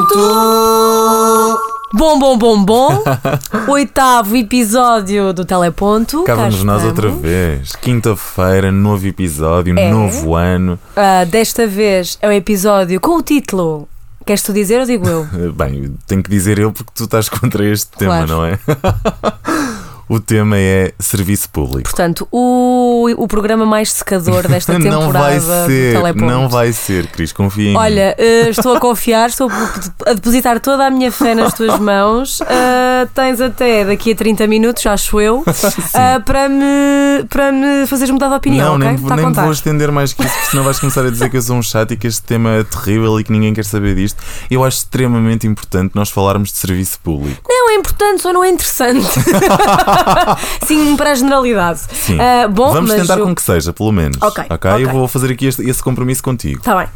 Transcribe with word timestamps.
Teleponto. 0.00 0.18
Bom, 1.92 2.18
bom, 2.18 2.38
bom, 2.38 2.64
bom. 2.64 3.04
Oitavo 3.68 4.36
episódio 4.36 5.34
do 5.34 5.44
Teleponto. 5.44 6.24
Cá 6.24 6.34
vamos 6.34 6.64
nós 6.64 6.82
outra 6.82 7.10
vez. 7.10 7.76
Quinta-feira, 7.76 8.72
novo 8.72 9.06
episódio, 9.06 9.78
É. 9.78 9.90
novo 9.90 10.34
ano. 10.34 10.78
Ah, 10.96 11.24
desta 11.24 11.66
vez 11.66 12.16
é 12.22 12.28
um 12.28 12.32
episódio 12.32 12.98
com 13.00 13.16
o 13.18 13.22
título. 13.22 13.86
Queres 14.24 14.42
tu 14.42 14.52
dizer 14.54 14.80
ou 14.80 14.86
digo 14.86 15.06
eu? 15.06 15.26
Bem, 15.52 15.94
tenho 16.06 16.22
que 16.22 16.30
dizer 16.30 16.58
eu 16.58 16.72
porque 16.72 16.90
tu 16.94 17.04
estás 17.04 17.28
contra 17.28 17.64
este 17.66 17.90
Claro. 17.98 18.26
tema, 18.26 18.38
não 18.38 18.44
é? 18.46 18.58
o 20.10 20.18
tema 20.18 20.58
é 20.58 20.92
serviço 20.98 21.48
público. 21.50 21.88
Portanto, 21.88 22.26
o, 22.32 23.08
o 23.16 23.28
programa 23.28 23.64
mais 23.64 23.92
secador 23.92 24.48
desta 24.48 24.72
temporada 24.74 25.04
não 25.04 25.12
vai 25.12 25.40
ser, 25.40 26.14
não 26.16 26.48
vai 26.48 26.72
ser, 26.72 27.06
Cris, 27.06 27.32
confia 27.32 27.68
em 27.68 27.72
mim. 27.74 27.78
Olha, 27.78 28.16
eh, 28.18 28.48
estou 28.50 28.74
a 28.74 28.80
confiar, 28.80 29.28
estou 29.28 29.48
a 30.04 30.12
depositar 30.12 30.58
toda 30.58 30.84
a 30.84 30.90
minha 30.90 31.12
fé 31.12 31.32
nas 31.32 31.54
tuas 31.54 31.78
mãos. 31.78 32.42
Ah, 32.42 33.06
tens 33.14 33.40
até 33.40 33.84
daqui 33.84 34.10
a 34.10 34.16
30 34.16 34.48
minutos, 34.48 34.84
acho 34.84 35.20
eu, 35.20 35.44
ah, 35.94 36.20
para, 36.26 36.48
me, 36.48 37.24
para 37.28 37.52
me 37.52 37.86
fazeres 37.86 38.10
mudar 38.10 38.30
de 38.30 38.34
opinião. 38.34 38.70
Não, 38.70 38.74
ok? 38.78 38.86
nem, 38.88 38.96
Está 38.96 39.14
a 39.14 39.16
nem 39.16 39.26
contar. 39.26 39.42
vou 39.42 39.52
estender 39.52 39.92
mais 39.92 40.12
que 40.12 40.24
isso, 40.24 40.34
porque 40.34 40.50
senão 40.50 40.64
vais 40.64 40.80
começar 40.80 41.06
a 41.06 41.10
dizer 41.10 41.30
que 41.30 41.36
eu 41.36 41.42
sou 41.42 41.54
um 41.54 41.62
chato 41.62 41.92
e 41.92 41.96
que 41.96 42.08
este 42.08 42.22
tema 42.22 42.50
é 42.56 42.64
terrível 42.64 43.20
e 43.20 43.22
que 43.22 43.30
ninguém 43.30 43.54
quer 43.54 43.64
saber 43.64 43.94
disto. 43.94 44.20
Eu 44.50 44.64
acho 44.64 44.78
extremamente 44.78 45.46
importante 45.46 45.92
nós 45.94 46.10
falarmos 46.10 46.50
de 46.50 46.58
serviço 46.58 46.98
público. 46.98 47.40
Não 47.48 47.70
é 47.70 47.74
importante, 47.76 48.22
só 48.22 48.32
não 48.32 48.42
é 48.42 48.48
interessante. 48.48 49.06
Sim, 50.66 50.96
para 50.96 51.12
a 51.12 51.14
generalidade. 51.14 51.80
Sim. 51.92 52.18
Ah, 52.20 52.48
bom, 52.48 52.72
Vamos 52.72 52.92
tentar 52.92 53.18
eu- 53.18 53.24
com 53.26 53.34
que 53.34 53.42
seja, 53.42 53.72
pelo 53.72 53.92
menos. 53.92 54.16
Ok, 54.20 54.44
Eu 54.48 54.54
ok. 54.56 54.86
vou 54.86 55.08
fazer 55.08 55.30
aqui 55.32 55.46
este- 55.46 55.68
esse 55.68 55.82
compromisso 55.82 56.22
contigo. 56.22 56.58
Está 56.60 56.76
bem, 56.76 56.88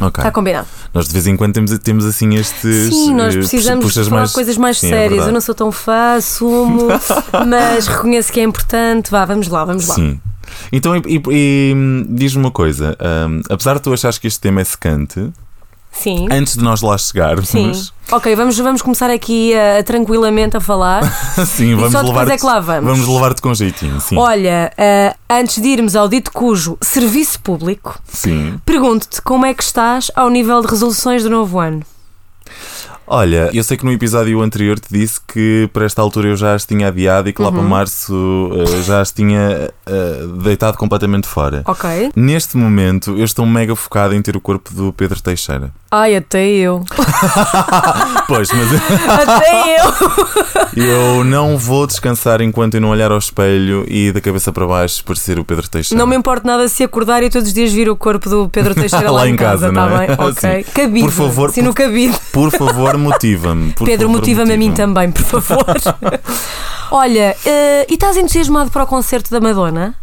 Ok. 0.00 0.20
está 0.22 0.30
combinado. 0.30 0.66
Nós 0.92 1.06
de 1.06 1.12
vez 1.12 1.26
em 1.26 1.36
quando 1.36 1.52
temos, 1.54 1.78
temos 1.78 2.04
assim 2.04 2.34
estes. 2.34 2.88
Sim, 2.88 3.14
nós 3.14 3.34
eh, 3.34 3.38
precisamos 3.38 3.84
puxas 3.84 4.06
de 4.06 4.12
mais- 4.12 4.32
coisas 4.32 4.56
mais 4.56 4.78
Sim, 4.78 4.86
é 4.88 4.90
sérias. 4.90 5.10
eu 5.10 5.16
verdade. 5.16 5.32
não 5.34 5.40
sou 5.40 5.54
tão 5.54 5.70
fã, 5.72 6.14
assumo, 6.16 6.88
mas 7.46 7.86
reconheço 7.86 8.32
que 8.32 8.40
é 8.40 8.42
importante. 8.44 9.10
Vá, 9.10 9.24
vamos 9.24 9.48
lá, 9.48 9.64
vamos 9.64 9.86
lá. 9.88 9.94
Sim. 9.94 10.20
Então, 10.70 10.94
e, 10.96 11.00
e- 11.06 11.22
e, 11.30 11.74
hum, 11.74 12.06
diz-me 12.10 12.40
uma 12.44 12.50
coisa: 12.50 12.96
hum, 13.28 13.40
apesar 13.50 13.74
de 13.74 13.80
tu 13.82 13.92
achares 13.92 14.18
que 14.18 14.26
este 14.26 14.40
tema 14.40 14.60
é 14.60 14.64
secante, 14.64 15.32
Sim. 15.94 16.26
antes 16.30 16.54
de 16.56 16.62
nós 16.62 16.82
lá 16.82 16.98
chegarmos, 16.98 17.48
Sim. 17.48 17.72
Ok, 18.12 18.36
vamos, 18.36 18.58
vamos 18.58 18.82
começar 18.82 19.10
aqui 19.10 19.54
a, 19.54 19.82
tranquilamente 19.82 20.56
a 20.56 20.60
falar. 20.60 21.02
sim, 21.46 21.74
vamos 21.74 21.94
levar 21.94 22.28
é 22.28 22.36
lá 22.42 22.60
vamos. 22.60 23.08
levar-te 23.08 23.40
com 23.40 23.54
jeitinho, 23.54 24.00
sim. 24.00 24.16
Olha, 24.16 24.70
ah, 24.76 25.16
antes 25.38 25.62
de 25.62 25.68
irmos 25.68 25.96
ao 25.96 26.06
dito 26.06 26.30
cujo 26.30 26.76
serviço 26.82 27.40
público, 27.40 27.98
pergunto-te 28.66 29.22
como 29.22 29.46
é 29.46 29.54
que 29.54 29.62
estás 29.62 30.10
ao 30.14 30.28
nível 30.28 30.60
de 30.60 30.66
resoluções 30.66 31.22
do 31.22 31.30
novo 31.30 31.58
ano. 31.58 31.82
Olha, 33.06 33.50
eu 33.52 33.62
sei 33.62 33.76
que 33.76 33.84
no 33.84 33.92
episódio 33.92 34.40
anterior 34.40 34.78
te 34.80 34.88
disse 34.90 35.20
que 35.26 35.68
para 35.72 35.84
esta 35.84 36.00
altura 36.00 36.28
eu 36.28 36.36
já 36.36 36.54
as 36.54 36.64
tinha 36.64 36.88
adiado 36.88 37.28
e 37.28 37.32
que 37.32 37.42
lá 37.42 37.48
Uhum. 37.48 37.54
para 37.54 37.62
março 37.62 38.50
eh, 38.54 38.82
já 38.82 39.00
as 39.00 39.12
tinha 39.12 39.70
eh, 39.86 40.20
deitado 40.42 40.78
completamente 40.78 41.26
fora. 41.26 41.62
Ok? 41.66 42.10
Neste 42.16 42.56
momento, 42.56 43.10
eu 43.18 43.24
estou 43.24 43.44
mega 43.44 43.76
focado 43.76 44.14
em 44.14 44.22
ter 44.22 44.36
o 44.36 44.40
corpo 44.40 44.72
do 44.72 44.92
Pedro 44.92 45.20
Teixeira. 45.22 45.70
Ai, 45.90 46.16
até 46.16 46.44
eu. 46.46 46.82
Pois, 48.26 48.48
mas 48.52 48.68
Até 49.06 49.76
eu. 50.76 50.82
eu 50.82 51.24
não 51.24 51.58
vou 51.58 51.86
descansar 51.86 52.40
enquanto 52.40 52.74
eu 52.74 52.80
não 52.80 52.88
olhar 52.88 53.12
ao 53.12 53.18
espelho 53.18 53.84
e 53.86 54.10
da 54.12 54.20
cabeça 54.20 54.50
para 54.50 54.66
baixo 54.66 55.04
parecer 55.04 55.38
o 55.38 55.44
Pedro 55.44 55.68
Teixeira. 55.68 55.98
Não 55.98 56.06
me 56.08 56.16
importa 56.16 56.46
nada 56.46 56.66
se 56.68 56.82
acordar 56.82 57.22
e 57.22 57.28
todos 57.28 57.48
os 57.48 57.54
dias 57.54 57.70
vir 57.72 57.88
o 57.90 57.96
corpo 57.96 58.28
do 58.30 58.48
Pedro 58.48 58.74
Teixeira 58.74 59.10
lá, 59.10 59.20
Lá 59.20 59.28
em 59.28 59.36
casa, 59.36 59.70
casa, 59.70 59.72
tá 59.74 59.86
não 59.90 60.00
é? 60.00 60.06
bem? 60.06 60.16
Ok. 60.24 60.64
Sim. 60.64 60.70
Cabide. 60.72 61.00
Por 61.06 61.12
favor, 61.12 61.50
Sim, 61.50 61.62
no 61.62 61.74
por- 61.74 61.82
cabide. 61.82 62.18
Por 62.32 62.50
favor, 62.50 62.93
motiva-me. 62.98 63.72
Por 63.72 63.86
Pedro, 63.86 64.08
motiva-me 64.08 64.54
a 64.54 64.56
mim 64.56 64.70
motiva-me. 64.70 64.94
também, 64.94 65.12
por 65.12 65.42
favor. 65.42 65.64
Olha, 66.90 67.36
eh, 67.44 67.86
e 67.88 67.94
estás 67.94 68.16
entusiasmado 68.16 68.70
para 68.70 68.84
o 68.84 68.86
concerto 68.86 69.30
da 69.30 69.40
Madonna? 69.40 69.94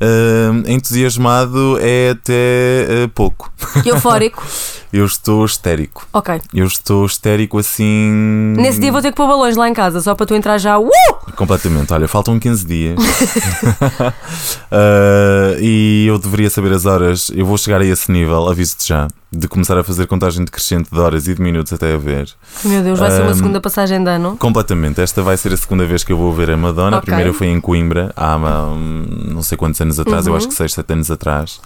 Ah, 0.00 0.62
entusiasmado 0.66 1.78
é 1.78 2.10
até 2.10 3.04
ah, 3.04 3.10
pouco. 3.14 3.52
Eufórico? 3.84 4.42
Eu 4.92 5.06
estou 5.06 5.44
histérico. 5.44 6.04
ok. 6.12 6.40
Eu 6.52 6.66
estou 6.66 7.06
histérico 7.06 7.58
assim. 7.58 8.10
Nesse 8.56 8.80
dia 8.80 8.90
vou 8.90 9.00
ter 9.00 9.12
que 9.12 9.16
pôr 9.16 9.28
balões 9.28 9.54
lá 9.56 9.68
em 9.68 9.72
casa, 9.72 10.00
só 10.00 10.16
para 10.16 10.26
tu 10.26 10.34
entrar 10.34 10.58
já. 10.58 10.80
Uh! 10.80 10.90
Completamente. 11.36 11.92
Olha, 11.92 12.08
faltam 12.08 12.40
15 12.40 12.66
dias. 12.66 12.98
Ah, 14.68 15.54
e 15.62 16.06
eu 16.08 16.18
deveria 16.18 16.50
saber 16.50 16.72
as 16.72 16.86
horas. 16.86 17.30
Eu 17.32 17.46
vou 17.46 17.56
chegar 17.56 17.80
a 17.80 17.84
esse 17.84 18.10
nível, 18.10 18.48
aviso-te 18.48 18.88
já, 18.88 19.06
de 19.32 19.46
começar 19.46 19.78
a 19.78 19.84
fazer 19.84 20.06
contagem 20.08 20.44
decrescente 20.44 20.90
de 20.90 20.98
horas 20.98 21.28
e 21.28 21.34
de 21.34 21.40
minutos 21.40 21.72
até 21.72 21.94
a 21.94 21.96
ver. 21.96 22.28
Meu 22.64 22.82
Deus, 22.82 22.98
vai 22.98 23.10
ser 23.12 23.22
uma 23.22 23.30
Ahm, 23.30 23.34
segunda 23.36 23.60
passagem 23.60 24.02
de 24.02 24.10
ano. 24.10 24.36
Completamente. 24.36 25.00
Esta 25.00 25.22
vai 25.22 25.36
ser 25.36 25.52
a 25.52 25.56
segunda 25.56 25.86
vez 25.86 26.02
que 26.02 26.12
eu 26.12 26.16
vou 26.16 26.32
ver 26.32 26.50
a 26.50 26.56
Madonna. 26.56 26.96
A 26.96 26.98
Ok. 26.98 27.06
primeira 27.06 27.32
foi 27.32 27.46
em 27.46 27.60
Coimbra, 27.60 28.12
há 28.16 28.36
hum, 28.36 29.06
não 29.32 29.42
sei 29.42 29.56
quantos 29.56 29.80
anos 29.80 30.00
atrás, 30.00 30.26
eu 30.26 30.32
Uhum. 30.32 30.38
acho 30.38 30.48
que 30.48 30.54
6, 30.54 30.72
7 30.72 30.92
anos 30.94 31.10
atrás. 31.12 31.60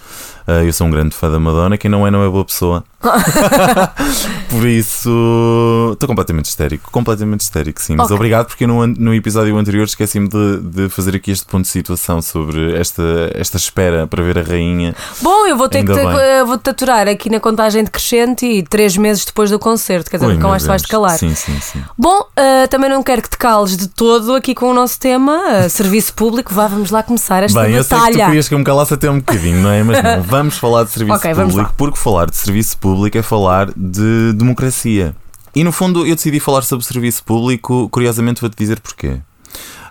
Ah, 0.46 0.62
eu 0.62 0.72
sou 0.72 0.86
um 0.86 0.90
grande 0.90 1.14
fã 1.14 1.30
da 1.30 1.38
Madonna. 1.40 1.78
Quem 1.78 1.90
não 1.90 2.06
é, 2.06 2.10
não 2.10 2.22
é 2.24 2.28
boa 2.28 2.44
pessoa. 2.44 2.84
Por 4.48 4.66
isso, 4.66 5.90
estou 5.92 6.06
completamente 6.08 6.46
histérico. 6.46 6.90
Completamente 6.90 7.40
histérico, 7.40 7.80
sim. 7.80 7.96
Mas 7.96 8.06
Ok. 8.06 8.16
obrigado, 8.16 8.46
porque 8.46 8.66
no, 8.66 8.86
no 8.86 9.14
episódio 9.14 9.56
anterior 9.56 9.84
esqueci-me 9.84 10.28
de, 10.28 10.58
de 10.60 10.88
fazer 10.88 11.16
aqui 11.16 11.30
este 11.30 11.44
ponto 11.46 11.62
de 11.62 11.68
situação 11.70 12.20
sobre 12.22 12.78
esta, 12.78 13.02
esta 13.34 13.56
espera 13.56 14.06
para 14.06 14.22
ver 14.22 14.38
a 14.38 14.42
rainha. 14.42 14.94
Bom, 15.20 15.46
eu 15.46 15.56
vou 15.56 15.68
ter 15.68 15.78
Ainda 15.78 15.92
que 15.94 15.98
te, 16.00 16.06
bem. 16.06 16.16
eh, 16.18 16.44
vou-te 16.44 16.70
aturar 16.70 17.08
aqui 17.08 17.30
na 17.30 17.40
contagem 17.40 17.82
decrescente 17.84 18.46
e 18.46 18.62
três 18.62 18.96
meses 18.96 19.24
depois 19.24 19.50
do 19.50 19.58
concerto, 19.58 20.10
quer 20.10 20.18
dizer, 20.18 20.28
nunca 20.28 20.40
meu 20.40 20.50
mais 20.50 20.64
vais 20.66 20.82
te 20.82 20.88
calar. 20.88 21.18
Sim, 21.18 21.34
sim, 21.34 21.58
sim. 21.60 21.82
Bom, 21.98 22.26
eh, 22.36 22.66
também 22.68 22.88
não 22.90 23.02
quero 23.02 23.22
que 23.22 23.30
te 23.30 23.38
cales 23.38 23.76
de 23.76 23.88
todo 23.88 24.34
aqui 24.34 24.54
com 24.54 24.70
o 24.70 24.74
nosso 24.74 24.98
tema, 25.00 25.42
eh, 25.48 25.68
serviço 25.68 26.14
público. 26.14 26.52
Vá, 26.54 26.66
vamos 26.66 26.90
lá 26.90 27.02
começar 27.02 27.42
esta 27.42 27.60
Bem, 27.62 27.74
eu 27.74 27.82
sei 27.84 27.96
que 27.98 28.02
tu 28.04 28.06
batalha. 28.10 28.26
querias 28.26 28.48
que 28.48 28.54
eu 28.54 28.58
me 28.58 28.64
calasse 28.64 28.94
até 28.94 29.10
um 29.10 29.18
bocadinho, 29.18 29.60
não 29.62 29.70
é? 29.70 29.82
Mas 29.82 30.02
não, 30.02 30.22
vamos 30.38 30.58
falar 30.58 30.82
de 30.82 30.90
serviço 30.90 31.16
Ok, 31.16 31.32
vamos 31.32 31.54
público, 31.54 31.74
porque 31.76 31.98
falar 31.98 32.26
de 32.26 32.36
serviço 32.36 32.76
público 32.78 33.16
é 33.16 33.22
falar 33.22 33.70
de 33.76 34.32
democracia. 34.32 35.14
E 35.54 35.62
no 35.62 35.70
fundo 35.70 36.04
eu 36.04 36.16
decidi 36.16 36.40
falar 36.40 36.62
sobre 36.62 36.84
serviço 36.84 37.22
público, 37.22 37.88
curiosamente 37.88 38.40
vou-te 38.40 38.56
dizer 38.56 38.80
porquê. 38.80 39.20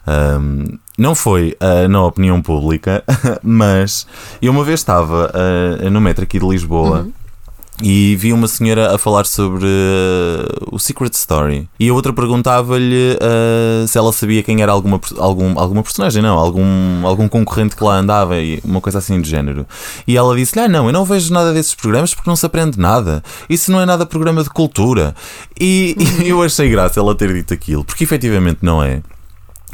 Ahm, 0.06 0.78
não 0.98 1.16
foi 1.16 1.56
ah, 1.62 1.88
na 1.88 2.04
opinião 2.04 2.42
pública, 2.42 3.02
mas 3.42 4.06
eu 4.42 4.52
uma 4.52 4.66
vez 4.66 4.82
estava 4.82 5.32
ah, 5.34 5.90
no 5.90 6.02
metro 6.02 6.24
aqui 6.24 6.40
de 6.40 6.46
Lisboa. 6.46 7.02
Uhum. 7.02 7.14
E 7.82 8.16
vi 8.18 8.32
uma 8.32 8.48
senhora 8.48 8.94
a 8.94 8.98
falar 8.98 9.26
sobre 9.26 9.66
uh, 9.66 10.70
o 10.72 10.80
Secret 10.80 11.12
Story. 11.14 11.68
E 11.80 11.90
a 11.90 11.94
outra 11.94 12.14
perguntava-lhe 12.14 13.18
uh, 13.18 13.88
se 13.88 13.98
ela 13.98 14.14
sabia 14.14 14.44
quem 14.44 14.62
era 14.62 14.72
alguma, 14.72 15.02
algum, 15.18 15.58
alguma 15.60 15.82
personagem, 15.82 16.22
não, 16.22 16.38
algum, 16.38 17.06
algum 17.06 17.28
concorrente 17.28 17.76
que 17.76 17.84
lá 17.84 17.96
andava, 17.96 18.40
e 18.40 18.62
uma 18.64 18.80
coisa 18.80 19.00
assim 19.00 19.20
do 19.20 19.28
género. 19.28 19.66
E 20.08 20.16
ela 20.16 20.36
disse-lhe: 20.36 20.66
Ah, 20.66 20.70
não, 20.70 20.86
eu 20.86 20.94
não 20.94 21.04
vejo 21.04 21.34
nada 21.34 21.52
desses 21.52 21.74
programas 21.74 22.14
porque 22.14 22.30
não 22.30 22.36
se 22.36 22.46
aprende 22.46 22.80
nada. 22.80 23.24
Isso 23.50 23.72
não 23.72 23.82
é 23.82 23.86
nada 23.86 24.06
programa 24.06 24.44
de 24.44 24.50
cultura. 24.50 25.16
E, 25.60 25.96
e 26.24 26.30
eu 26.30 26.44
achei 26.44 26.70
graça 26.70 27.00
ela 27.00 27.16
ter 27.16 27.34
dito 27.34 27.54
aquilo, 27.54 27.84
porque 27.84 28.04
efetivamente 28.04 28.60
não 28.62 28.84
é. 28.84 29.02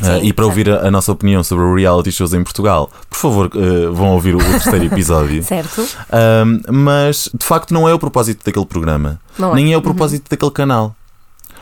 Sim, 0.01 0.25
e 0.27 0.33
para 0.33 0.45
ouvir 0.45 0.69
a, 0.69 0.87
a 0.87 0.91
nossa 0.91 1.11
opinião 1.11 1.43
sobre 1.43 1.65
o 1.65 1.75
reality 1.75 2.11
shows 2.11 2.33
em 2.33 2.43
Portugal, 2.43 2.89
por 3.09 3.17
favor, 3.17 3.51
ah, 3.53 3.91
vão 3.91 4.13
ouvir 4.13 4.35
o, 4.35 4.37
o 4.37 4.43
terceiro 4.43 4.85
episódio. 4.91 5.43
Certo? 5.43 5.81
Um, 5.81 6.61
mas 6.71 7.29
de 7.37 7.45
facto 7.45 7.73
não 7.73 7.87
é 7.87 7.93
o 7.93 7.99
propósito 7.99 8.43
daquele 8.45 8.65
programa, 8.65 9.19
Não 9.37 9.51
é. 9.51 9.55
nem 9.55 9.73
é 9.73 9.77
o 9.77 9.81
propósito 9.81 10.29
daquele 10.29 10.51
canal. 10.51 10.95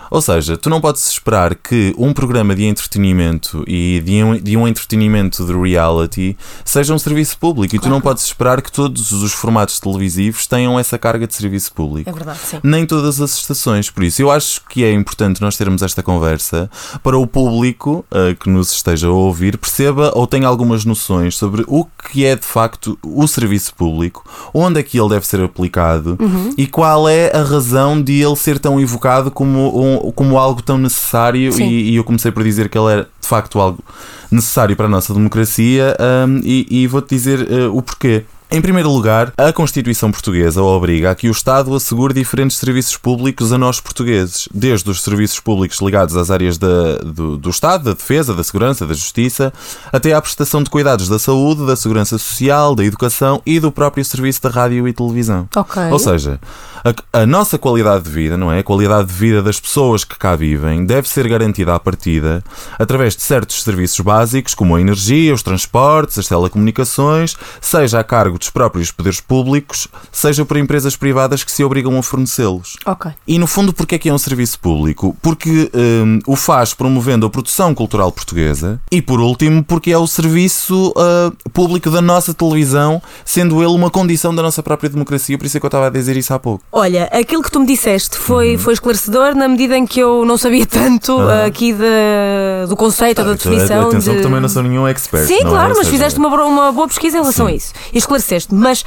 Ou 0.10 0.22
seja, 0.22 0.58
tu 0.58 0.70
não 0.70 0.80
podes 0.82 1.10
esperar 1.10 1.56
que 1.56 1.94
um 1.98 2.14
programa 2.14 2.56
de 2.56 2.64
entretenimento 2.66 3.64
e 3.68 4.02
de 4.04 4.24
um, 4.24 4.38
de 4.38 4.58
um 4.58 4.68
entretenimento 4.68 5.46
de 5.46 5.54
reality 5.54 6.38
seja 6.66 6.94
um 6.94 7.00
serviço 7.00 7.38
público 7.38 7.76
e 7.76 7.80
tu 7.80 7.90
não 7.90 8.02
podes 8.02 8.24
esperar 8.24 8.62
que 8.62 8.72
todos 8.72 9.12
os 9.12 9.34
formatos 9.34 9.80
televisivos 9.80 10.48
tenham 10.48 10.80
essa 10.80 10.98
carga 10.98 11.28
de 11.28 11.36
serviço 11.36 11.74
público 11.74 12.10
É 12.10 12.14
verdade, 12.14 12.40
sim. 12.40 12.60
nem 12.64 12.86
todas 12.86 13.20
as 13.22 13.36
estações. 13.38 13.90
Por 13.90 14.04
isso, 14.04 14.22
eu 14.22 14.32
acho 14.32 14.62
que 14.70 14.84
é 14.84 14.92
importante 14.92 15.42
nós 15.42 15.58
termos 15.58 15.82
esta 15.82 16.02
conversa 16.02 16.70
para 17.04 17.18
o 17.18 17.28
público 17.28 18.06
uh, 18.12 18.36
que 18.36 18.50
nos 18.50 18.72
esteja 18.72 19.08
a 19.08 19.12
ouvir 19.12 19.58
perceba 19.58 20.12
ou 20.16 20.26
tenha 20.28 20.48
algumas 20.48 20.86
noções 20.86 21.36
sobre 21.36 21.64
o 21.68 21.86
que 22.10 22.26
é 22.26 22.36
de 22.36 22.46
facto 22.46 22.98
o 23.04 23.28
serviço 23.28 23.74
público, 23.76 24.24
onde 24.54 24.80
é 24.80 24.84
que 24.84 25.00
ele 25.00 25.10
deve 25.10 25.26
ser 25.28 25.42
aplicado 25.44 26.18
e 26.58 26.66
qual 26.68 27.08
é 27.10 27.36
a 27.36 27.44
razão 27.44 28.02
de 28.02 28.22
ele 28.22 28.36
ser 28.36 28.60
tão 28.60 28.80
evocado 28.80 29.30
como, 29.32 29.70
um- 29.80 29.97
como 30.16 30.38
algo 30.38 30.62
tão 30.62 30.78
necessário. 30.78 31.52
E, 31.60 31.92
e 31.92 31.96
eu 31.96 32.04
comecei 32.04 32.32
por 32.32 32.44
dizer 32.44 32.70
que 32.70 32.78
ele 32.78 33.02
é 33.02 33.02
de 33.04 33.28
facto 33.28 33.60
algo 33.60 33.84
necessário 34.32 34.76
para 34.76 34.86
a 34.86 34.90
nossa 34.90 35.14
democracia 35.14 35.96
um, 36.28 36.40
e, 36.44 36.68
e 36.70 36.88
vou-te 36.88 37.10
dizer 37.10 37.42
uh, 37.52 37.76
o 37.76 37.82
porquê. 37.82 38.24
Em 38.50 38.62
primeiro 38.62 38.90
lugar, 38.90 39.34
a 39.38 39.52
Constituição 39.52 40.10
Portuguesa 40.10 40.64
obriga 40.64 41.12
a 41.12 41.16
que 41.16 41.28
o 41.28 41.32
Estado 41.32 41.76
assegure 41.76 42.14
diferentes 42.14 42.56
serviços 42.56 42.96
públicos 42.96 43.52
a 43.52 43.58
nós 43.58 43.82
portugueses, 43.82 44.48
desde 44.54 44.90
os 44.90 45.04
serviços 45.04 45.38
públicos 45.42 45.82
ligados 45.82 46.16
às 46.16 46.32
áreas 46.32 46.58
da, 46.58 46.96
do, 47.00 47.36
do 47.36 47.50
Estado, 47.50 47.84
da 47.84 47.92
defesa, 47.92 48.34
da 48.34 48.46
segurança, 48.46 48.88
da 48.88 48.94
justiça, 48.94 49.52
até 49.92 50.14
à 50.14 50.22
prestação 50.22 50.64
de 50.64 50.70
cuidados 50.70 51.10
da 51.10 51.20
saúde, 51.20 51.66
da 51.66 51.76
segurança 51.76 52.18
social, 52.18 52.74
da 52.74 52.86
educação 52.86 53.42
e 53.46 53.60
do 53.60 53.70
próprio 53.70 54.06
serviço 54.06 54.42
da 54.42 54.50
rádio 54.50 54.88
e 54.88 54.94
televisão. 54.94 55.50
Ok. 55.54 55.84
Ou 55.92 56.00
seja, 56.00 56.40
a, 56.86 57.22
a, 57.22 57.26
nossa 57.26 57.58
qualidade 57.58 58.06
de 58.06 58.12
vida, 58.12 58.38
não 58.38 58.50
é? 58.50 58.60
A 58.60 58.64
qualidade 58.64 59.10
de 59.10 59.14
vida 59.14 59.44
das 59.44 59.60
pessoas 59.60 60.06
que 60.06 60.18
cá 60.18 60.38
vivem 60.38 60.86
deve 60.86 61.10
ser 61.10 61.28
garantida 61.28 61.76
à 61.76 61.80
partida 61.80 62.42
através 62.80 63.14
de 63.14 63.24
certos 63.24 63.62
serviços 63.62 64.00
básicos, 64.00 64.56
como 64.56 64.74
a 64.74 64.80
energia, 64.80 65.34
os 65.34 65.44
transportes, 65.44 66.18
as 66.18 66.28
telecomunicações, 66.28 67.36
seja 67.60 68.00
a 68.00 68.04
cargo 68.06 68.37
dos 68.38 68.50
próprios 68.50 68.92
poderes 68.92 69.20
públicos, 69.20 69.88
seja 70.12 70.46
por 70.46 70.58
empresas 70.58 70.96
privadas 70.96 71.44
que 71.44 71.52
se 71.52 71.64
obrigam 71.64 71.98
a 71.98 72.04
fornecê-los. 72.04 72.78
Ok. 72.86 73.12
E 73.28 73.38
no 73.38 73.48
fundo, 73.48 73.74
porquê 73.74 73.96
é 73.96 73.98
que 73.98 74.10
é 74.10 74.14
um 74.14 74.18
serviço 74.18 74.60
público? 74.60 75.16
Porque 75.22 75.72
um, 75.74 76.20
o 76.26 76.36
faz 76.36 76.74
promovendo 76.74 77.26
a 77.26 77.30
produção 77.30 77.74
cultural 77.74 78.12
portuguesa 78.12 78.80
e, 78.92 79.02
por 79.02 79.20
último, 79.20 79.64
porque 79.64 79.92
é 79.92 79.98
o 79.98 80.08
serviço 80.08 80.92
uh, 80.92 81.50
público 81.52 81.90
da 81.90 82.02
nossa 82.02 82.34
televisão, 82.34 83.02
sendo 83.26 83.62
ele 83.62 83.74
uma 83.74 83.90
condição 83.90 84.34
da 84.34 84.42
nossa 84.42 84.64
própria 84.64 84.90
democracia, 84.90 85.38
por 85.38 85.46
isso 85.46 85.58
é 85.58 85.60
que 85.60 85.66
eu 85.66 85.70
estava 85.70 85.88
a 85.88 85.90
dizer 85.90 86.16
isso 86.18 86.34
há 86.34 86.40
pouco. 86.40 86.64
Olha, 86.72 87.06
aquilo 87.06 87.42
que 87.42 87.52
tu 87.52 87.60
me 87.60 87.66
disseste 87.66 88.18
foi, 88.18 88.54
uhum. 88.54 88.60
foi 88.60 88.74
esclarecedor 88.74 89.36
na 89.36 89.48
medida 89.48 89.78
em 89.78 89.86
que 89.86 90.00
eu 90.00 90.26
não 90.26 90.38
sabia 90.38 90.66
tanto 90.68 91.14
uhum. 91.14 91.46
aqui 91.46 91.74
de, 91.74 92.68
do 92.68 92.76
conceito 92.76 93.22
ah, 93.22 93.24
da 93.24 93.34
então, 93.34 93.52
definição. 93.52 93.88
Atenção 93.88 94.14
de... 94.14 94.20
que 94.20 94.24
também 94.24 94.42
não 94.42 94.50
sou 94.50 94.64
nenhum 94.64 94.88
expert. 94.88 95.28
Sim, 95.28 95.40
é? 95.40 95.42
claro, 95.42 95.70
mas 95.70 95.88
seja... 95.88 95.92
fizeste 95.92 96.20
uma, 96.20 96.30
uma 96.44 96.72
boa 96.72 96.88
pesquisa 96.88 97.18
em 97.18 97.22
relação 97.22 97.48
Sim. 97.48 97.54
a 97.54 97.56
isso 97.56 97.74
e 97.94 97.98
esclareceste. 98.28 98.54
Mas 98.54 98.84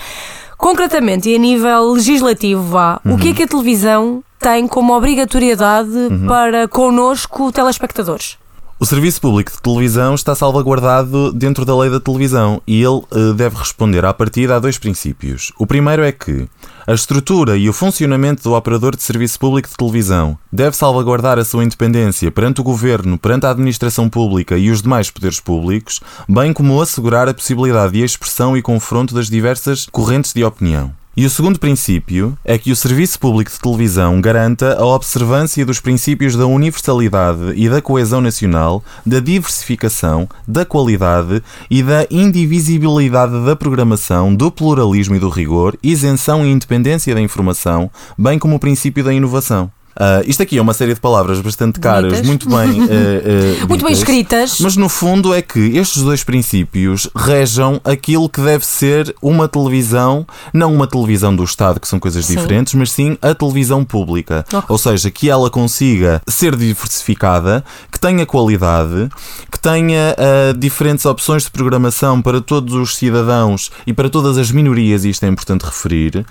concretamente 0.56 1.28
e 1.30 1.34
a 1.34 1.38
nível 1.38 1.92
legislativo, 1.92 2.62
vá, 2.62 3.00
uhum. 3.04 3.14
o 3.14 3.18
que 3.18 3.28
é 3.28 3.30
uhum. 3.30 3.36
que 3.36 3.42
a 3.44 3.48
televisão 3.48 4.24
tem 4.38 4.68
como 4.68 4.94
obrigatoriedade 4.94 5.90
uhum. 5.90 6.26
para 6.26 6.68
connosco, 6.68 7.50
telespectadores? 7.52 8.38
O 8.82 8.86
Serviço 8.86 9.20
Público 9.20 9.52
de 9.52 9.60
Televisão 9.60 10.14
está 10.14 10.34
salvaguardado 10.34 11.34
dentro 11.34 11.66
da 11.66 11.76
lei 11.76 11.90
da 11.90 12.00
televisão 12.00 12.62
e 12.66 12.82
ele 12.82 13.02
uh, 13.10 13.34
deve 13.34 13.58
responder 13.58 14.06
à 14.06 14.14
partida 14.14 14.56
a 14.56 14.58
dois 14.58 14.78
princípios. 14.78 15.52
O 15.58 15.66
primeiro 15.66 16.02
é 16.02 16.10
que 16.10 16.48
a 16.86 16.94
estrutura 16.94 17.58
e 17.58 17.68
o 17.68 17.74
funcionamento 17.74 18.42
do 18.42 18.54
operador 18.54 18.96
de 18.96 19.02
serviço 19.02 19.38
público 19.38 19.68
de 19.68 19.76
televisão 19.76 20.38
deve 20.50 20.74
salvaguardar 20.74 21.38
a 21.38 21.44
sua 21.44 21.62
independência 21.62 22.30
perante 22.30 22.62
o 22.62 22.64
governo, 22.64 23.18
perante 23.18 23.44
a 23.44 23.50
administração 23.50 24.08
pública 24.08 24.56
e 24.56 24.70
os 24.70 24.80
demais 24.80 25.10
poderes 25.10 25.40
públicos, 25.40 26.00
bem 26.26 26.50
como 26.50 26.80
assegurar 26.80 27.28
a 27.28 27.34
possibilidade 27.34 27.92
de 27.92 28.02
expressão 28.02 28.56
e 28.56 28.62
confronto 28.62 29.14
das 29.14 29.28
diversas 29.28 29.88
correntes 29.92 30.32
de 30.32 30.42
opinião. 30.42 30.98
E 31.16 31.26
o 31.26 31.30
segundo 31.30 31.58
princípio 31.58 32.38
é 32.44 32.56
que 32.56 32.70
o 32.70 32.76
Serviço 32.76 33.18
Público 33.18 33.50
de 33.50 33.58
Televisão 33.58 34.20
garanta 34.20 34.74
a 34.74 34.86
observância 34.86 35.66
dos 35.66 35.80
princípios 35.80 36.36
da 36.36 36.46
universalidade 36.46 37.52
e 37.56 37.68
da 37.68 37.82
coesão 37.82 38.20
nacional, 38.20 38.82
da 39.04 39.18
diversificação, 39.18 40.28
da 40.46 40.64
qualidade 40.64 41.42
e 41.68 41.82
da 41.82 42.06
indivisibilidade 42.12 43.44
da 43.44 43.56
programação, 43.56 44.32
do 44.32 44.52
pluralismo 44.52 45.16
e 45.16 45.18
do 45.18 45.28
rigor, 45.28 45.76
isenção 45.82 46.46
e 46.46 46.52
independência 46.52 47.12
da 47.12 47.20
informação, 47.20 47.90
bem 48.16 48.38
como 48.38 48.54
o 48.54 48.60
princípio 48.60 49.02
da 49.02 49.12
inovação. 49.12 49.70
Uh, 49.96 50.22
isto 50.24 50.42
aqui 50.42 50.56
é 50.56 50.62
uma 50.62 50.72
série 50.72 50.94
de 50.94 51.00
palavras 51.00 51.40
bastante 51.40 51.80
caras, 51.80 52.12
Bonitas. 52.12 52.26
muito 52.26 52.48
bem, 52.48 52.80
uh, 52.80 52.84
uh, 53.64 53.68
muito 53.68 53.84
bem 53.84 53.92
escritas. 53.92 54.58
Mas 54.60 54.76
no 54.76 54.88
fundo 54.88 55.34
é 55.34 55.42
que 55.42 55.76
estes 55.76 56.02
dois 56.02 56.22
princípios 56.22 57.08
rejam 57.14 57.80
aquilo 57.84 58.28
que 58.28 58.40
deve 58.40 58.64
ser 58.64 59.14
uma 59.20 59.48
televisão, 59.48 60.26
não 60.54 60.72
uma 60.72 60.86
televisão 60.86 61.34
do 61.34 61.44
Estado, 61.44 61.80
que 61.80 61.88
são 61.88 61.98
coisas 61.98 62.24
sim. 62.24 62.36
diferentes, 62.36 62.74
mas 62.74 62.92
sim 62.92 63.18
a 63.20 63.34
televisão 63.34 63.84
pública. 63.84 64.44
Okay. 64.46 64.62
Ou 64.68 64.78
seja, 64.78 65.10
que 65.10 65.28
ela 65.28 65.50
consiga 65.50 66.22
ser 66.28 66.56
diversificada, 66.56 67.64
que 67.90 67.98
tenha 67.98 68.24
qualidade, 68.24 69.08
que 69.50 69.58
tenha 69.58 70.16
diferentes 70.56 71.04
opções 71.04 71.44
de 71.44 71.50
programação 71.50 72.22
para 72.22 72.40
todos 72.40 72.74
os 72.74 72.96
cidadãos 72.96 73.70
e 73.86 73.92
para 73.92 74.08
todas 74.08 74.38
as 74.38 74.50
minorias, 74.50 75.04
e 75.04 75.10
isto 75.10 75.24
é 75.24 75.28
importante 75.28 75.64
referir, 75.64 76.24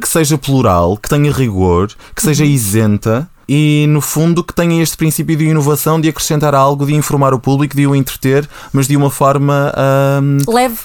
que 0.00 0.08
seja 0.08 0.38
plural, 0.38 0.96
que 0.96 1.08
tenha 1.08 1.32
rigor, 1.32 1.88
que 2.14 2.22
seja 2.22 2.44
uhum. 2.44 2.50
E, 3.52 3.86
no 3.88 4.00
fundo, 4.00 4.44
que 4.44 4.54
tenha 4.54 4.80
este 4.80 4.96
princípio 4.96 5.36
de 5.36 5.44
inovação, 5.46 6.00
de 6.00 6.08
acrescentar 6.08 6.54
algo, 6.54 6.86
de 6.86 6.94
informar 6.94 7.34
o 7.34 7.40
público, 7.40 7.74
de 7.74 7.84
o 7.84 7.96
entreter, 7.96 8.48
mas 8.72 8.86
de 8.86 8.96
uma 8.96 9.10
forma. 9.10 9.72
Leve. 10.46 10.78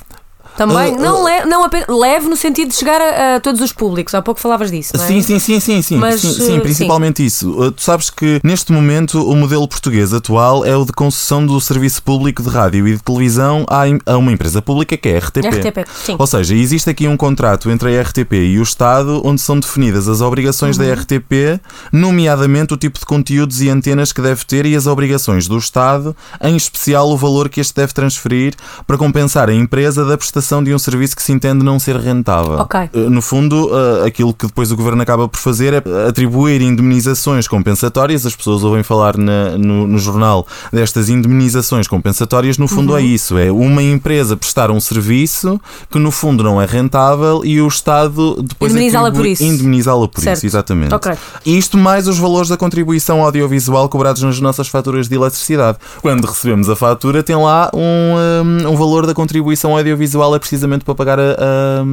Também, 0.58 0.94
uh, 0.94 1.00
não, 1.00 1.26
le 1.26 1.46
não 1.46 1.64
apenas, 1.66 1.88
leve 1.88 2.28
no 2.28 2.36
sentido 2.36 2.70
de 2.70 2.76
chegar 2.76 3.02
a, 3.02 3.36
a, 3.36 3.40
todos 3.40 3.62
os 3.62 3.74
públicos. 3.74 4.14
Há 4.14 4.22
pouco 4.22 4.40
falavas 4.40 4.72
disso. 4.72 4.94
Não 4.96 5.04
é? 5.04 5.08
Sim, 5.08 5.22
sim, 5.22 5.40
sim, 5.40 5.60
sim, 5.60 5.82
sim, 5.82 5.98
Mas, 5.98 6.22
sim, 6.22 6.34
sim, 6.34 6.60
principalmente 6.60 7.18
sim. 7.18 7.26
isso. 7.26 7.52
Uh, 7.52 7.72
tu 7.72 7.82
sabes 7.82 8.10
que 8.10 8.40
neste 8.44 8.72
momento 8.72 9.22
o 9.30 9.36
modelo 9.36 9.68
português 9.68 10.14
atual 10.14 10.66
é 10.66 10.76
o 10.76 10.86
de 10.86 10.94
concessão 10.94 11.46
do 11.46 11.60
serviço 11.60 12.02
público 12.02 12.42
de 12.42 12.50
rádio 12.50 12.88
e 12.88 12.94
de 12.94 13.04
televisão 13.04 13.66
a, 13.68 14.18
uma 14.18 14.32
empresa 14.32 14.62
pública 14.62 14.96
que 14.96 15.10
é 15.10 15.16
a 15.18 15.20
RTP. 15.20 15.46
RTP 15.46 15.90
sim. 15.94 16.16
Ou 16.18 16.28
seja, 16.28 16.56
existe 16.56 16.90
aqui 16.90 17.08
um 17.08 17.18
contrato 17.18 17.70
entre 17.70 17.98
a 17.98 18.02
RTP 18.02 18.34
e 18.34 18.60
o 18.60 18.64
Estado 18.64 19.22
onde 19.26 19.42
são 19.42 19.60
definidas 19.60 20.08
as 20.08 20.22
obrigações 20.22 20.78
uhum. 20.78 20.86
da 20.86 20.94
RTP, 20.94 21.60
nomeadamente 21.92 22.74
o 22.74 22.78
tipo 22.78 22.98
de 22.98 23.06
conteúdos 23.06 23.62
e 23.62 23.70
antenas 23.70 24.14
que 24.14 24.22
deve 24.22 24.46
ter 24.46 24.66
e 24.66 24.76
as 24.76 24.88
obrigações 24.88 25.48
do 25.48 25.58
Estado, 25.58 26.16
em 26.42 26.56
especial 26.56 27.10
o 27.10 27.18
valor 27.18 27.50
que 27.50 27.60
este 27.60 27.76
deve 27.76 27.94
transferir 27.94 28.54
para 28.88 28.98
compensar 28.98 29.50
a 29.50 29.54
empresa 29.54 30.06
da 30.06 30.18
prestação 30.18 30.45
de 30.64 30.74
um 30.74 30.80
serviço 30.80 31.16
que 31.16 31.24
se 31.24 31.32
entende 31.32 31.64
não 31.64 31.80
ser 31.80 31.98
rentável. 31.98 32.60
Okay. 32.60 32.90
Eh, 32.94 33.10
no 33.10 33.22
fundo, 33.22 33.70
eh, 33.74 34.08
aquilo 34.08 34.34
que 34.34 34.48
depois 34.48 34.72
o 34.72 34.76
governo 34.76 35.02
acaba 35.02 35.28
por 35.28 35.40
fazer 35.40 35.74
é 35.74 36.08
atribuir 36.08 36.62
indemnizações 36.62 37.48
compensatórias. 37.48 38.26
As 38.26 38.36
pessoas 38.36 38.64
ouvem 38.64 38.84
falar 38.84 39.18
na, 39.18 39.58
no, 39.58 39.88
no, 39.88 39.98
jornal 39.98 40.46
destas 40.72 41.10
indemnizações 41.10 41.88
compensatórias. 41.88 42.58
No 42.58 42.68
fundo, 42.68 42.94
é 42.94 43.00
uhum. 43.00 43.06
é 43.06 43.08
isso: 43.08 43.38
é 43.38 43.52
uma 43.52 43.82
empresa 43.82 44.38
prestar 44.38 44.70
um 44.72 44.80
serviço 44.80 45.60
que 45.90 45.98
no 45.98 46.12
fundo 46.12 46.44
não 46.44 46.62
é 46.62 46.66
rentável 46.66 47.42
e 47.44 47.62
o 47.62 47.68
Estado 47.68 48.42
depois 48.44 48.72
indemnizá-la 48.72 49.12
por 49.12 49.26
isso. 49.26 49.44
Indemnizá-la 49.44 50.08
por 50.08 50.22
certo. 50.22 50.38
isso, 50.38 50.46
exatamente. 50.46 50.94
Okay. 50.94 51.14
Isto 51.46 51.78
mais 51.78 52.08
os 52.08 52.18
valores 52.18 52.50
da 52.50 52.58
contribuição 52.58 53.24
audiovisual 53.24 53.90
cobrados 53.90 54.22
nas 54.22 54.40
nossas 54.40 54.68
faturas 54.68 55.08
de 55.08 55.16
eletricidade. 55.16 55.78
Quando 56.02 56.26
recebemos 56.26 56.70
a 56.70 56.76
fatura, 56.76 57.24
tem 57.24 57.36
lá 57.36 57.72
um, 57.74 58.66
um, 58.66 58.72
um 58.72 58.76
valor 58.76 59.06
da 59.06 59.14
contribuição 59.14 59.76
audiovisual 59.76 60.35
é 60.36 60.40
precisamente 60.40 60.86
para 60.86 60.96
pagar 60.96 61.20
a, 61.20 61.32
a, 61.32 61.86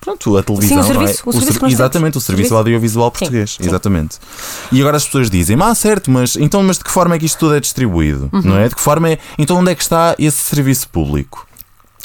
pronto, 0.00 0.36
a 0.36 0.42
televisão. 0.42 0.82
Sim, 0.82 0.90
o 0.90 0.94
serviço. 0.94 1.20
É? 1.20 1.26
O, 1.26 1.30
o 1.30 1.40
serviço 1.40 1.66
exatamente, 1.66 2.18
o 2.18 2.20
serviço, 2.20 2.56
audiovisual 2.56 3.10
português. 3.10 3.56
Sim, 3.60 3.66
exatamente. 3.66 4.14
Sim. 4.14 4.20
E 4.72 4.80
agora 4.80 4.96
as 4.96 5.04
pessoas 5.04 5.30
dizem, 5.30 5.56
ah, 5.60 5.74
certo, 5.74 6.10
mas 6.10 6.36
então 6.36 6.62
mas 6.62 6.78
de 6.78 6.84
que 6.84 6.90
forma 6.90 7.14
é 7.14 7.18
que 7.18 7.26
isto 7.26 7.38
tudo 7.38 7.54
é 7.54 7.60
distribuído? 7.60 8.28
Uhum. 8.32 8.42
Não 8.42 8.58
é? 8.58 8.68
De 8.68 8.74
que 8.74 8.80
forma 8.80 9.10
é. 9.10 9.18
Então 9.38 9.58
onde 9.58 9.70
é 9.70 9.74
que 9.74 9.82
está 9.82 10.14
esse 10.18 10.38
serviço 10.38 10.88
público? 10.88 11.46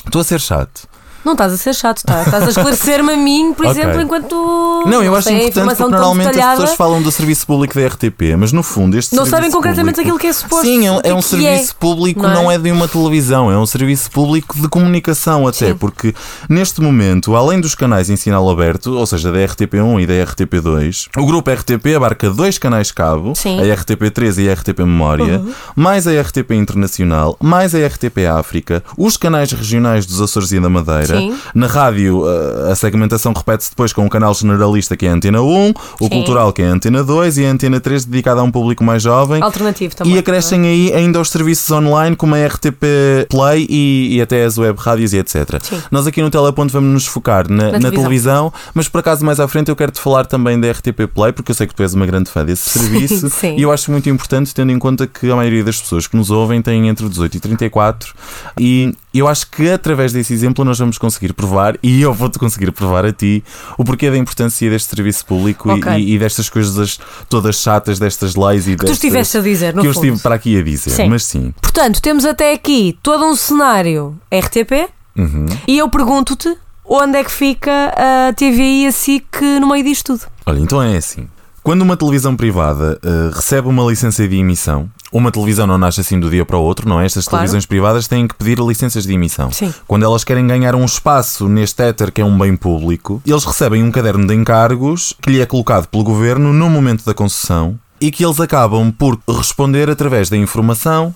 Estou 0.05 0.21
a 0.21 0.23
ser 0.23 0.39
chato. 0.39 0.87
Não 1.23 1.33
estás 1.33 1.53
a 1.53 1.57
ser 1.57 1.73
chato, 1.73 2.03
tá? 2.03 2.23
estás 2.23 2.43
a 2.43 2.49
esclarecer-me 2.49 3.13
a 3.13 3.17
mim, 3.17 3.53
por 3.53 3.65
okay. 3.67 3.81
exemplo, 3.81 4.01
enquanto. 4.01 4.83
Não, 4.85 5.01
eu 5.01 5.15
acho 5.15 5.29
importante 5.29 5.75
porque 5.75 5.91
normalmente 5.91 6.39
as 6.39 6.49
pessoas 6.51 6.75
falam 6.75 7.01
do 7.01 7.11
serviço 7.11 7.47
público 7.47 7.75
da 7.75 7.87
RTP, 7.87 8.35
mas 8.37 8.51
no 8.51 8.61
fundo 8.61 8.97
este 8.97 9.15
Não 9.15 9.25
sabem 9.25 9.49
concretamente 9.49 10.01
aquilo 10.01 10.19
que 10.19 10.27
é 10.27 10.33
suposto. 10.33 10.65
Sim, 10.65 10.87
é, 10.87 11.09
é 11.09 11.13
um 11.13 11.21
serviço 11.21 11.71
é, 11.71 11.75
público, 11.79 12.21
não 12.21 12.29
é? 12.29 12.33
não 12.33 12.51
é? 12.51 12.57
de 12.57 12.71
uma 12.71 12.87
televisão, 12.87 13.49
é 13.49 13.57
um 13.57 13.65
serviço 13.65 14.11
público 14.11 14.59
de 14.59 14.67
comunicação 14.67 15.47
até, 15.47 15.67
Sim. 15.67 15.75
porque 15.75 16.13
neste 16.49 16.81
momento, 16.81 17.35
além 17.35 17.61
dos 17.61 17.73
canais 17.73 18.09
em 18.09 18.15
sinal 18.15 18.49
aberto, 18.49 18.91
ou 18.93 19.05
seja, 19.05 19.31
da 19.31 19.39
RTP1 19.39 20.01
e 20.01 20.05
da 20.05 20.13
RTP2, 20.13 21.07
o 21.17 21.25
grupo 21.25 21.49
RTP 21.49 21.95
abarca 21.95 22.29
dois 22.29 22.57
canais 22.57 22.91
cabo, 22.91 23.33
Sim. 23.35 23.59
a 23.59 23.75
RTP3 23.75 24.43
e 24.43 24.49
a 24.49 24.53
RTP 24.53 24.79
Memória, 24.79 25.39
uhum. 25.39 25.53
mais 25.75 26.05
a 26.05 26.21
RTP 26.21 26.51
Internacional, 26.51 27.37
mais 27.41 27.73
a 27.73 27.85
RTP 27.85 28.25
África, 28.29 28.83
os 28.97 29.15
canais 29.15 29.51
regionais 29.51 30.05
dos 30.05 30.21
Açores 30.21 30.51
e 30.51 30.59
da 30.59 30.69
Madeira 30.69 31.12
Na 31.53 31.67
rádio, 31.67 32.23
eh, 32.27 32.71
a 32.71 32.75
segmentação 32.75 33.33
repete-se 33.33 33.71
depois 33.71 33.93
com 33.93 34.05
o 34.05 34.09
canal 34.09 34.33
generalista, 34.33 34.95
que 34.95 35.05
é 35.05 35.09
a 35.09 35.13
Antena 35.13 35.41
1, 35.41 35.45
o 35.45 35.73
Sim. 36.03 36.09
cultural, 36.09 36.51
que 36.53 36.61
é 36.61 36.67
a 36.67 36.71
Antena 36.71 37.03
2, 37.03 37.37
e 37.37 37.45
a 37.45 37.51
Antena 37.51 37.79
3, 37.79 38.05
dedicada 38.05 38.41
a 38.41 38.43
um 38.43 38.51
público 38.51 38.83
mais 38.83 39.03
jovem. 39.03 39.41
Alternativo 39.41 39.95
também. 39.95 40.15
E 40.15 40.17
acrescem 40.17 40.65
é? 40.65 40.69
aí 40.69 40.93
ainda 40.93 41.19
os 41.19 41.29
serviços 41.29 41.69
online, 41.71 42.15
como 42.15 42.35
a 42.35 42.45
RTP 42.45 42.83
Play 43.29 43.67
e, 43.69 44.17
e 44.17 44.21
até 44.21 44.45
as 44.45 44.57
web 44.57 44.77
rádios 44.79 45.13
e 45.13 45.17
etc. 45.17 45.61
Sim. 45.61 45.81
Nós 45.91 46.07
aqui 46.07 46.21
no 46.21 46.29
Teleponto 46.29 46.73
vamos 46.73 46.91
nos 46.91 47.05
focar 47.05 47.49
na, 47.49 47.55
na, 47.55 47.71
na 47.71 47.91
televisão. 47.91 48.01
televisão. 48.03 48.53
mas 48.73 48.87
por 48.87 48.99
acaso 48.99 49.25
mais 49.25 49.39
à 49.39 49.47
frente 49.47 49.69
eu 49.69 49.75
quero-te 49.75 49.99
falar 49.99 50.25
também 50.25 50.59
da 50.59 50.71
RTP 50.71 51.07
Play, 51.13 51.31
porque 51.33 51.51
eu 51.51 51.55
sei 51.55 51.67
que 51.67 51.75
tu 51.75 51.83
és 51.83 51.93
uma 51.93 52.05
grande 52.05 52.29
fã 52.29 52.43
desse 52.43 52.69
serviço. 52.79 53.31
E 53.57 53.61
eu 53.61 53.71
acho 53.71 53.91
muito 53.91 54.09
importante, 54.09 54.53
tendo 54.53 54.71
em 54.71 54.79
conta 54.79 55.07
que 55.07 55.29
a 55.29 55.35
maioria 55.35 55.63
das 55.63 55.81
pessoas 55.81 56.07
que 56.07 56.15
nos 56.15 56.29
ouvem 56.31 56.61
têm 56.61 56.87
entre 56.87 57.07
18 57.07 57.37
e 57.37 57.39
34, 57.39 58.13
e 58.59 58.95
eu 59.13 59.27
acho 59.27 59.49
que 59.49 59.69
através 59.69 60.11
desse 60.11 60.33
exemplo 60.33 60.65
nós 60.65 60.79
vamos 60.79 60.97
conseguir 61.03 61.33
provar, 61.33 61.77
e 61.83 62.01
eu 62.01 62.13
vou-te 62.13 62.39
conseguir 62.39 62.71
provar 62.71 63.03
a 63.05 63.11
ti, 63.11 63.43
o 63.77 63.83
porquê 63.83 64.09
da 64.09 64.17
importância 64.17 64.69
deste 64.69 64.95
serviço 64.95 65.25
público 65.25 65.69
okay. 65.69 65.99
e, 65.99 66.15
e, 66.15 66.19
destas 66.19 66.49
coisas 66.49 66.97
todas 67.27 67.57
chatas, 67.57 67.99
destas 67.99 68.35
leis 68.35 68.67
e 68.67 68.71
que 68.71 68.77
destas, 68.77 68.99
tu 68.99 69.01
estiveste 69.03 69.37
a 69.37 69.41
dizer, 69.41 69.75
no 69.75 69.81
Que 69.81 69.87
fundo. 69.91 70.05
eu 70.05 70.11
estive 70.13 70.23
para 70.23 70.35
aqui 70.35 70.57
a 70.57 70.63
dizer, 70.63 70.91
sim. 70.91 71.09
mas 71.09 71.25
sim. 71.25 71.53
Portanto, 71.61 72.01
temos 72.01 72.23
até 72.23 72.53
aqui 72.53 72.97
todo 73.03 73.25
um 73.25 73.35
cenário 73.35 74.17
RTP, 74.33 74.89
uhum. 75.17 75.45
e 75.67 75.77
eu 75.77 75.89
pergunto-te 75.89 76.55
onde 76.85 77.17
é 77.17 77.23
que 77.23 77.31
fica 77.31 77.93
a 77.95 78.33
TVI 78.33 78.83
e 78.83 78.87
a 78.87 78.91
SIC 78.91 79.41
no 79.59 79.67
meio 79.67 79.83
disto 79.83 80.17
tudo? 80.17 80.31
Olha, 80.45 80.59
então 80.59 80.81
é 80.81 80.95
assim. 80.95 81.27
Quando 81.63 81.81
uma 81.81 81.95
televisão 81.95 82.35
privada 82.35 82.99
uh, 83.01 83.33
recebe 83.33 83.69
uma 83.69 83.83
licença 83.89 84.27
de 84.27 84.35
emissão, 84.35 84.89
uma 85.13 85.31
televisão 85.31 85.65
não 85.65 85.77
nasce 85.77 86.01
assim 86.01 86.19
do 86.19 86.29
dia 86.29 86.43
para 86.45 86.57
o 86.57 86.61
outro, 86.61 86.89
não 86.89 86.99
é? 86.99 87.05
Estas 87.05 87.23
Claro. 87.25 87.39
televisões 87.41 87.65
privadas 87.65 88.05
têm 88.05 88.27
que 88.27 88.35
pedir 88.35 88.59
licenças 88.59 89.05
de 89.05 89.13
emissão. 89.13 89.49
Sim. 89.49 89.73
Quando 89.87 90.03
elas 90.03 90.25
querem 90.25 90.45
ganhar 90.45 90.75
um 90.75 90.83
espaço 90.83 91.47
neste 91.47 91.81
éter 91.81 92.11
que 92.11 92.19
é 92.19 92.25
um 92.25 92.37
bem 92.37 92.57
público, 92.57 93.21
eles 93.25 93.45
recebem 93.45 93.81
um 93.81 93.91
caderno 93.91 94.27
de 94.27 94.33
encargos 94.33 95.13
que 95.21 95.29
lhe 95.31 95.39
é 95.39 95.45
colocado 95.45 95.87
pelo 95.87 96.03
governo 96.03 96.51
no 96.51 96.69
momento 96.69 97.05
da 97.05 97.13
concessão 97.13 97.79
e 98.01 98.11
que 98.11 98.25
eles 98.25 98.41
acabam 98.41 98.91
por 98.91 99.17
responder 99.29 99.89
através 99.89 100.29
da 100.29 100.35
informação, 100.35 101.15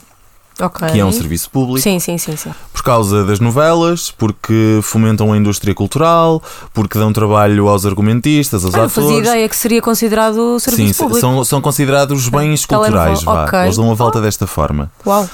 Ok. 0.60 0.88
que 0.90 1.00
é 1.00 1.06
um 1.06 1.12
serviço 1.12 1.50
público, 1.50 1.80
Sim, 1.82 2.00
sim, 2.00 2.18
sim, 2.18 2.36
sim. 2.36 2.52
por 2.74 2.84
causa 2.84 3.24
das 3.26 3.40
novelas, 3.40 4.12
porque 4.12 4.80
fomentam 4.84 5.32
a 5.34 5.38
indústria 5.38 5.74
cultural, 5.74 6.42
porque 6.74 6.98
dão 6.98 7.12
trabalho 7.14 7.68
aos 7.68 7.86
argumentistas, 7.86 8.64
aos 8.66 8.74
Ah, 8.76 8.80
não 8.84 8.90
fazia 8.90 9.10
atores. 9.12 9.28
ideia 9.30 9.50
que 9.50 9.56
seria 9.56 9.82
considerado 9.82 10.60
serviço 10.60 10.94
Sim, 10.94 11.00
público. 11.04 11.20
são, 11.20 11.44
são 11.44 11.62
considerados 11.62 12.28
bens 12.30 12.66
Telemóvel, 12.66 12.94
culturais, 12.94 13.24
vá. 13.24 13.44
ok. 13.46 13.60
Eles 13.62 13.76
dão 13.78 13.92
a 13.92 13.94
volta 13.94 14.20
desta 14.22 14.48
forma. 14.48 14.92
Uau. 15.06 15.28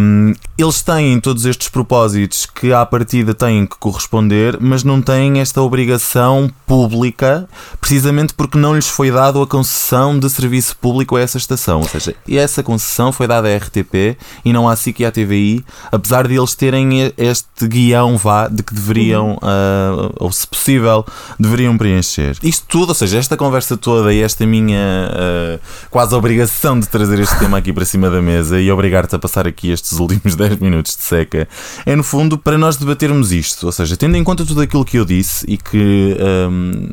Um, 0.00 0.34
eles 0.58 0.82
têm 0.82 1.18
todos 1.20 1.44
estes 1.46 1.68
propósitos 1.68 2.46
que 2.46 2.72
à 2.72 2.84
partida 2.84 3.34
têm 3.34 3.66
que 3.66 3.76
corresponder, 3.78 4.56
mas 4.60 4.84
não 4.84 5.00
têm 5.00 5.40
esta 5.40 5.62
obrigação 5.62 6.50
pública, 6.66 7.48
precisamente 7.80 8.34
porque 8.34 8.58
não 8.58 8.74
lhes 8.74 8.88
foi 8.88 9.10
dado 9.10 9.40
a 9.42 9.46
concessão 9.46 10.18
de 10.18 10.28
serviço 10.30 10.76
público 10.76 11.16
a 11.16 11.20
essa 11.20 11.38
estação. 11.38 11.78
Ou 11.80 11.88
seja, 11.88 12.14
essa 12.28 12.62
concessão 12.62 13.12
foi 13.12 13.26
dada 13.26 13.48
à 13.48 13.56
RTP 13.56 14.16
e 14.44 14.52
não 14.52 14.59
à 14.68 14.76
SIC 14.76 15.00
e 15.00 15.04
à 15.04 15.12
TVI, 15.12 15.64
apesar 15.90 16.26
de 16.26 16.36
eles 16.36 16.54
terem 16.54 17.12
este 17.16 17.68
guião 17.68 18.16
vá 18.16 18.48
de 18.48 18.62
que 18.62 18.74
deveriam, 18.74 19.38
ah, 19.42 20.10
ou 20.18 20.30
se 20.32 20.46
possível, 20.46 21.04
deveriam 21.38 21.76
preencher. 21.76 22.36
Isto 22.42 22.66
tudo, 22.68 22.90
ou 22.90 22.94
seja, 22.94 23.18
esta 23.18 23.36
conversa 23.36 23.76
toda 23.76 24.12
e 24.12 24.20
esta 24.20 24.46
minha 24.46 25.10
ah, 25.10 25.58
quase 25.90 26.14
obrigação 26.14 26.78
de 26.78 26.88
trazer 26.88 27.18
este 27.18 27.38
tema 27.38 27.58
aqui 27.58 27.72
para 27.72 27.84
cima 27.84 28.10
da 28.10 28.20
mesa 28.20 28.60
e 28.60 28.70
obrigar-te 28.70 29.14
a 29.14 29.18
passar 29.18 29.46
aqui 29.46 29.70
estes 29.70 29.98
últimos 29.98 30.34
10 30.36 30.58
minutos 30.58 30.96
de 30.96 31.02
seca, 31.02 31.48
é 31.84 31.96
no 31.96 32.02
fundo 32.02 32.38
para 32.38 32.56
nós 32.58 32.76
debatermos 32.76 33.32
isto. 33.32 33.66
Ou 33.66 33.72
seja, 33.72 33.96
tendo 33.96 34.16
em 34.16 34.24
conta 34.24 34.44
tudo 34.44 34.60
aquilo 34.60 34.84
que 34.84 34.98
eu 34.98 35.04
disse 35.04 35.44
e 35.48 35.56
que 35.56 36.16
hum, 36.50 36.88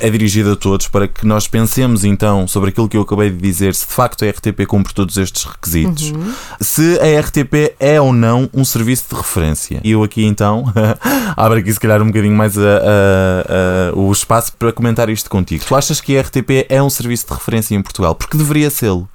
é 0.00 0.10
dirigido 0.10 0.52
a 0.52 0.56
todos, 0.56 0.88
para 0.88 1.08
que 1.08 1.26
nós 1.26 1.46
pensemos 1.46 2.04
então 2.04 2.46
sobre 2.46 2.70
aquilo 2.70 2.88
que 2.88 2.96
eu 2.96 3.02
acabei 3.02 3.30
de 3.30 3.38
dizer, 3.38 3.74
se 3.74 3.86
de 3.86 3.92
facto 3.92 4.24
a 4.24 4.28
RTP 4.28 4.66
cumpre 4.66 4.94
todos 4.94 5.16
estes 5.16 5.44
requisitos, 5.44 6.12
se 6.60 6.98
a 7.00 7.05
RTP 7.06 7.74
é 7.78 8.00
ou 8.00 8.12
não 8.12 8.48
um 8.54 8.64
serviço 8.64 9.04
de 9.10 9.16
referência. 9.16 9.80
E 9.84 9.90
eu 9.92 10.02
aqui 10.02 10.24
então 10.24 10.64
abro 11.36 11.58
aqui 11.58 11.72
se 11.72 11.80
calhar 11.80 12.00
um 12.02 12.06
bocadinho 12.06 12.34
mais 12.36 12.56
a- 12.58 12.62
a- 12.62 13.92
a- 13.92 13.96
o 13.98 14.10
espaço 14.12 14.52
para 14.58 14.72
comentar 14.72 15.08
isto 15.08 15.28
contigo. 15.30 15.64
Tu 15.66 15.74
achas 15.74 16.00
que 16.00 16.16
a 16.16 16.20
RTP 16.22 16.66
é 16.68 16.82
um 16.82 16.90
serviço 16.90 17.26
de 17.28 17.34
referência 17.34 17.74
em 17.74 17.82
Portugal? 17.82 18.14
Porque 18.14 18.36
deveria 18.36 18.70
sê-lo. 18.70 19.08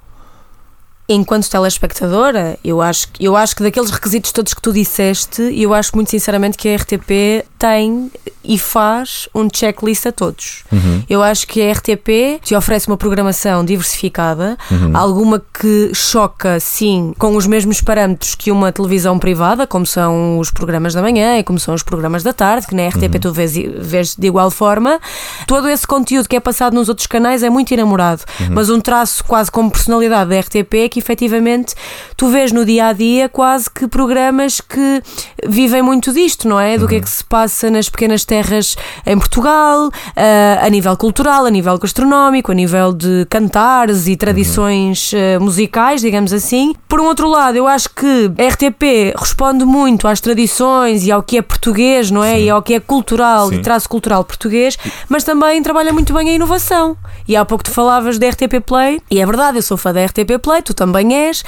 Enquanto 1.14 1.48
telespectadora, 1.50 2.58
eu 2.64 2.80
acho, 2.80 3.08
que- 3.08 3.24
eu 3.24 3.36
acho 3.36 3.54
que 3.56 3.62
daqueles 3.62 3.90
requisitos 3.90 4.32
todos 4.32 4.54
que 4.54 4.62
tu 4.62 4.72
disseste, 4.72 5.42
eu 5.54 5.74
acho 5.74 5.90
muito 5.94 6.10
sinceramente 6.10 6.56
que 6.56 6.68
a 6.68 6.74
RTP 6.76 7.44
tem 7.58 8.10
e 8.44 8.58
faz 8.58 9.28
um 9.34 9.48
checklist 9.52 10.06
a 10.06 10.12
todos. 10.12 10.64
Eu 11.08 11.22
acho 11.22 11.46
que 11.46 11.60
a 11.62 11.70
RTP 11.72 12.40
te 12.42 12.54
oferece 12.56 12.88
uma 12.88 12.96
programação 12.96 13.64
diversificada, 13.64 14.56
alguma 14.94 15.40
que 15.60 15.92
choca, 15.94 16.58
sim, 16.58 17.14
com 17.18 17.36
os 17.36 17.46
mesmos 17.46 17.80
parâmetros 17.80 18.34
que 18.34 18.50
uma 18.50 18.72
televisão 18.72 19.18
privada, 19.18 19.66
como 19.66 19.86
são 19.86 20.38
os 20.40 20.50
programas 20.50 20.94
da 20.94 21.02
manhã 21.02 21.38
e 21.38 21.44
como 21.44 21.58
são 21.60 21.74
os 21.74 21.82
programas 21.84 22.22
da 22.24 22.32
tarde, 22.32 22.66
que 22.66 22.74
na 22.74 22.82
RTP 22.88 23.18
tu 23.20 23.32
vês, 23.32 23.52
vês 23.78 24.16
de 24.16 24.26
igual 24.26 24.50
forma. 24.50 24.98
Todo 25.46 25.68
esse 25.68 25.86
conteúdo 25.86 26.28
que 26.28 26.34
é 26.36 26.40
passado 26.40 26.74
nos 26.74 26.88
outros 26.88 27.06
canais 27.06 27.42
é 27.42 27.50
muito 27.50 27.72
enamorado, 27.72 28.22
mas 28.50 28.70
um 28.70 28.80
traço 28.80 29.22
quase 29.24 29.50
como 29.52 29.70
personalidade 29.70 30.30
da 30.30 30.40
RTP 30.40 30.74
é 30.84 30.88
que 30.88 31.00
efetivamente 31.02 31.74
tu 32.16 32.28
vês 32.28 32.52
no 32.52 32.64
dia 32.64 32.86
a 32.86 32.92
dia 32.92 33.28
quase 33.28 33.70
que 33.70 33.86
programas 33.86 34.60
que 34.60 35.02
vivem 35.46 35.82
muito 35.82 36.12
disto, 36.12 36.48
não 36.48 36.58
é? 36.58 36.78
Do 36.78 36.88
que 36.88 36.96
é 36.96 37.00
que 37.00 37.10
se 37.10 37.24
passa 37.24 37.70
nas 37.70 37.88
pequenas 37.88 38.24
terras 38.24 38.76
em 39.04 39.18
Portugal, 39.18 39.90
ah, 40.16 40.64
a 40.64 40.68
nível 40.70 40.96
cultural, 40.96 41.46
a 41.46 41.50
nível 41.50 41.76
gastronómico, 41.78 42.52
a 42.52 42.54
nível 42.54 42.92
de 42.92 43.26
cantares 43.28 44.06
e 44.06 44.16
tradições 44.16 45.12
ah, 45.14 45.40
musicais, 45.40 46.00
digamos 46.00 46.32
assim. 46.32 46.74
Por 46.88 47.00
um 47.00 47.04
outro 47.04 47.28
lado, 47.28 47.56
eu 47.56 47.66
acho 47.66 47.88
que 47.90 48.30
a 48.38 48.48
RTP 48.48 49.14
responde 49.16 49.64
muito 49.64 50.06
às 50.06 50.20
tradições 50.20 51.04
e 51.04 51.12
ao 51.12 51.22
que 51.22 51.38
é 51.38 51.42
português, 51.42 52.10
não 52.10 52.22
é? 52.22 52.40
E 52.40 52.50
ao 52.50 52.62
que 52.62 52.74
é 52.74 52.80
cultural, 52.80 53.48
Sim. 53.48 53.56
de 53.56 53.62
traço 53.62 53.88
cultural 53.88 54.24
português, 54.24 54.78
mas 55.08 55.24
também 55.24 55.62
trabalha 55.62 55.92
muito 55.92 56.12
bem 56.14 56.30
a 56.30 56.32
inovação. 56.32 56.96
E 57.26 57.36
há 57.36 57.44
pouco 57.44 57.64
tu 57.64 57.70
falavas 57.70 58.18
da 58.18 58.28
RTP 58.28 58.60
Play, 58.64 59.00
e 59.10 59.20
é 59.20 59.26
verdade, 59.26 59.58
eu 59.58 59.62
sou 59.62 59.76
fã 59.76 59.92
da 59.92 60.04
RTP 60.04 60.38
Play, 60.40 60.62
tu 60.62 60.74
também 60.82 61.14
és, 61.14 61.44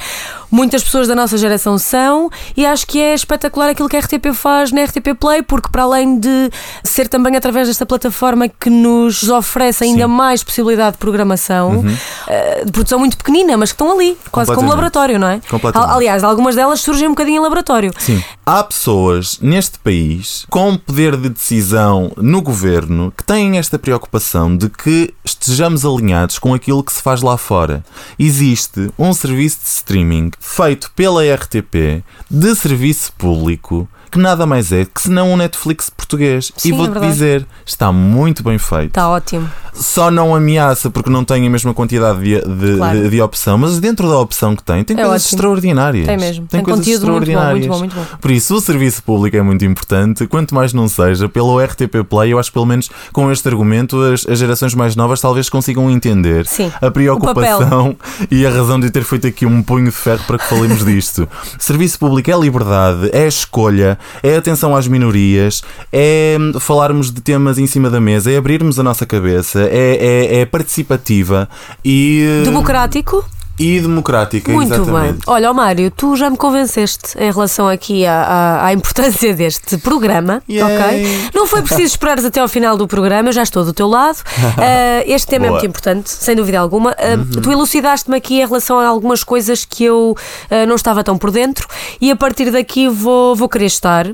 muitas 0.49 0.81
pessoas 0.81 1.09
da 1.09 1.15
nossa 1.15 1.37
geração 1.37 1.77
são, 1.77 2.29
e 2.55 2.65
acho 2.65 2.87
que 2.87 3.01
é 3.01 3.13
espetacular 3.13 3.69
aquilo 3.69 3.89
que 3.89 3.97
a 3.97 3.99
RTP 3.99 4.33
faz 4.33 4.71
na 4.71 4.85
RTP 4.85 5.13
Play, 5.19 5.41
porque 5.41 5.67
para 5.69 5.83
além 5.83 6.17
de 6.17 6.49
ser 6.83 7.09
também 7.09 7.35
através 7.35 7.67
desta 7.67 7.85
plataforma 7.85 8.47
que 8.47 8.69
nos 8.69 9.27
oferece 9.29 9.83
ainda 9.83 10.05
Sim. 10.05 10.05
Uhum. 10.05 10.15
mais 10.15 10.41
possibilidade 10.41 10.93
de 10.93 10.99
programação, 10.99 11.83
eh, 12.27 12.63
de 12.63 12.71
produção 12.71 12.97
muito 12.97 13.17
pequenina, 13.17 13.57
mas 13.57 13.73
que 13.73 13.75
estão 13.75 13.91
ali, 13.91 14.17
quase 14.31 14.55
como 14.55 14.69
laboratório, 14.69 15.19
não 15.19 15.27
é? 15.27 15.41
Aliás, 15.73 16.23
algumas 16.23 16.55
delas 16.55 16.79
surgem 16.79 17.07
um 17.07 17.11
bocadinho 17.11 17.37
em 17.37 17.43
laboratório. 17.43 17.91
Sim. 17.97 18.23
Há 18.45 18.63
pessoas 18.63 19.37
neste 19.41 19.77
país 19.79 20.45
com 20.49 20.77
poder 20.77 21.17
de 21.17 21.27
decisão 21.27 22.13
no 22.15 22.41
governo 22.41 23.11
que 23.15 23.23
têm 23.23 23.57
esta 23.57 23.77
preocupação 23.77 24.55
de 24.55 24.69
que 24.69 25.13
estejamos 25.25 25.85
alinhados 25.85 26.39
com 26.39 26.53
aquilo 26.53 26.83
que 26.83 26.93
se 26.93 27.01
faz 27.01 27.21
lá 27.21 27.37
fora. 27.37 27.83
Existe 28.17 28.91
um 28.97 29.13
serviço 29.25 29.61
de 29.61 29.67
streaming 29.67 30.31
feito 30.39 30.91
pela 30.91 31.23
RTP 31.23 32.03
de 32.29 32.55
serviço 32.55 33.11
público 33.13 33.89
que 34.11 34.17
nada 34.19 34.45
mais 34.45 34.71
é 34.71 34.85
que 34.85 35.01
senão 35.01 35.31
um 35.31 35.37
Netflix 35.37 35.89
português. 35.89 36.51
Sim, 36.55 36.69
e 36.69 36.73
é 36.73 36.75
vou-te 36.75 36.91
verdade. 36.91 37.13
dizer, 37.13 37.47
está 37.65 37.91
muito 37.91 38.43
bem 38.43 38.57
feito. 38.57 38.87
Está 38.87 39.09
ótimo. 39.09 39.49
Só 39.73 40.09
não 40.09 40.33
ameaça 40.33 40.89
porque 40.89 41.09
não 41.09 41.25
tem 41.25 41.45
a 41.45 41.49
mesma 41.49 41.73
quantidade 41.73 42.19
de, 42.23 42.39
de, 42.41 42.77
Claro. 42.77 43.01
de- 43.01 43.09
de 43.09 43.21
opção, 43.21 43.57
mas 43.57 43.77
dentro 43.79 44.07
da 44.09 44.17
opção 44.19 44.55
que 44.55 44.63
tem, 44.63 44.83
tem 44.85 44.97
É 44.97 45.01
coisas 45.03 45.25
ótimo. 45.25 45.35
extraordinárias. 45.37 46.05
Tem 46.07 46.17
mesmo. 46.17 46.47
Tem, 46.47 46.59
Tem 46.59 46.63
coisas 46.63 46.85
conteúdo 46.85 47.11
muito 47.11 47.25
bom, 47.25 47.31
extraordinárias. 47.31 47.67
muito 47.67 47.93
bom, 47.93 47.99
muito 48.01 48.11
bom. 48.11 48.17
Por 48.21 48.31
isso, 48.31 48.55
o 48.55 48.61
serviço 48.61 49.03
público 49.03 49.35
é 49.35 49.41
muito 49.41 49.65
importante, 49.65 50.25
quanto 50.27 50.55
mais 50.55 50.71
não 50.71 50.87
seja, 50.87 51.27
pelo 51.27 51.59
RTP 51.59 52.03
Play, 52.09 52.31
eu 52.31 52.39
acho 52.39 52.49
que 52.49 52.53
pelo 52.53 52.65
menos 52.65 52.89
com 53.11 53.29
este 53.29 53.45
argumento 53.49 54.01
as, 54.01 54.25
as 54.25 54.39
gerações 54.39 54.73
mais 54.73 54.95
novas 54.95 55.19
talvez 55.19 55.49
consigam 55.49 55.91
entender 55.91 56.45
Sim. 56.45 56.71
a 56.81 56.89
preocupação 56.89 57.97
e 58.31 58.45
a 58.45 58.49
razão 58.49 58.79
de 58.79 58.89
ter 58.89 59.03
feito 59.03 59.27
aqui 59.27 59.45
um 59.45 59.61
punho 59.61 59.85
de 59.85 59.91
ferro 59.91 60.23
para 60.25 60.37
que 60.37 60.45
falemos 60.47 60.85
disto. 60.85 61.27
Serviço 61.59 61.99
público 61.99 62.31
é 62.31 62.37
liberdade, 62.39 63.09
é 63.11 63.27
escolha, 63.27 63.94
é 64.21 64.35
atenção 64.35 64.75
às 64.75 64.87
minorias, 64.87 65.63
é 65.91 66.37
falarmos 66.59 67.11
de 67.11 67.21
temas 67.21 67.57
em 67.57 67.67
cima 67.67 67.89
da 67.89 67.99
mesa, 67.99 68.31
é 68.31 68.37
abrirmos 68.37 68.79
a 68.79 68.83
nossa 68.83 69.05
cabeça, 69.05 69.61
é, 69.61 69.97
é, 69.99 70.39
é 70.41 70.45
participativa 70.45 71.49
e, 71.83 72.41
Democrático. 72.43 73.25
E 73.57 73.79
democrática. 73.79 74.51
Muito 74.51 74.73
exatamente. 74.73 75.13
bem. 75.13 75.19
Olha, 75.27 75.53
Mário, 75.53 75.89
tu 75.89 76.15
já 76.15 76.29
me 76.29 76.35
convenceste 76.37 77.17
em 77.17 77.31
relação 77.31 77.67
aqui 77.69 78.05
à, 78.05 78.13
à- 78.23 78.65
à 78.67 78.73
importância 78.73 79.33
deste 79.35 79.77
programa, 79.77 80.41
Yay. 80.49 80.61
ok? 80.61 81.29
Não 81.33 81.47
foi 81.47 81.61
preciso 81.61 81.87
esperares 81.87 82.25
até 82.25 82.39
ao 82.41 82.47
final 82.47 82.75
do 82.77 82.87
programa, 82.87 83.29
eu 83.29 83.33
já 83.33 83.43
estou 83.43 83.63
do 83.63 83.71
teu 83.73 83.87
lado. 83.87 84.17
Ah, 84.57 85.03
este 85.07 85.27
tema 85.27 85.45
é 85.45 85.49
Boa. 85.49 85.57
Uhum. 85.59 85.63
muito 85.63 85.69
importante, 85.69 86.09
sem 86.09 86.35
dúvida 86.35 86.59
alguma. 86.59 86.91
Ah, 86.91 87.17
Tu 87.41 87.51
elucidaste-me 87.51 88.17
aqui 88.17 88.41
em 88.41 88.45
relação 88.45 88.79
a 88.79 88.87
algumas 88.87 89.23
coisas 89.23 89.63
que 89.65 89.83
eu 89.85 90.15
ah, 90.51 90.65
não 90.65 90.75
estava 90.75 91.03
tão 91.03 91.17
por 91.17 91.31
dentro 91.31 91.67
e 92.01 92.11
a 92.11 92.15
partir 92.15 92.51
daqui 92.51 92.89
vou, 92.89 93.35
vou 93.35 93.47
querer 93.47 93.65
estar, 93.67 94.05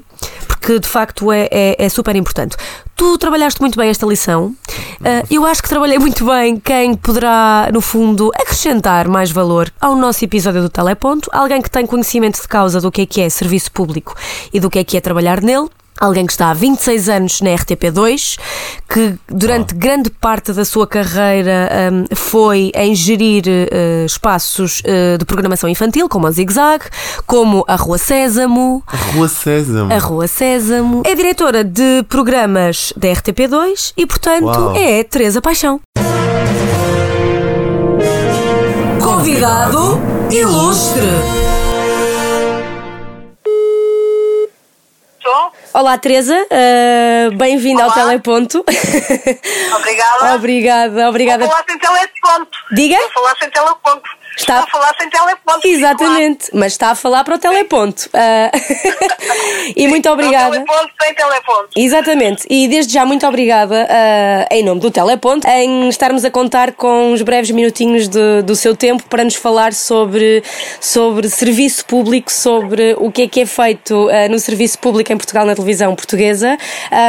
porque 0.47 0.79
de 0.79 0.87
facto 0.87 1.31
é, 1.31 1.47
é, 1.51 1.75
é 1.85 1.89
super 1.89 2.15
importante. 2.15 2.55
Tu 3.01 3.17
trabalhaste 3.17 3.59
muito 3.59 3.79
bem 3.79 3.89
esta 3.89 4.05
lição. 4.05 4.55
Ah, 5.03 5.25
eu 5.27 5.43
acho 5.43 5.63
que 5.63 5.67
trabalhei 5.67 5.97
muito 5.97 6.23
bem 6.23 6.59
quem 6.59 6.93
poderá, 6.93 7.67
no 7.73 7.81
fundo, 7.81 8.29
acrescentar 8.35 9.07
mais 9.07 9.31
valor 9.31 9.73
ao 9.81 9.95
nosso 9.95 10.23
episódio 10.23 10.61
do 10.61 10.69
Teleponto. 10.69 11.27
Alguém 11.33 11.63
que 11.63 11.71
tem 11.71 11.87
conhecimento 11.87 12.39
de 12.39 12.47
causa 12.47 12.79
do 12.79 12.91
que 12.91 13.01
é 13.01 13.05
que 13.07 13.19
é 13.19 13.27
serviço 13.27 13.71
público 13.71 14.13
e 14.53 14.59
do 14.59 14.69
que 14.69 14.77
é 14.77 14.83
que 14.83 14.97
é 14.97 15.01
trabalhar 15.01 15.41
nele. 15.41 15.67
Alguém 16.01 16.25
que 16.25 16.31
está 16.31 16.49
há 16.49 16.53
26 16.55 17.09
anos 17.09 17.41
na 17.41 17.51
RTP2, 17.51 18.39
que 18.89 19.13
durante 19.27 19.75
grande 19.75 20.09
parte 20.09 20.51
da 20.51 20.65
sua 20.65 20.87
carreira 20.87 21.69
hum, 21.93 22.05
foi 22.15 22.71
em 22.73 22.95
gerir 22.95 23.43
eh, 23.47 24.03
espaços 24.03 24.81
eh, 24.83 25.17
de 25.19 25.25
programação 25.25 25.69
infantil, 25.69 26.09
como 26.09 26.25
a 26.25 26.31
Zig 26.31 26.51
Zag, 26.51 26.83
como 27.27 27.63
a 27.67 27.75
Rua 27.75 27.99
Sésamo, 27.99 28.83
Rua 29.13 29.27
Sésamo. 29.27 29.93
a 29.93 29.97
Rua 29.99 30.27
Sésamo. 30.27 31.03
É 31.05 31.13
diretora 31.13 31.63
de 31.63 32.03
programas 32.09 32.91
da 32.97 33.07
RTP2 33.09 33.93
e, 33.95 34.07
portanto, 34.07 34.45
Uau. 34.45 34.75
é 34.75 35.03
Teresa 35.03 35.39
Paixão. 35.39 35.79
Convidado 38.99 40.01
ilustre. 40.31 41.50
Olá, 45.73 45.97
Teresa. 45.97 46.35
Uh, 46.35 47.35
Bem-vinda 47.37 47.85
ao 47.85 47.93
Teleponto. 47.93 48.59
Obrigada. 48.59 50.35
obrigada, 50.35 51.09
obrigada. 51.09 51.45
Vou 51.45 51.51
falar 51.51 51.65
sem 51.65 51.79
teleponto. 51.79 52.57
Diga? 52.73 52.97
Vou 52.97 53.11
falar 53.11 53.37
sem 53.37 53.49
teleponto. 53.49 54.09
Está... 54.37 54.59
Estou 54.59 54.67
a 54.67 54.67
falar 54.67 54.95
sem 54.97 55.09
teleponto. 55.09 55.67
Exatamente, 55.67 56.49
mas 56.53 56.71
está 56.73 56.91
a 56.91 56.95
falar 56.95 57.23
para 57.23 57.35
o 57.35 57.37
teleponto. 57.37 58.09
Uh... 58.13 59.73
e 59.75 59.87
muito 59.87 60.09
obrigada. 60.09 60.51
Teleponto 60.51 60.91
sem 61.01 61.13
teleponto. 61.13 61.69
Exatamente, 61.75 62.47
e 62.49 62.67
desde 62.67 62.93
já 62.93 63.05
muito 63.05 63.25
obrigada 63.27 63.87
uh, 63.89 64.53
em 64.53 64.63
nome 64.63 64.79
do 64.79 64.89
Teleponto 64.89 65.47
em 65.47 65.89
estarmos 65.89 66.23
a 66.25 66.31
contar 66.31 66.73
com 66.73 67.11
uns 67.11 67.21
breves 67.21 67.51
minutinhos 67.51 68.07
de, 68.07 68.41
do 68.43 68.55
seu 68.55 68.75
tempo 68.75 69.03
para 69.03 69.23
nos 69.23 69.35
falar 69.35 69.73
sobre, 69.73 70.43
sobre 70.79 71.29
serviço 71.29 71.85
público, 71.85 72.31
sobre 72.31 72.95
o 72.99 73.11
que 73.11 73.23
é 73.23 73.27
que 73.27 73.41
é 73.41 73.45
feito 73.45 74.07
uh, 74.07 74.29
no 74.29 74.39
serviço 74.39 74.79
público 74.79 75.11
em 75.11 75.17
Portugal 75.17 75.45
na 75.45 75.55
televisão 75.55 75.95
portuguesa 75.95 76.57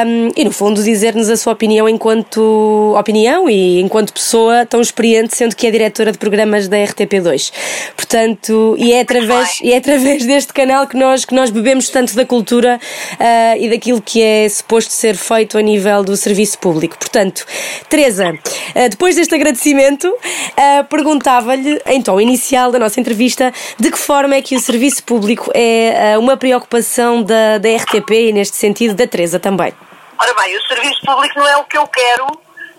um, 0.07 0.31
e 0.37 0.45
no 0.45 0.53
fundo 0.53 0.83
dizer-nos 0.83 1.29
a 1.29 1.37
sua 1.37 1.53
opinião 1.53 1.89
enquanto 1.89 2.95
opinião 2.99 3.49
e 3.49 3.81
enquanto 3.81 4.13
pessoa 4.13 4.67
tão 4.67 4.81
experiente, 4.81 5.37
sendo 5.37 5.55
que 5.55 5.67
é 5.67 5.71
diretora 5.71 6.13
de 6.13 6.19
programas 6.19 6.69
da 6.69 6.83
RTP 6.83 7.12
RTP2. 7.13 7.53
Portanto, 7.97 8.75
e 8.79 8.93
é 8.93 9.01
através, 9.01 9.61
e 9.61 9.73
é 9.73 9.77
através 9.77 10.25
deste 10.25 10.53
canal 10.53 10.87
que 10.87 10.97
nós, 10.97 11.25
que 11.25 11.35
nós 11.35 11.51
bebemos 11.51 11.89
tanto 11.89 12.15
da 12.15 12.25
cultura 12.25 12.81
uh, 13.15 13.59
e 13.59 13.69
daquilo 13.69 14.01
que 14.01 14.23
é 14.23 14.49
suposto 14.49 14.93
ser 14.93 15.17
feito 15.17 15.59
a 15.59 15.63
nível 15.63 16.03
do 16.03 16.17
serviço 16.17 16.59
público. 16.59 16.97
Portanto, 16.99 17.45
Teresa, 17.89 18.31
uh, 18.31 18.89
depois 18.89 19.17
deste 19.17 19.35
agradecimento, 19.35 20.07
uh, 20.07 20.85
perguntava-lhe, 20.89 21.81
então, 21.87 22.21
inicial 22.21 22.71
da 22.73 22.79
nossa 22.79 23.01
entrevista, 23.01 23.53
de 23.79 23.91
que 23.91 23.99
forma 23.99 24.35
é 24.35 24.43
que 24.43 24.57
o 24.57 24.61
serviço 24.61 25.03
público 25.05 25.51
é 25.55 26.17
uma 26.19 26.37
preocupação 26.37 27.23
da, 27.23 27.59
da 27.59 27.77
RTP 27.77 28.11
e, 28.11 28.33
neste 28.33 28.57
sentido, 28.57 28.95
da 28.95 29.07
Teresa 29.07 29.39
também. 29.39 29.73
Ora 30.19 30.35
bem, 30.35 30.57
o 30.57 30.63
serviço 30.63 31.01
público 31.05 31.39
não 31.39 31.49
é 31.49 31.57
o 31.57 31.65
que 31.65 31.77
eu 31.77 31.87
quero 31.87 32.27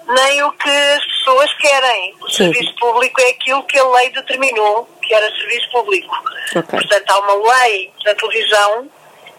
nem 0.07 0.43
o 0.43 0.51
que 0.53 0.69
as 0.69 1.05
pessoas 1.05 1.53
querem. 1.55 2.15
O 2.21 2.29
Sim. 2.29 2.51
serviço 2.51 2.75
público 2.75 3.21
é 3.21 3.29
aquilo 3.29 3.63
que 3.63 3.79
a 3.79 3.87
lei 3.89 4.09
determinou 4.11 4.89
que 5.01 5.13
era 5.13 5.29
serviço 5.35 5.69
público. 5.71 6.15
Okay. 6.49 6.79
Portanto, 6.79 7.09
há 7.09 7.19
uma 7.19 7.53
lei 7.55 7.91
da 8.03 8.15
televisão 8.15 8.89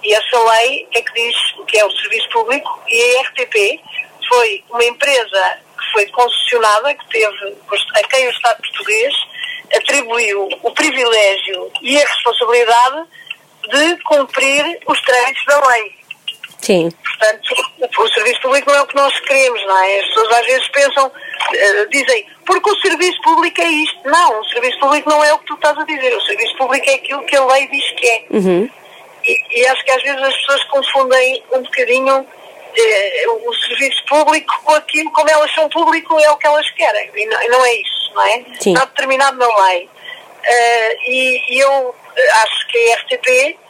e 0.02 0.14
essa 0.14 0.38
lei 0.52 0.87
é 0.94 1.02
que 1.02 1.12
diz 1.14 1.37
o 1.59 1.64
que 1.64 1.78
é 1.78 1.85
o 1.85 1.90
serviço 1.90 2.28
público 2.30 2.83
e 2.88 3.16
a 3.16 3.23
RTP 3.23 3.80
foi 4.28 4.64
uma 4.71 4.85
empresa 4.85 5.59
que 5.78 5.92
foi 5.92 6.06
concessionada, 6.09 6.94
que 6.94 7.09
teve, 7.09 7.56
a 7.94 8.09
quem 8.09 8.26
o 8.26 8.30
Estado 8.30 8.62
português 8.62 9.14
atribuiu 9.76 10.49
o 10.62 10.71
privilégio 10.73 11.71
e 11.80 12.00
a 12.00 12.06
responsabilidade 12.06 13.09
de 13.71 13.97
cumprir 14.04 14.78
os 14.87 15.00
trâmites 15.02 15.44
da 15.47 15.66
lei. 15.68 15.94
Sim. 16.64 16.88
Portanto, 16.90 17.54
o 17.99 18.09
serviço 18.09 18.40
público 18.40 18.71
não 18.71 18.78
é 18.78 18.83
o 18.83 18.87
que 18.87 18.97
nós 18.97 19.21
queremos, 19.21 19.66
não 19.66 19.83
é? 19.83 20.00
As 20.00 20.06
pessoas 20.09 20.38
às 20.38 20.47
vezes 20.47 20.68
pensam, 20.68 21.06
uh, 21.06 21.88
dizem, 21.90 22.26
porque 22.47 22.71
o 22.71 22.80
serviço 22.80 23.21
público 23.21 23.61
é 23.61 23.68
isto. 23.68 23.99
Não, 24.09 24.40
o 24.40 24.44
serviço 24.47 24.78
público 24.78 25.11
não 25.11 25.23
é 25.23 25.33
o 25.35 25.38
que 25.38 25.47
tu 25.47 25.54
estás 25.54 25.76
a 25.78 25.85
dizer. 25.85 26.16
O 26.16 26.23
serviço 26.23 26.56
público 26.56 26.88
é 26.88 26.94
aquilo 26.94 27.23
que 27.26 27.37
a 27.37 27.44
lei 27.44 27.68
diz 27.68 27.90
que 27.92 28.06
é. 28.06 28.25
Uhum. 28.30 28.71
E, 29.25 29.61
e, 29.61 29.66
acho 29.66 29.85
que 29.85 29.90
às 29.90 30.02
vezes 30.02 30.23
as 30.23 30.37
pessoas 30.37 30.64
confundem 30.64 31.42
um 31.52 31.62
bocadinho 31.62 32.21
uh, 32.21 33.49
o 33.49 33.54
serviço 33.56 34.02
público 34.06 34.61
com 34.64 34.73
aquilo, 34.73 35.11
como 35.12 35.30
elas 35.30 35.52
são 35.54 35.68
público, 35.68 36.18
é 36.18 36.30
o 36.30 36.38
que 36.38 36.47
elas 36.47 36.68
querem. 36.71 37.11
E 37.14 37.26
não, 37.26 37.42
e 37.42 37.49
não 37.49 37.64
é 37.64 37.75
isso, 37.75 38.14
não 38.14 38.26
é? 38.26 38.44
Sim. 38.59 38.73
Está 38.73 38.87
determinado 38.87 39.37
na 39.37 39.66
lei. 39.66 39.85
Uh, 39.85 40.97
e, 41.06 41.56
e 41.56 41.61
eu 41.61 41.94
acho 42.42 42.66
que 42.68 42.92
a 42.92 42.97
RTP 42.97 43.63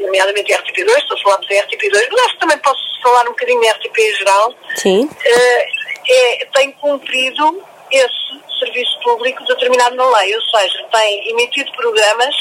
nomeadamente 0.00 0.52
a 0.52 0.62
RTP2, 0.62 0.96
estou 0.96 1.16
a 1.16 1.20
falar 1.20 1.36
da 1.36 1.46
RTP2, 1.46 2.08
mas 2.10 2.24
acho 2.24 2.34
que 2.34 2.40
também 2.40 2.58
posso 2.58 3.02
falar 3.02 3.22
um 3.22 3.30
bocadinho 3.30 3.60
da 3.60 3.72
RTP 3.72 3.98
em 3.98 4.14
geral, 4.14 4.54
Sim. 4.76 5.04
Uh, 5.04 5.78
é, 6.10 6.46
tem 6.54 6.72
cumprido 6.72 7.62
esse 7.90 8.58
serviço 8.58 8.98
público 9.02 9.44
determinado 9.44 9.94
na 9.94 10.18
lei, 10.18 10.34
ou 10.34 10.42
seja, 10.42 10.84
tem 10.90 11.30
emitido 11.30 11.70
programas 11.72 12.34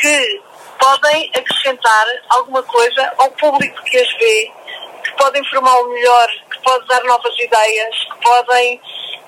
que 0.00 0.40
podem 0.78 1.30
acrescentar 1.34 2.06
alguma 2.30 2.62
coisa 2.62 3.12
ao 3.18 3.30
público 3.32 3.82
que 3.84 3.98
as 3.98 4.12
vê, 4.14 4.50
que 5.02 5.12
podem 5.16 5.44
formá-lo 5.44 5.88
melhor, 5.92 6.28
que 6.50 6.62
pode 6.62 6.86
dar 6.86 7.02
novas 7.04 7.34
ideias, 7.38 7.96
que 8.04 8.22
podem 8.22 8.80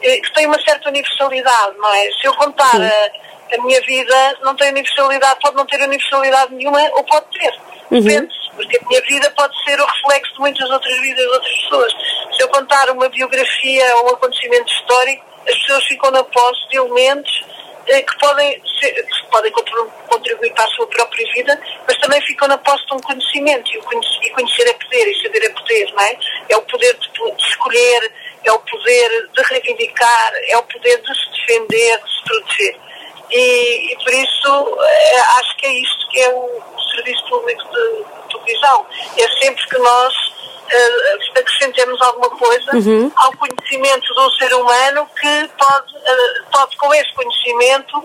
eh, 0.02 0.20
que 0.20 0.32
têm 0.32 0.46
uma 0.46 0.60
certa 0.62 0.88
universalidade, 0.88 1.76
não 1.76 1.92
é? 1.92 2.10
Se 2.12 2.26
eu 2.26 2.34
contar 2.34 2.80
a 2.80 3.10
minha 3.58 3.80
vida 3.82 4.38
não 4.42 4.54
tem 4.54 4.70
universalidade, 4.70 5.40
pode 5.40 5.56
não 5.56 5.66
ter 5.66 5.80
universalidade 5.82 6.54
nenhuma 6.54 6.80
ou 6.92 7.04
pode 7.04 7.26
ter. 7.38 7.52
Uhum. 7.90 8.00
Depende, 8.00 8.34
porque 8.54 8.78
a 8.78 8.88
minha 8.88 9.02
vida 9.02 9.30
pode 9.36 9.64
ser 9.64 9.80
o 9.80 9.84
reflexo 9.84 10.32
de 10.34 10.40
muitas 10.40 10.70
outras 10.70 10.98
vidas 11.00 11.24
de 11.24 11.32
outras 11.32 11.58
pessoas. 11.60 11.92
Se 12.36 12.42
eu 12.42 12.48
contar 12.48 12.90
uma 12.90 13.08
biografia 13.08 13.96
ou 13.96 14.10
um 14.10 14.14
acontecimento 14.14 14.72
histórico, 14.72 15.24
as 15.48 15.58
pessoas 15.58 15.84
ficam 15.84 16.10
na 16.10 16.22
posse 16.22 16.68
de 16.68 16.76
elementos 16.76 17.44
eh, 17.86 18.02
que 18.02 18.18
podem, 18.18 18.62
ser, 18.78 18.92
que 18.92 19.26
podem 19.30 19.52
contribuir 20.08 20.52
para 20.52 20.64
a 20.64 20.68
sua 20.68 20.86
própria 20.86 21.32
vida, 21.32 21.60
mas 21.86 21.96
também 21.98 22.20
ficam 22.22 22.46
na 22.46 22.58
posse 22.58 22.86
de 22.86 22.94
um 22.94 23.00
conhecimento. 23.00 23.70
E, 23.72 24.30
conhecer 24.30 24.68
é 24.68 24.72
poder, 24.74 25.10
e 25.10 25.22
saber 25.22 25.44
é 25.44 25.48
poder, 25.50 25.92
não 25.92 26.02
é? 26.04 26.18
É 26.50 26.56
o 26.56 26.62
poder 26.62 26.94
de, 26.94 27.36
de 27.36 27.42
escolher, 27.42 28.12
é 28.44 28.52
o 28.52 28.58
poder 28.60 29.28
de 29.34 29.42
reivindicar, 29.42 30.32
é 30.48 30.56
o 30.56 30.62
poder 30.62 31.00
de 31.00 31.14
se 31.14 31.30
defender, 31.30 31.98
de 31.98 32.14
se 32.14 32.24
proteger. 32.24 32.89
E, 33.30 33.92
e 33.92 33.96
por 33.96 34.12
isso 34.12 34.78
é, 34.82 35.20
acho 35.38 35.56
que 35.56 35.66
é 35.66 35.72
isto 35.80 36.08
que 36.08 36.20
é 36.20 36.30
o, 36.30 36.62
o 36.76 36.80
serviço 36.94 37.24
público 37.28 37.62
de, 37.64 38.20
televisão. 38.30 38.86
É 39.16 39.28
sempre 39.44 39.66
que 39.68 39.78
nós 39.78 40.14
uh, 40.14 41.38
acrescentemos 41.38 42.00
alguma 42.00 42.30
coisa 42.30 42.76
uhum. 42.76 43.12
ao 43.16 43.32
conhecimento 43.36 44.14
do 44.14 44.30
ser 44.32 44.54
humano 44.54 45.08
que 45.20 45.50
pode, 45.58 45.96
uh, 45.96 46.44
pode 46.52 46.76
com 46.76 46.94
esse 46.94 47.12
conhecimento, 47.14 48.04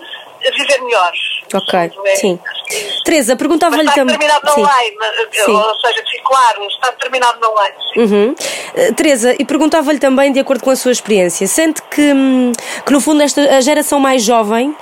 viver 0.58 0.82
melhor. 0.82 1.12
Ok, 1.54 1.92
é, 2.06 2.16
sim. 2.16 2.40
Teresa, 3.04 3.36
perguntava-lhe 3.36 3.92
também. 3.92 4.16
Está 4.16 4.40
determinado 4.40 4.62
na 4.62 4.78
lei, 4.78 4.96
sim. 5.32 5.52
ou 5.52 5.76
seja, 5.76 6.04
claro, 6.24 6.64
está 6.64 6.90
determinado 6.92 7.40
na 7.40 7.62
lei. 7.62 7.72
Uhum. 7.98 8.32
Uh, 8.32 8.94
Teresa, 8.96 9.36
e 9.38 9.46
perguntava-lhe 9.46 10.00
também, 10.00 10.32
de 10.32 10.40
acordo 10.40 10.64
com 10.64 10.72
a 10.72 10.76
sua 10.76 10.92
experiência, 10.92 11.48
sente 11.48 11.82
que, 11.84 12.02
hum, 12.02 12.52
que 12.86 12.92
no 12.92 13.00
fundo 13.00 13.22
esta, 13.22 13.42
a 13.56 13.62
geração 13.62 14.00
mais 14.00 14.24
jovem 14.24 14.76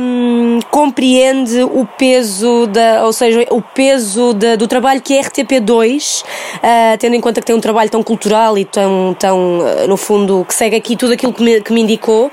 um, 0.00 0.58
compreende 0.70 1.62
o 1.62 1.86
peso, 1.86 2.66
da, 2.66 3.04
ou 3.04 3.12
seja, 3.12 3.46
o 3.50 3.62
peso 3.62 4.34
da, 4.34 4.56
do 4.56 4.66
trabalho 4.66 5.00
que 5.00 5.16
é 5.16 5.22
RTP2, 5.22 6.22
uh, 6.22 6.98
tendo 6.98 7.14
em 7.14 7.20
conta 7.20 7.40
que 7.40 7.46
tem 7.46 7.54
um 7.54 7.60
trabalho 7.60 7.88
tão 7.88 8.02
cultural 8.02 8.58
e 8.58 8.64
tão, 8.64 9.14
tão 9.18 9.60
uh, 9.60 9.86
no 9.86 9.96
fundo, 9.96 10.44
que 10.46 10.54
segue 10.54 10.76
aqui 10.76 10.96
tudo 10.96 11.12
aquilo 11.12 11.32
que 11.32 11.42
me, 11.42 11.60
que 11.60 11.72
me 11.72 11.80
indicou, 11.82 12.30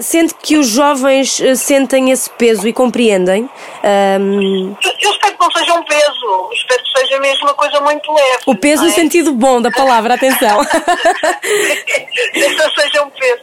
sente 0.00 0.34
que 0.40 0.56
os 0.56 0.68
jovens 0.68 1.40
sentem 1.56 2.10
esse 2.10 2.30
peso 2.30 2.66
e 2.68 2.72
compreendem? 2.72 3.48
Um... 4.18 4.76
Eu 5.00 5.10
espero 5.10 5.32
que 5.32 5.40
não 5.40 5.50
seja 5.50 5.74
um 5.74 5.84
peso, 5.84 6.50
espero 6.52 6.82
que 6.82 6.98
seja 6.98 7.20
mesmo 7.20 7.46
uma 7.46 7.54
coisa 7.54 7.80
muito 7.80 8.12
leve. 8.12 8.42
O 8.46 8.54
peso 8.54 8.84
é? 8.84 8.86
no 8.86 8.92
sentido 8.92 9.32
bom 9.32 9.60
da 9.60 9.70
palavra, 9.70 10.14
atenção. 10.14 10.58
não 12.58 12.70
seja 12.70 13.02
um 13.02 13.10
peso. 13.10 13.42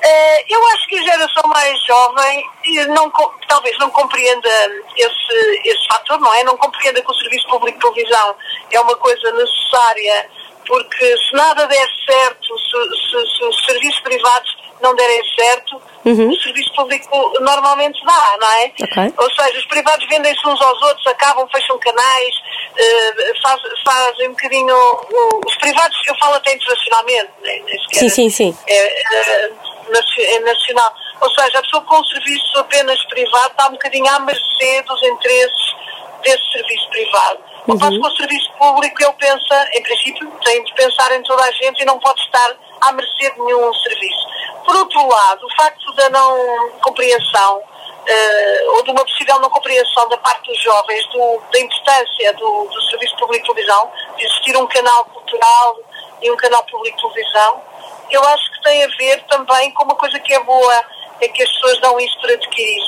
Uh, 0.00 0.40
eu 0.48 0.66
acho 0.68 0.86
que 0.86 0.98
a 0.98 1.02
geração 1.02 1.42
mais 1.48 1.78
jovem 1.84 2.42
não, 2.88 3.12
talvez 3.46 3.76
não 3.78 3.90
compreenda 3.90 4.48
esse, 4.96 5.60
esse 5.64 5.86
fator, 5.86 6.18
não 6.18 6.32
é? 6.32 6.42
Não 6.42 6.56
compreenda 6.56 7.02
que 7.02 7.10
o 7.10 7.14
serviço 7.14 7.46
público 7.48 7.78
de 7.78 7.84
televisão 7.84 8.34
é 8.70 8.80
uma 8.80 8.96
coisa 8.96 9.30
necessária, 9.32 10.30
porque 10.66 11.18
se 11.18 11.32
nada 11.34 11.66
der 11.66 11.86
certo, 12.06 12.58
se, 12.58 13.10
se, 13.10 13.36
se 13.36 13.44
os 13.44 13.64
serviços 13.66 14.00
privados 14.00 14.59
não 14.82 14.94
derem 14.94 15.20
certo, 15.38 15.80
uhum. 16.04 16.30
o 16.30 16.36
serviço 16.40 16.72
público 16.74 17.32
normalmente 17.40 18.04
dá, 18.04 18.36
não 18.40 18.52
é? 18.52 18.64
Okay. 18.66 19.14
Ou 19.16 19.30
seja, 19.34 19.58
os 19.58 19.66
privados 19.66 20.06
vendem-se 20.08 20.46
uns 20.46 20.60
aos 20.60 20.82
outros, 20.82 21.06
acabam, 21.06 21.48
fecham 21.52 21.78
canais, 21.78 22.34
uh, 22.72 23.42
faz, 23.42 23.60
fazem 23.84 24.28
um 24.28 24.32
bocadinho. 24.32 24.74
Uh, 24.74 25.40
os 25.46 25.56
privados, 25.56 25.96
eu 26.08 26.16
falo 26.18 26.34
até 26.34 26.54
internacionalmente, 26.54 27.30
né? 27.42 27.60
sim, 27.92 28.08
sim, 28.08 28.30
sim. 28.30 28.58
É, 28.66 29.48
uh, 29.48 29.70
é 30.18 30.40
nacional. 30.40 30.94
Ou 31.20 31.30
seja, 31.30 31.58
a 31.58 31.62
pessoa 31.62 31.82
com 31.82 31.98
um 31.98 32.04
serviço 32.04 32.58
apenas 32.58 33.04
privado 33.06 33.50
está 33.50 33.68
um 33.68 33.72
bocadinho 33.72 34.08
à 34.08 34.20
mercê 34.20 34.82
dos 34.86 35.02
interesses 35.02 35.74
desse 36.22 36.52
serviço 36.52 36.88
privado. 36.90 37.49
Uhum. 37.66 37.74
Ao 37.74 37.78
passo 37.78 38.00
que 38.00 38.06
o 38.06 38.16
serviço 38.16 38.52
público, 38.58 39.02
ele 39.02 39.12
pensa, 39.12 39.70
em 39.74 39.82
princípio, 39.82 40.30
tem 40.44 40.64
de 40.64 40.74
pensar 40.74 41.12
em 41.12 41.22
toda 41.22 41.42
a 41.42 41.50
gente 41.52 41.82
e 41.82 41.84
não 41.84 41.98
pode 41.98 42.20
estar 42.20 42.56
à 42.80 42.92
mercê 42.92 43.30
de 43.30 43.40
nenhum 43.40 43.72
serviço. 43.74 44.28
Por 44.64 44.76
outro 44.76 45.06
lado, 45.06 45.46
o 45.46 45.56
facto 45.56 45.92
da 45.94 46.10
não 46.10 46.70
compreensão 46.82 47.58
uh, 47.58 48.76
ou 48.76 48.82
de 48.82 48.90
uma 48.90 49.04
possível 49.04 49.38
não 49.40 49.50
compreensão 49.50 50.08
da 50.08 50.16
parte 50.18 50.50
dos 50.50 50.60
jovens 50.62 51.06
do, 51.08 51.42
da 51.52 51.60
importância 51.60 52.32
do, 52.34 52.68
do 52.68 52.82
Serviço 52.82 53.16
Público 53.16 53.46
de 53.46 53.52
Televisão, 53.52 53.90
de 54.16 54.24
existir 54.24 54.56
um 54.56 54.66
canal 54.66 55.04
cultural 55.06 55.78
e 56.22 56.30
um 56.30 56.36
canal 56.36 56.64
público 56.64 56.96
de 56.96 57.02
televisão, 57.02 57.62
eu 58.10 58.22
acho 58.28 58.52
que 58.52 58.62
tem 58.62 58.84
a 58.84 58.88
ver 58.88 59.22
também 59.24 59.70
com 59.72 59.84
uma 59.84 59.94
coisa 59.94 60.18
que 60.18 60.32
é 60.34 60.40
boa, 60.40 60.84
é 61.20 61.28
que 61.28 61.42
as 61.42 61.52
pessoas 61.52 61.80
dão 61.80 61.98
isso 62.00 62.18
para 62.20 62.34
adquirir. 62.34 62.84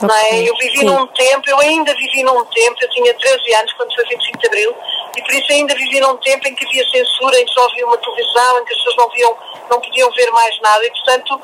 Não 0.00 0.14
é? 0.14 0.48
Eu 0.48 0.56
vivi 0.56 0.78
Sim. 0.78 0.84
num 0.86 1.06
tempo, 1.08 1.50
eu 1.50 1.58
ainda 1.60 1.94
vivi 1.94 2.22
num 2.22 2.44
tempo, 2.46 2.76
eu 2.80 2.90
tinha 2.90 3.14
13 3.14 3.54
anos 3.54 3.72
quando 3.74 3.94
foi 3.94 4.04
25 4.04 4.38
de 4.38 4.46
Abril, 4.46 4.74
e 5.16 5.22
por 5.22 5.32
isso 5.32 5.52
ainda 5.52 5.74
vivia 5.74 6.00
num 6.00 6.16
tempo 6.16 6.48
em 6.48 6.54
que 6.54 6.66
havia 6.66 6.88
censura, 6.90 7.38
em 7.38 7.44
que 7.44 7.52
só 7.52 7.64
havia 7.66 7.86
uma 7.86 7.98
televisão, 7.98 8.60
em 8.60 8.64
que 8.64 8.72
as 8.72 8.78
pessoas 8.78 8.96
não, 8.96 9.10
viam, 9.10 9.36
não 9.70 9.80
podiam 9.80 10.10
ver 10.12 10.30
mais 10.30 10.60
nada 10.60 10.84
e, 10.86 10.90
portanto, 10.90 11.40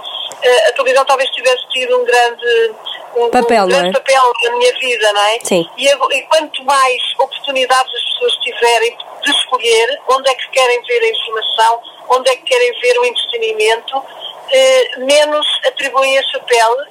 a 0.69 0.73
televisão 0.73 1.05
talvez 1.05 1.31
tivesse 1.31 1.67
tido 1.71 1.99
um 1.99 2.05
grande, 2.05 2.75
um, 3.17 3.31
papel, 3.31 3.65
um 3.65 3.69
grande 3.69 3.89
é? 3.89 3.93
papel 3.93 4.33
na 4.45 4.51
minha 4.57 4.73
vida, 4.79 5.13
não 5.13 5.23
é? 5.23 5.39
Sim. 5.43 5.69
E, 5.77 5.89
e 5.89 6.23
quanto 6.23 6.65
mais 6.65 7.03
oportunidades 7.19 7.93
as 7.95 8.05
pessoas 8.13 8.37
tiverem 8.37 8.97
de 9.23 9.31
escolher 9.31 10.01
onde 10.09 10.31
é 10.31 10.35
que 10.35 10.49
querem 10.51 10.83
ver 10.83 11.01
a 11.03 11.09
informação, 11.09 11.81
onde 12.11 12.31
é 12.31 12.37
que 12.37 12.43
querem 12.43 12.73
ver 12.81 12.99
o 12.99 13.05
entretenimento, 13.05 14.03
eh, 14.51 14.99
menos 14.99 15.47
atribuem 15.67 16.17
esse 16.17 16.33
papel, 16.33 16.77
eh, 16.81 16.87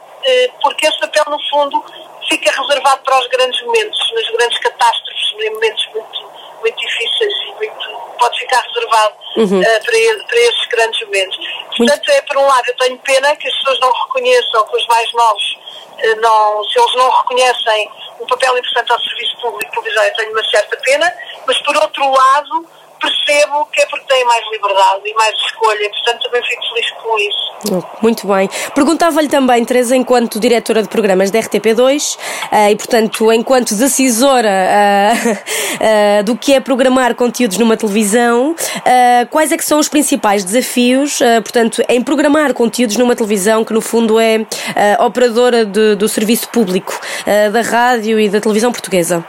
porque 0.62 0.88
esse 0.88 1.00
papel, 1.00 1.24
no 1.28 1.40
fundo, 1.50 1.84
fica 2.28 2.52
reservado 2.52 3.02
para 3.04 3.20
os 3.20 3.28
grandes 3.28 3.62
momentos, 3.64 4.12
nas 4.14 4.30
grandes 4.32 4.58
catástrofes, 4.60 5.34
em 5.40 5.50
momentos 5.52 5.88
muito, 5.94 6.30
muito 6.62 6.78
difíceis 6.78 7.34
e 7.48 7.52
muito, 7.56 7.90
pode 8.18 8.40
ficar 8.40 8.62
reservado 8.62 9.16
Uhum. 9.38 9.62
eh, 9.62 9.80
para, 9.82 10.26
para 10.28 10.40
esses 10.40 10.66
grandes 10.68 11.02
momentos. 11.06 11.38
Portanto, 11.76 12.10
é 12.10 12.22
por 12.22 12.38
um 12.38 12.46
lado, 12.48 12.64
eu 12.70 12.78
tenho 12.78 12.98
pena 13.00 13.36
que 13.36 13.48
as 13.50 13.54
pessoas 13.56 13.80
não 13.82 13.92
reconheçam, 13.92 14.66
que 14.66 14.78
os 14.78 14.88
mais 14.88 15.12
novos, 15.14 15.58
eh, 15.98 16.16
não, 16.16 16.64
se 16.64 16.80
eles 16.80 16.96
não 16.96 17.10
reconhecem 17.10 17.92
um 18.22 18.26
papel 18.26 18.58
importante 18.58 18.92
ao 18.94 19.00
serviço 19.02 19.38
público 19.42 19.84
eu 19.86 20.14
tenho 20.16 20.32
uma 20.32 20.44
certa 20.46 20.78
pena, 20.78 21.14
mas 21.46 21.58
por 21.64 21.76
outro 21.76 22.10
lado, 22.10 22.66
percebo 23.06 23.68
que 23.72 23.82
é 23.82 23.86
porque 23.86 24.06
têm 24.08 24.26
mais 24.26 24.44
liberdade 24.52 25.02
e 25.06 25.14
mais 25.14 25.34
escolha, 25.36 25.90
portanto 25.90 26.24
também 26.24 26.44
fico 26.44 26.62
feliz 26.70 26.92
com 26.92 27.20
isso. 27.20 27.46
Muito 28.02 28.28
bem. 28.28 28.50
Perguntava-lhe 28.74 29.28
também, 29.28 29.64
Teresa, 29.66 29.96
enquanto 29.96 30.40
diretora 30.40 30.82
de 30.84 30.90
programas 30.90 31.32
da 31.32 31.40
RTP2 31.40 32.18
eh, 32.52 32.72
e, 32.72 32.76
portanto, 32.76 33.32
enquanto 33.32 33.76
decisora 33.76 34.50
eh, 34.50 35.14
eh, 35.80 36.24
do 36.24 36.36
que 36.38 36.54
é 36.54 36.60
programar 36.60 37.16
conteúdos 37.16 37.58
numa 37.58 37.78
televisão, 37.78 38.56
quais 39.30 39.52
é 39.52 39.58
que 39.58 39.66
são 39.66 39.80
os 39.80 39.90
principais 39.90 40.44
desafios, 40.44 41.20
portanto, 41.44 41.82
em 41.90 42.02
programar 42.02 42.54
conteúdos 42.54 42.98
numa 42.98 43.16
televisão 43.16 43.64
que, 43.64 43.74
no 43.74 43.82
fundo, 43.82 44.20
é 44.20 44.46
operadora 45.00 45.66
do 45.66 46.08
serviço 46.08 46.50
público 46.50 47.00
da 47.52 47.62
rádio 47.62 48.20
e 48.20 48.30
da 48.30 48.40
televisão 48.40 48.72
portuguesa? 48.72 49.26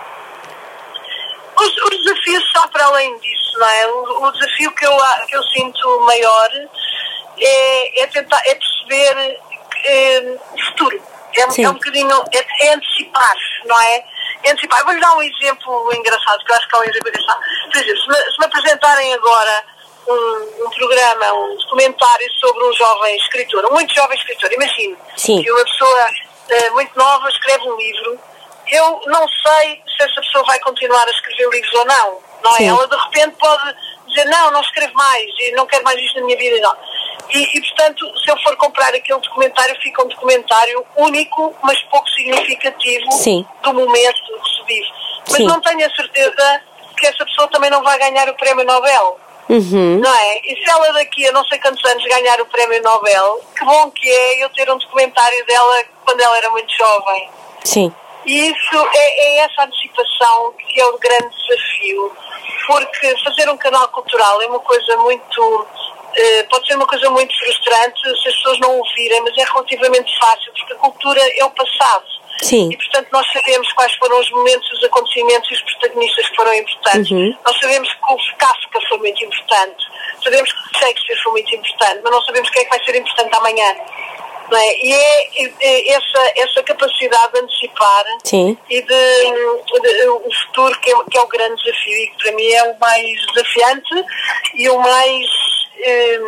Os, 1.58 1.76
os 1.92 2.04
desafios 2.04 2.52
só 2.52 2.66
para 2.68 2.84
além 2.86 3.18
disso, 3.18 3.58
não 3.58 3.68
é? 3.68 3.86
O, 3.86 4.24
o 4.24 4.30
desafio 4.32 4.72
que 4.74 4.86
eu, 4.86 4.96
que 5.28 5.36
eu 5.36 5.42
sinto 5.44 6.00
maior 6.00 6.50
é, 7.38 8.02
é 8.02 8.06
tentar, 8.08 8.40
é 8.46 8.54
perceber 8.54 9.40
eh, 9.84 10.36
o 10.52 10.64
futuro. 10.66 11.02
É, 11.34 11.46
um- 11.46 11.64
é 11.64 11.68
um 11.68 11.74
bocadinho, 11.74 12.24
é, 12.32 12.66
é 12.66 12.72
antecipar, 12.74 13.36
não 13.66 13.78
é? 13.80 14.04
É 14.44 14.50
antecipar. 14.52 14.84
Vou-lhe 14.84 15.00
dar 15.00 15.14
um 15.16 15.22
exemplo 15.22 15.92
engraçado, 15.94 16.44
que 16.44 16.50
eu 16.52 16.56
acho 16.56 16.68
que 16.68 16.76
é 16.76 16.78
um 16.78 16.84
exemplo 16.84 17.08
engraçado. 17.08 17.40
Por 17.72 17.76
exemplo, 17.82 18.02
se 18.02 18.08
me, 18.08 18.32
se 18.32 18.38
me 18.38 18.44
apresentarem 18.46 19.14
agora 19.14 19.64
um, 20.08 20.64
um 20.66 20.70
programa, 20.70 21.32
um 21.34 21.56
documentário 21.56 22.26
sobre 22.40 22.64
um 22.64 22.72
jovem 22.72 23.16
escritor, 23.16 23.66
um 23.66 23.72
muito 23.74 23.94
jovem 23.94 24.16
escritor, 24.18 24.52
imagine 24.52 24.96
Sim. 25.16 25.42
que 25.42 25.50
uma 25.52 25.64
pessoa 25.64 26.06
eh, 26.48 26.70
muito 26.70 26.96
nova 26.98 27.28
escreve 27.28 27.64
um 27.68 27.76
livro, 27.76 28.18
eu 28.68 29.00
não 29.06 29.26
sei 29.28 29.82
se 29.96 30.02
essa 30.02 30.20
pessoa 30.20 30.44
vai 30.44 30.58
continuar 30.60 31.06
a 31.06 31.10
escrever 31.10 31.48
livros 31.50 31.74
ou 31.74 31.84
não, 31.86 32.18
não 32.42 32.52
é? 32.52 32.58
Sim. 32.58 32.68
Ela 32.68 32.86
de 32.86 32.96
repente 32.96 33.36
pode 33.38 33.74
dizer, 34.08 34.24
não, 34.26 34.50
não 34.50 34.60
escrevo 34.60 34.94
mais 34.94 35.26
e 35.40 35.52
não 35.52 35.66
quero 35.66 35.84
mais 35.84 35.98
isto 36.00 36.20
na 36.20 36.26
minha 36.26 36.38
vida. 36.38 36.60
Não. 36.60 36.76
E, 37.30 37.58
e, 37.58 37.60
portanto, 37.60 38.06
se 38.18 38.30
eu 38.30 38.36
for 38.38 38.56
comprar 38.56 38.94
aquele 38.94 39.20
documentário, 39.20 39.76
fica 39.80 40.02
um 40.02 40.08
documentário 40.08 40.84
único, 40.96 41.54
mas 41.62 41.80
pouco 41.84 42.08
significativo 42.10 43.10
Sim. 43.12 43.46
do 43.62 43.74
momento 43.74 44.20
que 44.42 44.50
se 44.50 44.64
vive. 44.66 44.88
Mas 45.28 45.36
Sim. 45.38 45.46
não 45.46 45.60
tenho 45.60 45.86
a 45.86 45.90
certeza 45.90 46.62
que 46.96 47.06
essa 47.06 47.24
pessoa 47.24 47.48
também 47.48 47.70
não 47.70 47.82
vai 47.82 47.98
ganhar 47.98 48.28
o 48.28 48.34
prémio 48.34 48.64
Nobel. 48.64 49.20
Uhum. 49.48 50.00
Não 50.00 50.12
é? 50.12 50.38
E 50.44 50.56
se 50.56 50.70
ela 50.70 50.92
daqui 50.92 51.26
a 51.26 51.32
não 51.32 51.44
sei 51.44 51.58
quantos 51.58 51.84
anos 51.84 52.04
ganhar 52.04 52.40
o 52.40 52.46
prémio 52.46 52.82
Nobel, 52.82 53.40
que 53.56 53.64
bom 53.64 53.90
que 53.90 54.08
é 54.08 54.44
eu 54.44 54.48
ter 54.50 54.70
um 54.70 54.78
documentário 54.78 55.46
dela 55.46 55.84
quando 56.04 56.20
ela 56.20 56.36
era 56.36 56.50
muito 56.50 56.72
jovem. 56.76 57.30
Sim. 57.64 57.94
E 58.26 58.50
isso 58.50 58.88
é, 58.92 59.24
é 59.24 59.38
essa 59.38 59.62
antecipação 59.62 60.52
que 60.58 60.80
é 60.80 60.86
o 60.86 60.98
grande 60.98 61.30
desafio, 61.36 62.12
porque 62.66 63.16
fazer 63.24 63.48
um 63.48 63.56
canal 63.56 63.88
cultural 63.88 64.42
é 64.42 64.46
uma 64.46 64.60
coisa 64.60 64.96
muito. 64.96 65.66
eh, 66.16 66.42
pode 66.50 66.66
ser 66.66 66.74
uma 66.74 66.86
coisa 66.86 67.08
muito 67.10 67.38
frustrante 67.38 68.00
se 68.00 68.28
as 68.28 68.34
pessoas 68.34 68.58
não 68.58 68.76
ouvirem, 68.78 69.20
mas 69.22 69.36
é 69.38 69.44
relativamente 69.44 70.18
fácil, 70.18 70.52
porque 70.52 70.72
a 70.72 70.76
cultura 70.76 71.20
é 71.38 71.44
o 71.44 71.50
passado. 71.50 72.04
Sim. 72.42 72.68
E, 72.70 72.76
portanto, 72.76 73.08
nós 73.12 73.26
sabemos 73.32 73.72
quais 73.72 73.94
foram 73.94 74.20
os 74.20 74.30
momentos, 74.30 74.70
os 74.72 74.84
acontecimentos 74.84 75.50
e 75.50 75.54
os 75.54 75.62
protagonistas 75.62 76.28
que 76.28 76.36
foram 76.36 76.54
importantes. 76.54 77.10
Uhum. 77.10 77.36
Nós 77.44 77.58
sabemos 77.60 77.88
que 77.92 78.12
o 78.12 78.36
Kafka 78.36 78.80
foi 78.88 78.98
muito 78.98 79.24
importante. 79.24 79.86
Sabemos 80.22 80.52
que 80.52 80.78
Shakespeare 80.78 81.22
foi 81.22 81.32
muito 81.32 81.54
importante, 81.54 82.00
mas 82.02 82.12
não 82.12 82.22
sabemos 82.22 82.50
quem 82.50 82.62
é 82.62 82.64
que 82.64 82.70
vai 82.70 82.84
ser 82.84 82.96
importante 82.96 83.36
amanhã. 83.36 83.76
Não 84.50 84.58
é? 84.58 84.76
E 84.78 84.92
é, 84.92 85.28
é- 85.60 85.90
essa, 85.92 86.32
essa 86.36 86.62
capacidade 86.62 87.32
de 87.32 87.40
antecipar 87.40 88.04
Sim. 88.24 88.56
e 88.70 88.80
de, 88.80 88.86
de- 89.80 90.08
o 90.08 90.30
futuro 90.42 90.78
que 90.80 90.90
é, 90.92 90.94
que 91.10 91.18
é 91.18 91.20
o 91.20 91.26
grande 91.26 91.62
desafio 91.62 91.92
e 91.96 92.06
que 92.10 92.22
para 92.22 92.32
mim 92.32 92.48
é 92.52 92.62
o 92.64 92.78
mais 92.78 93.26
desafiante 93.26 94.04
e 94.54 94.68
o 94.70 94.78
mais 94.78 95.26
eh, 95.80 96.18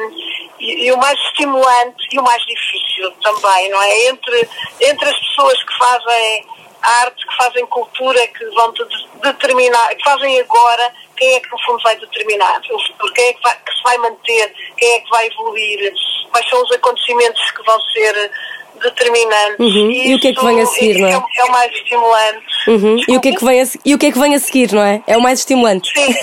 e, 0.58 0.86
e 0.86 0.92
o 0.92 0.96
mais 0.98 1.18
estimulante 1.26 2.08
e 2.12 2.18
o 2.18 2.22
mais 2.22 2.42
difícil 2.44 3.10
também, 3.22 3.68
não 3.70 3.80
é? 3.82 4.06
Entre, 4.08 4.48
entre 4.80 5.08
as 5.08 5.18
pessoas 5.18 5.62
que 5.62 5.78
fazem 5.78 6.46
arte, 6.82 7.26
que 7.26 7.36
fazem 7.36 7.66
cultura, 7.66 8.26
que 8.28 8.44
vão 8.50 8.72
de- 8.72 8.84
determinar, 9.22 9.94
que 9.96 10.02
fazem 10.04 10.40
agora, 10.40 10.92
quem 11.16 11.34
é 11.34 11.40
que 11.40 11.50
no 11.50 11.58
fundo 11.64 11.82
vai 11.82 11.96
determinar 11.96 12.60
o 12.70 12.78
futuro, 12.86 13.12
quem 13.14 13.28
é 13.28 13.32
que, 13.32 13.42
vai, 13.42 13.56
que 13.56 13.72
se 13.76 13.82
vai 13.82 13.98
manter, 13.98 14.54
quem 14.76 14.94
é 14.94 15.00
que 15.00 15.10
vai 15.10 15.26
evoluir, 15.26 15.92
quais 16.28 16.48
são 16.48 16.62
os 16.62 16.72
acontecimentos 16.72 17.50
que 17.50 17.62
vão 17.64 17.80
ser 17.92 18.30
determinantes. 18.78 19.58
Uhum. 19.58 19.90
E 19.90 20.14
o 20.14 20.20
que 20.20 20.28
é 20.28 20.34
que 20.34 20.44
vem 20.44 20.60
a 20.60 20.66
seguir, 20.66 20.98
não 21.00 21.08
é? 21.08 21.22
é 21.36 21.44
o 21.44 21.50
mais 21.50 21.72
estimulante. 21.72 22.46
Uhum. 22.68 22.96
E, 23.08 23.16
o 23.16 23.20
que 23.20 23.28
é 23.28 23.32
que 23.34 23.44
vem 23.44 23.60
a, 23.60 23.64
e 23.84 23.94
o 23.94 23.98
que 23.98 24.06
é 24.06 24.12
que 24.12 24.18
vem 24.18 24.34
a 24.34 24.38
seguir, 24.38 24.72
não 24.72 24.82
é? 24.82 25.02
É 25.06 25.16
o 25.16 25.20
mais 25.20 25.40
estimulante. 25.40 25.90
Sim, 25.92 26.14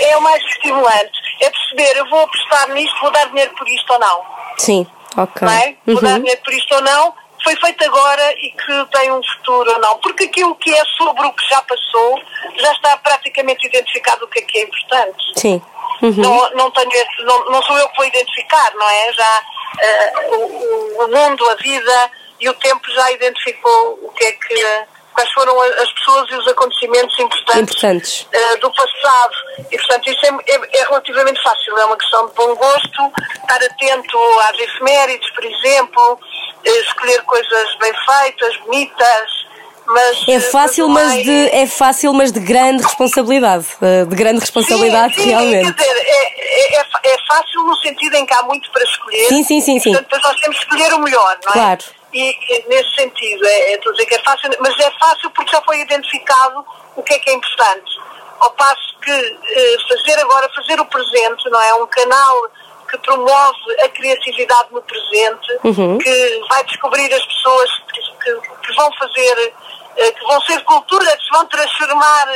é 0.00 0.16
o 0.16 0.20
mais 0.20 0.42
estimulante. 0.44 1.12
É 1.40 1.50
perceber, 1.50 1.98
eu 1.98 2.08
vou 2.08 2.20
apostar 2.20 2.68
nisto, 2.72 3.00
vou 3.00 3.10
dar 3.10 3.26
dinheiro 3.28 3.52
por 3.56 3.68
isto 3.68 3.92
ou 3.92 3.98
não. 3.98 4.22
Sim, 4.58 4.86
ok. 5.16 5.46
Não 5.46 5.52
é? 5.54 5.74
Vou 5.86 6.00
dar 6.00 6.12
Uhum. 6.14 6.18
dinheiro 6.20 6.40
por 6.44 6.52
isto 6.52 6.74
ou 6.74 6.80
não. 6.82 7.14
Foi 7.44 7.56
feito 7.56 7.84
agora 7.84 8.32
e 8.34 8.50
que 8.52 8.96
tem 8.96 9.10
um 9.12 9.20
futuro 9.22 9.72
ou 9.72 9.80
não. 9.80 9.98
Porque 9.98 10.24
aquilo 10.24 10.54
que 10.54 10.72
é 10.72 10.84
sobre 10.96 11.26
o 11.26 11.32
que 11.32 11.48
já 11.48 11.60
passou 11.62 12.20
já 12.56 12.72
está 12.72 12.96
praticamente 12.98 13.66
identificado 13.66 14.24
o 14.24 14.28
que 14.28 14.38
é 14.38 14.42
que 14.42 14.58
é 14.58 14.62
importante. 14.62 15.18
Sim. 15.36 15.60
Uhum. 16.02 16.12
Não, 16.16 16.50
não, 16.54 16.70
tenho 16.72 16.90
esse- 16.92 17.22
não, 17.24 17.44
não 17.46 17.62
sou 17.62 17.76
eu 17.78 17.88
que 17.90 17.96
vou 17.96 18.04
identificar, 18.06 18.72
não 18.74 18.88
é? 18.90 19.12
Já 19.12 19.42
eh, 19.80 20.12
o, 20.32 21.04
o- 21.04 21.08
mundo, 21.08 21.48
a 21.50 21.54
vida 21.54 22.10
e 22.40 22.48
o 22.48 22.54
tempo 22.54 22.90
já 22.92 23.10
identificou 23.12 23.98
o 24.02 24.12
que 24.12 24.24
é 24.24 24.32
que. 24.32 24.92
Quais 25.14 25.30
foram 25.32 25.60
as 25.60 25.92
pessoas 25.92 26.26
e 26.30 26.34
os 26.36 26.48
acontecimentos 26.48 27.18
importantes 27.18 27.60
Importantes. 27.76 28.28
eh, 28.32 28.56
do 28.56 28.72
passado. 28.72 29.34
E, 29.70 29.76
portanto, 29.76 30.08
isso 30.08 30.24
é, 30.24 30.30
é- 30.54 30.78
é 30.80 30.84
relativamente 30.84 31.42
fácil. 31.42 31.76
É 31.78 31.84
uma 31.84 31.98
questão 31.98 32.26
de 32.28 32.32
bom 32.34 32.54
gosto, 32.54 33.12
estar 33.42 33.62
atento 33.62 34.18
às 34.48 34.58
efemérides, 34.58 35.30
por 35.32 35.44
exemplo, 35.44 36.18
eh, 36.64 36.70
escolher 36.80 37.22
coisas 37.24 37.74
bem 37.76 37.92
feitas, 38.06 38.56
bonitas. 38.64 39.41
Mas, 39.86 40.24
É 40.28 40.40
fácil, 40.40 40.88
mas 40.88 41.06
mais- 41.08 41.24
de, 41.24 41.48
é 41.50 41.66
fácil, 41.66 42.12
mas 42.14 42.30
de 42.32 42.40
grande 42.40 42.82
responsabilidade. 42.82 43.66
eh, 43.82 44.04
De 44.04 44.14
grande 44.14 44.40
responsabilidade, 44.40 45.14
sim, 45.14 45.22
sim, 45.22 45.28
realmente. 45.30 45.72
Quer 45.74 45.82
dizer, 45.82 46.06
é, 46.06 46.76
é, 46.76 46.80
é 46.80 46.86
é 47.04 47.16
fácil 47.28 47.62
no 47.64 47.76
sentido 47.78 48.14
em 48.14 48.24
que 48.24 48.32
há 48.32 48.42
muito 48.44 48.70
para 48.70 48.82
escolher. 48.84 49.26
Sim, 49.28 49.42
sim, 49.42 49.60
sim, 49.60 49.78
sim. 49.80 49.90
Portanto, 49.92 50.08
depois 50.10 50.22
nós 50.22 50.40
temos 50.40 50.56
que 50.58 50.64
escolher 50.64 50.94
o 50.94 50.98
melhor, 51.00 51.38
não 51.44 51.50
é? 51.50 51.52
Claro. 51.52 51.84
E, 52.12 52.30
e 52.30 52.68
nesse 52.68 52.94
sentido, 52.94 53.44
é, 53.44 53.72
é, 53.72 53.74
estou 53.74 53.90
a 53.90 53.94
dizer 53.94 54.06
que 54.06 54.14
é 54.14 54.22
fácil, 54.22 54.50
mas 54.60 54.78
é 54.78 54.90
fácil 55.00 55.30
porque 55.30 55.50
já 55.50 55.60
foi 55.62 55.80
identificado 55.80 56.64
o 56.94 57.02
que 57.02 57.14
é 57.14 57.18
que 57.18 57.30
é 57.30 57.34
importante. 57.34 57.90
Ao 58.38 58.50
passo 58.52 58.98
que 59.02 59.10
eh, 59.10 59.76
fazer 59.88 60.20
agora, 60.20 60.48
fazer 60.54 60.78
o 60.80 60.84
presente, 60.86 61.48
não 61.50 61.60
é? 61.60 61.74
Um 61.74 61.86
canal 61.86 62.48
que 62.92 62.98
promove 62.98 63.80
a 63.84 63.88
criatividade 63.88 64.68
no 64.70 64.82
presente, 64.82 65.58
Uhum. 65.64 65.96
que 65.98 66.40
vai 66.50 66.62
descobrir 66.64 67.12
as 67.12 67.24
pessoas 67.24 67.70
que, 67.90 68.00
que- 68.22 68.40
que 68.66 68.72
vão 68.74 68.92
fazer, 68.98 69.52
eh, 69.96 70.12
que 70.12 70.24
vão 70.24 70.40
ser 70.42 70.62
cultura, 70.64 71.16
que 71.16 71.24
se 71.24 71.30
vão 71.30 71.46
transformar 71.46 72.28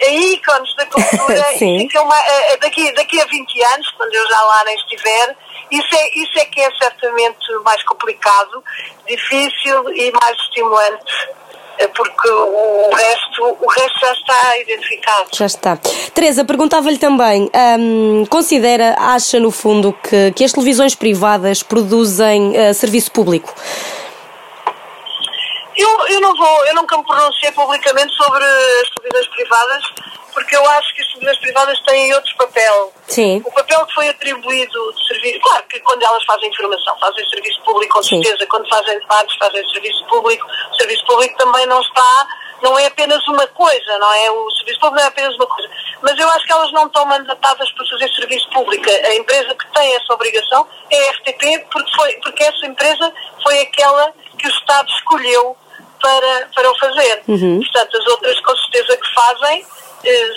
em 0.00 0.32
ícones 0.34 0.74
da 0.74 0.86
cultura 0.86 1.44
ficam 1.58 2.08
daqui, 2.60 2.90
daqui 2.92 3.20
a 3.20 3.24
20 3.26 3.62
anos, 3.62 3.88
quando 3.92 4.12
eu 4.14 4.28
já 4.28 4.40
lá 4.40 4.64
nem 4.64 4.74
estiver, 4.76 5.36
isso 5.70 5.94
é, 5.94 6.18
isso 6.18 6.38
é 6.40 6.44
que 6.46 6.60
é 6.60 6.70
certamente 6.82 7.52
mais 7.64 7.80
complicado, 7.84 8.64
difícil 9.06 9.90
e 9.94 10.10
mais 10.10 10.36
estimulante, 10.40 11.28
porque 11.88 12.28
o 12.28 12.90
resto, 12.94 13.56
o 13.60 13.68
resto 13.68 14.00
já 14.00 14.12
está 14.12 14.58
identificado. 14.58 15.28
Já 15.32 15.46
está. 15.46 15.78
Teresa, 16.14 16.44
perguntava-lhe 16.44 16.98
também: 16.98 17.50
hum, 17.78 18.24
considera, 18.28 18.94
acha 18.98 19.40
no 19.40 19.50
fundo 19.50 19.92
que, 19.92 20.32
que 20.32 20.44
as 20.44 20.52
televisões 20.52 20.94
privadas 20.94 21.62
produzem 21.62 22.56
eh, 22.56 22.72
serviço 22.72 23.10
público? 23.12 23.54
Eu, 25.80 26.08
eu 26.08 26.20
não 26.20 26.36
vou, 26.36 26.66
eu 26.66 26.74
nunca 26.74 26.94
me 26.98 27.04
pronunciei 27.04 27.50
publicamente 27.52 28.12
sobre 28.14 28.44
as 28.44 28.90
televisões 28.90 29.28
privadas, 29.28 29.82
porque 30.34 30.54
eu 30.54 30.68
acho 30.72 30.94
que 30.94 31.00
as 31.00 31.08
televisões 31.08 31.38
privadas 31.38 31.80
têm 31.80 32.12
outro 32.12 32.36
papel. 32.36 32.92
Sim. 33.08 33.42
O 33.46 33.50
papel 33.50 33.86
que 33.86 33.94
foi 33.94 34.08
atribuído 34.10 34.92
de 34.92 35.06
serviço, 35.06 35.40
claro 35.40 35.64
que 35.64 35.80
quando 35.80 36.02
elas 36.02 36.22
fazem 36.24 36.50
informação, 36.50 36.98
fazem 36.98 37.26
serviço 37.30 37.62
público, 37.62 37.94
com 37.94 38.02
Sim. 38.02 38.22
certeza, 38.22 38.46
quando 38.46 38.68
fazem 38.68 38.98
debates, 38.98 39.34
fazem 39.38 39.66
serviço 39.70 40.04
público, 40.04 40.46
o 40.46 40.74
serviço 40.76 41.06
público 41.06 41.38
também 41.38 41.64
não 41.64 41.80
está, 41.80 42.26
não 42.62 42.78
é 42.78 42.84
apenas 42.84 43.26
uma 43.26 43.46
coisa, 43.46 43.98
não 43.98 44.12
é? 44.12 44.30
O 44.30 44.50
serviço 44.50 44.80
público 44.80 44.96
não 44.96 45.04
é 45.04 45.08
apenas 45.08 45.34
uma 45.36 45.46
coisa. 45.46 45.70
Mas 46.02 46.18
eu 46.18 46.28
acho 46.28 46.44
que 46.44 46.52
elas 46.52 46.72
não 46.72 46.86
estão 46.88 47.06
mandatadas 47.06 47.72
para 47.72 47.86
fazer 47.86 48.08
serviço 48.14 48.50
público. 48.50 48.84
A 48.90 49.14
empresa 49.14 49.54
que 49.54 49.66
tem 49.72 49.96
essa 49.96 50.12
obrigação 50.12 50.68
é 50.90 51.08
a 51.08 51.12
RTP, 51.12 51.66
porque, 51.72 51.96
foi, 51.96 52.12
porque 52.16 52.42
essa 52.42 52.66
empresa 52.66 53.14
foi 53.42 53.60
aquela 53.60 54.12
que 54.38 54.46
o 54.46 54.50
Estado 54.50 54.90
escolheu 54.90 55.56
para, 56.00 56.48
para 56.54 56.70
o 56.70 56.78
fazer. 56.78 57.22
Portanto, 57.60 57.96
as 57.96 58.06
outras 58.06 58.40
com 58.40 58.56
certeza 58.56 58.96
que 58.96 59.14
fazem 59.14 59.66
eh, 60.04 60.30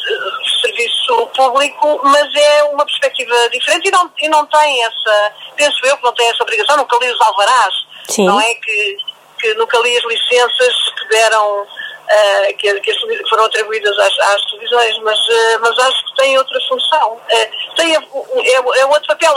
serviço 0.61 1.27
público, 1.35 1.99
mas 2.03 2.35
é 2.35 2.63
uma 2.65 2.85
perspectiva 2.85 3.33
diferente 3.49 3.87
e 3.87 3.91
não, 3.91 4.11
e 4.21 4.29
não 4.29 4.45
tem 4.45 4.83
essa, 4.83 5.33
penso 5.55 5.85
eu 5.85 5.97
que 5.97 6.03
não 6.03 6.13
tem 6.13 6.29
essa 6.29 6.43
obrigação, 6.43 6.77
nunca 6.77 6.97
li 7.01 7.11
os 7.11 7.21
alvarás, 7.21 7.73
Sim. 8.09 8.25
não 8.25 8.39
é 8.39 8.53
que, 8.55 8.97
que 9.39 9.53
nunca 9.55 9.77
li 9.79 9.97
as 9.97 10.03
licenças 10.03 10.75
que 10.99 11.07
deram, 11.09 11.65
eh, 12.09 12.53
que, 12.53 12.79
que 12.81 13.29
foram 13.29 13.45
atribuídas 13.45 13.97
às, 13.99 14.19
às 14.19 14.45
televisões, 14.51 14.97
mas, 14.99 15.19
eh, 15.29 15.57
mas 15.59 15.79
acho 15.79 16.05
que 16.07 16.15
têm 16.17 16.37
outra 16.37 16.59
função, 16.67 17.21
Eh, 17.29 17.49
tem, 17.77 17.95
é, 17.95 18.79
é 18.79 18.85
outro 18.85 19.07
papel, 19.07 19.33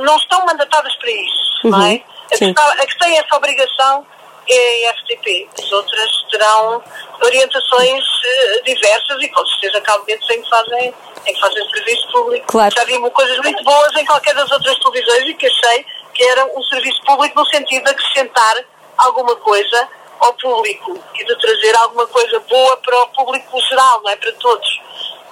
não 0.00 0.16
estão 0.16 0.44
mandatadas 0.44 0.94
para 0.96 1.10
isso, 1.10 1.60
não 1.68 1.82
é? 1.86 2.02
A 2.32 2.36
que, 2.36 2.44
está- 2.46 2.72
a 2.72 2.86
que 2.86 2.98
tem 2.98 3.18
essa 3.18 3.36
obrigação 3.36 4.06
é 4.48 4.88
a 4.88 4.94
FTP. 4.94 5.48
As 5.58 5.72
outras 5.72 6.10
terão 6.30 6.82
orientações 7.24 8.04
eh, 8.24 8.62
diversas 8.64 9.22
e 9.22 9.28
com 9.28 9.46
certeza 9.46 9.80
que 9.80 9.90
há 9.90 9.98
momentos 9.98 10.30
em 10.30 10.42
que 10.42 10.48
fazem, 10.48 10.94
em 11.26 11.34
que 11.34 11.40
fazem 11.40 11.70
serviço 11.70 12.12
público. 12.12 12.46
Claro. 12.46 12.74
Já 12.74 12.84
vi 12.84 12.98
coisas 13.10 13.38
muito 13.38 13.62
boas 13.64 13.96
em 13.96 14.04
qualquer 14.04 14.34
das 14.34 14.50
outras 14.50 14.78
televisões 14.78 15.28
e 15.28 15.34
que 15.34 15.46
achei 15.46 15.86
que 16.14 16.24
era 16.24 16.44
um 16.46 16.62
serviço 16.64 17.00
público 17.04 17.38
no 17.38 17.46
sentido 17.46 17.84
de 17.84 17.90
acrescentar 17.90 18.64
alguma 18.98 19.36
coisa 19.36 19.88
ao 20.20 20.32
público 20.34 20.98
e 21.14 21.24
de 21.24 21.38
trazer 21.38 21.76
alguma 21.76 22.06
coisa 22.06 22.38
boa 22.40 22.76
para 22.76 23.02
o 23.02 23.08
público 23.08 23.60
geral, 23.62 24.00
não 24.02 24.10
é? 24.10 24.16
Para 24.16 24.32
todos. 24.32 24.80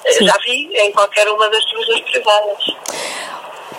Eh, 0.04 0.12
Sim. 0.12 0.26
Já 0.26 0.36
vi 0.38 0.76
em 0.76 0.92
qualquer 0.92 1.28
uma 1.28 1.48
das 1.48 1.64
televisões 1.64 2.00
privadas. 2.02 2.64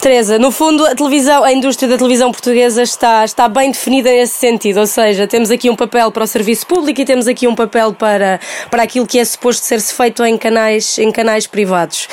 Teresa, 0.01 0.39
no 0.39 0.51
fundo, 0.51 0.83
a 0.87 0.95
televisão, 0.95 1.43
a 1.43 1.51
indústria 1.53 1.87
da 1.87 1.95
televisão 1.95 2.31
portuguesa 2.31 2.81
está, 2.81 3.23
está 3.23 3.47
bem 3.47 3.69
definida 3.71 4.09
nesse 4.09 4.33
sentido, 4.33 4.79
ou 4.79 4.87
seja, 4.87 5.27
temos 5.27 5.51
aqui 5.51 5.69
um 5.69 5.75
papel 5.75 6.11
para 6.11 6.23
o 6.23 6.27
serviço 6.27 6.65
público 6.65 6.99
e 7.01 7.05
temos 7.05 7.27
aqui 7.27 7.47
um 7.47 7.53
papel 7.53 7.93
para, 7.93 8.39
para 8.71 8.81
aquilo 8.81 9.05
que 9.05 9.19
é 9.19 9.23
suposto 9.25 9.63
ser-se 9.63 9.93
feito 9.93 10.25
em 10.25 10.39
canais, 10.39 10.97
em 10.97 11.11
canais 11.11 11.45
privados. 11.45 12.07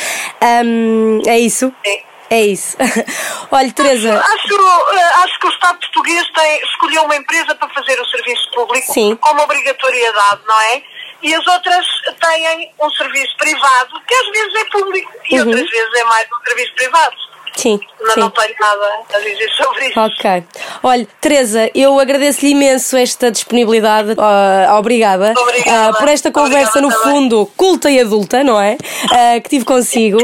Hum, 0.65 1.23
é 1.27 1.39
isso? 1.39 1.73
Sim. 1.85 1.99
É 2.31 2.43
isso. 2.43 2.77
Olha, 3.51 3.73
Teresa, 3.73 4.13
Acho, 4.21 4.55
eh, 4.55 5.03
acho 5.25 5.41
que 5.41 5.47
o 5.47 5.51
Estado 5.51 5.79
português 5.79 6.27
tem, 6.35 6.63
escolheu 6.65 7.05
uma 7.05 7.17
empresa 7.17 7.55
para 7.55 7.71
fazer 7.71 7.99
o 7.99 8.05
serviço 8.05 8.51
público 8.55 8.93
Sim. 8.93 9.17
como 9.19 9.41
obrigatoriedade, 9.41 10.41
não 10.47 10.61
é? 10.61 10.83
E 11.23 11.35
as 11.35 11.47
outras 11.47 11.87
têm 12.21 12.71
um 12.83 12.91
serviço 12.91 13.35
privado 13.39 13.99
que 14.07 14.15
às 14.15 14.29
vezes 14.31 14.55
é 14.57 14.65
público 14.67 15.11
e 15.31 15.41
Uhum. 15.41 15.47
outras 15.49 15.71
vezes 15.71 15.95
é 15.95 16.05
mais 16.05 16.27
um 16.31 16.45
serviço 16.47 16.75
privado. 16.75 17.17
Sim, 17.61 17.81
Mas 18.01 18.15
sim. 18.15 18.21
não 18.21 18.31
tenho 18.31 18.55
nada 18.61 18.87
a 19.15 19.19
dizer 19.19 19.49
sobre 19.57 19.87
isso. 19.89 20.01
Ok. 20.01 20.45
Olha, 20.83 21.09
Teresa, 21.21 21.71
eu 21.75 21.99
agradeço-lhe 21.99 22.53
imenso 22.53 22.97
esta 22.97 23.31
disponibilidade. 23.31 24.15
ah, 24.19 24.77
obrigada. 24.79 25.35
Obrigada. 25.37 25.89
Ah, 25.89 25.93
por 25.99 26.09
esta 26.09 26.31
conversa, 26.31 26.79
Obrigada 26.79 26.81
no 26.81 27.03
também. 27.03 27.21
fundo, 27.23 27.51
culta 27.57 27.91
e 27.91 28.01
adulta, 28.01 28.43
não 28.45 28.61
é? 28.61 28.77
Ah, 29.11 29.41
que 29.41 29.49
tive 29.49 29.65
consigo. 29.65 30.19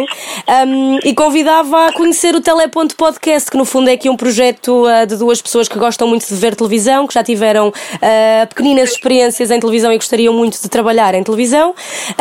Ahm, 0.46 0.98
e 1.04 1.14
convidava 1.14 1.88
a 1.88 1.92
conhecer 1.92 2.34
o 2.34 2.40
Teleponto 2.40 2.94
Podcast, 2.96 3.50
que 3.50 3.56
no 3.56 3.64
fundo 3.64 3.90
é 3.90 3.94
aqui 3.94 4.08
um 4.08 4.16
projeto 4.16 4.86
ah, 4.86 5.04
de 5.04 5.16
duas 5.16 5.42
pessoas 5.42 5.68
que 5.68 5.78
gostam 5.78 6.06
muito 6.06 6.26
de 6.26 6.34
ver 6.34 6.54
televisão, 6.54 7.06
que 7.06 7.14
já 7.14 7.22
tiveram 7.24 7.72
pequeninas 8.48 8.90
experiências 8.92 9.50
em 9.50 9.58
televisão 9.58 9.92
e 9.92 9.96
gostariam 9.96 10.32
muito 10.32 10.60
de 10.62 10.68
trabalhar 10.68 11.14
em 11.14 11.22
televisão. 11.22 11.74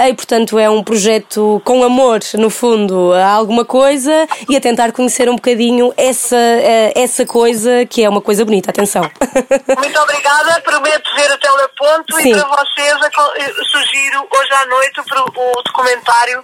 E, 0.08 0.14
portanto, 0.14 0.58
é 0.58 0.70
um 0.70 0.84
projeto 0.84 1.62
com 1.64 1.84
amor, 1.84 2.20
no 2.36 2.50
fundo, 2.50 3.14
a 3.14 3.28
alguma 3.30 3.64
coisa 3.66 4.28
e 4.50 4.56
a 4.56 4.62
tentar 4.62 4.92
conhecer 4.92 5.03
um 5.30 5.36
bocadinho 5.36 5.94
essa, 5.98 6.36
ah, 6.36 6.92
essa 6.96 7.26
coisa 7.26 7.86
que 7.86 8.04
é 8.04 8.10
uma 8.10 8.22
coisa 8.22 8.44
bonita. 8.46 8.70
Atenção. 8.70 9.04
Muito 9.78 10.00
obrigada, 10.00 10.62
prometo 10.62 11.16
ver 11.16 11.32
o 11.32 11.38
teleponto 11.38 12.16
Sim. 12.22 12.32
e 12.32 12.34
para 12.34 12.48
vocês 12.48 12.94
eh, 13.02 13.52
sugiro 13.72 14.28
hoje 14.32 14.54
à 14.54 14.66
noite 14.66 15.00
o, 15.00 15.60
o 15.60 15.64
documentário 15.64 16.44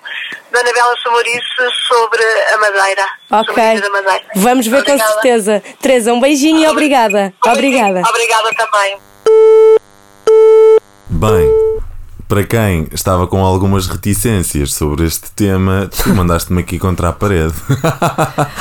da 0.52 0.60
Anabela 0.60 0.95
Samorice 1.04 1.41
sobre 1.88 2.24
a 2.54 2.58
Madeira. 2.58 3.06
Ok. 3.32 3.63
a 3.63 3.89
Madeira. 3.89 4.26
Vamos 4.36 4.67
ver 4.67 4.84
com 4.84 4.91
Obrigada. 4.91 5.13
certeza. 5.13 5.63
Teresa, 5.82 6.13
um 6.13 6.19
beijinho 6.19 6.60
e 6.60 6.67
obrigada. 6.67 7.34
Obrigada. 7.45 8.02
Obrigada 8.08 8.50
também. 8.56 8.98
Bem, 11.10 11.79
para 12.30 12.44
quem 12.44 12.88
estava 12.94 13.26
com 13.26 13.44
algumas 13.44 13.88
reticências 13.88 14.72
sobre 14.72 15.04
este 15.04 15.32
tema, 15.32 15.89
tu 15.92 16.10
mandaste-me 16.13 16.62
aqui 16.62 16.78
contra 16.78 17.10
a 17.10 17.12
parede. 17.12 17.56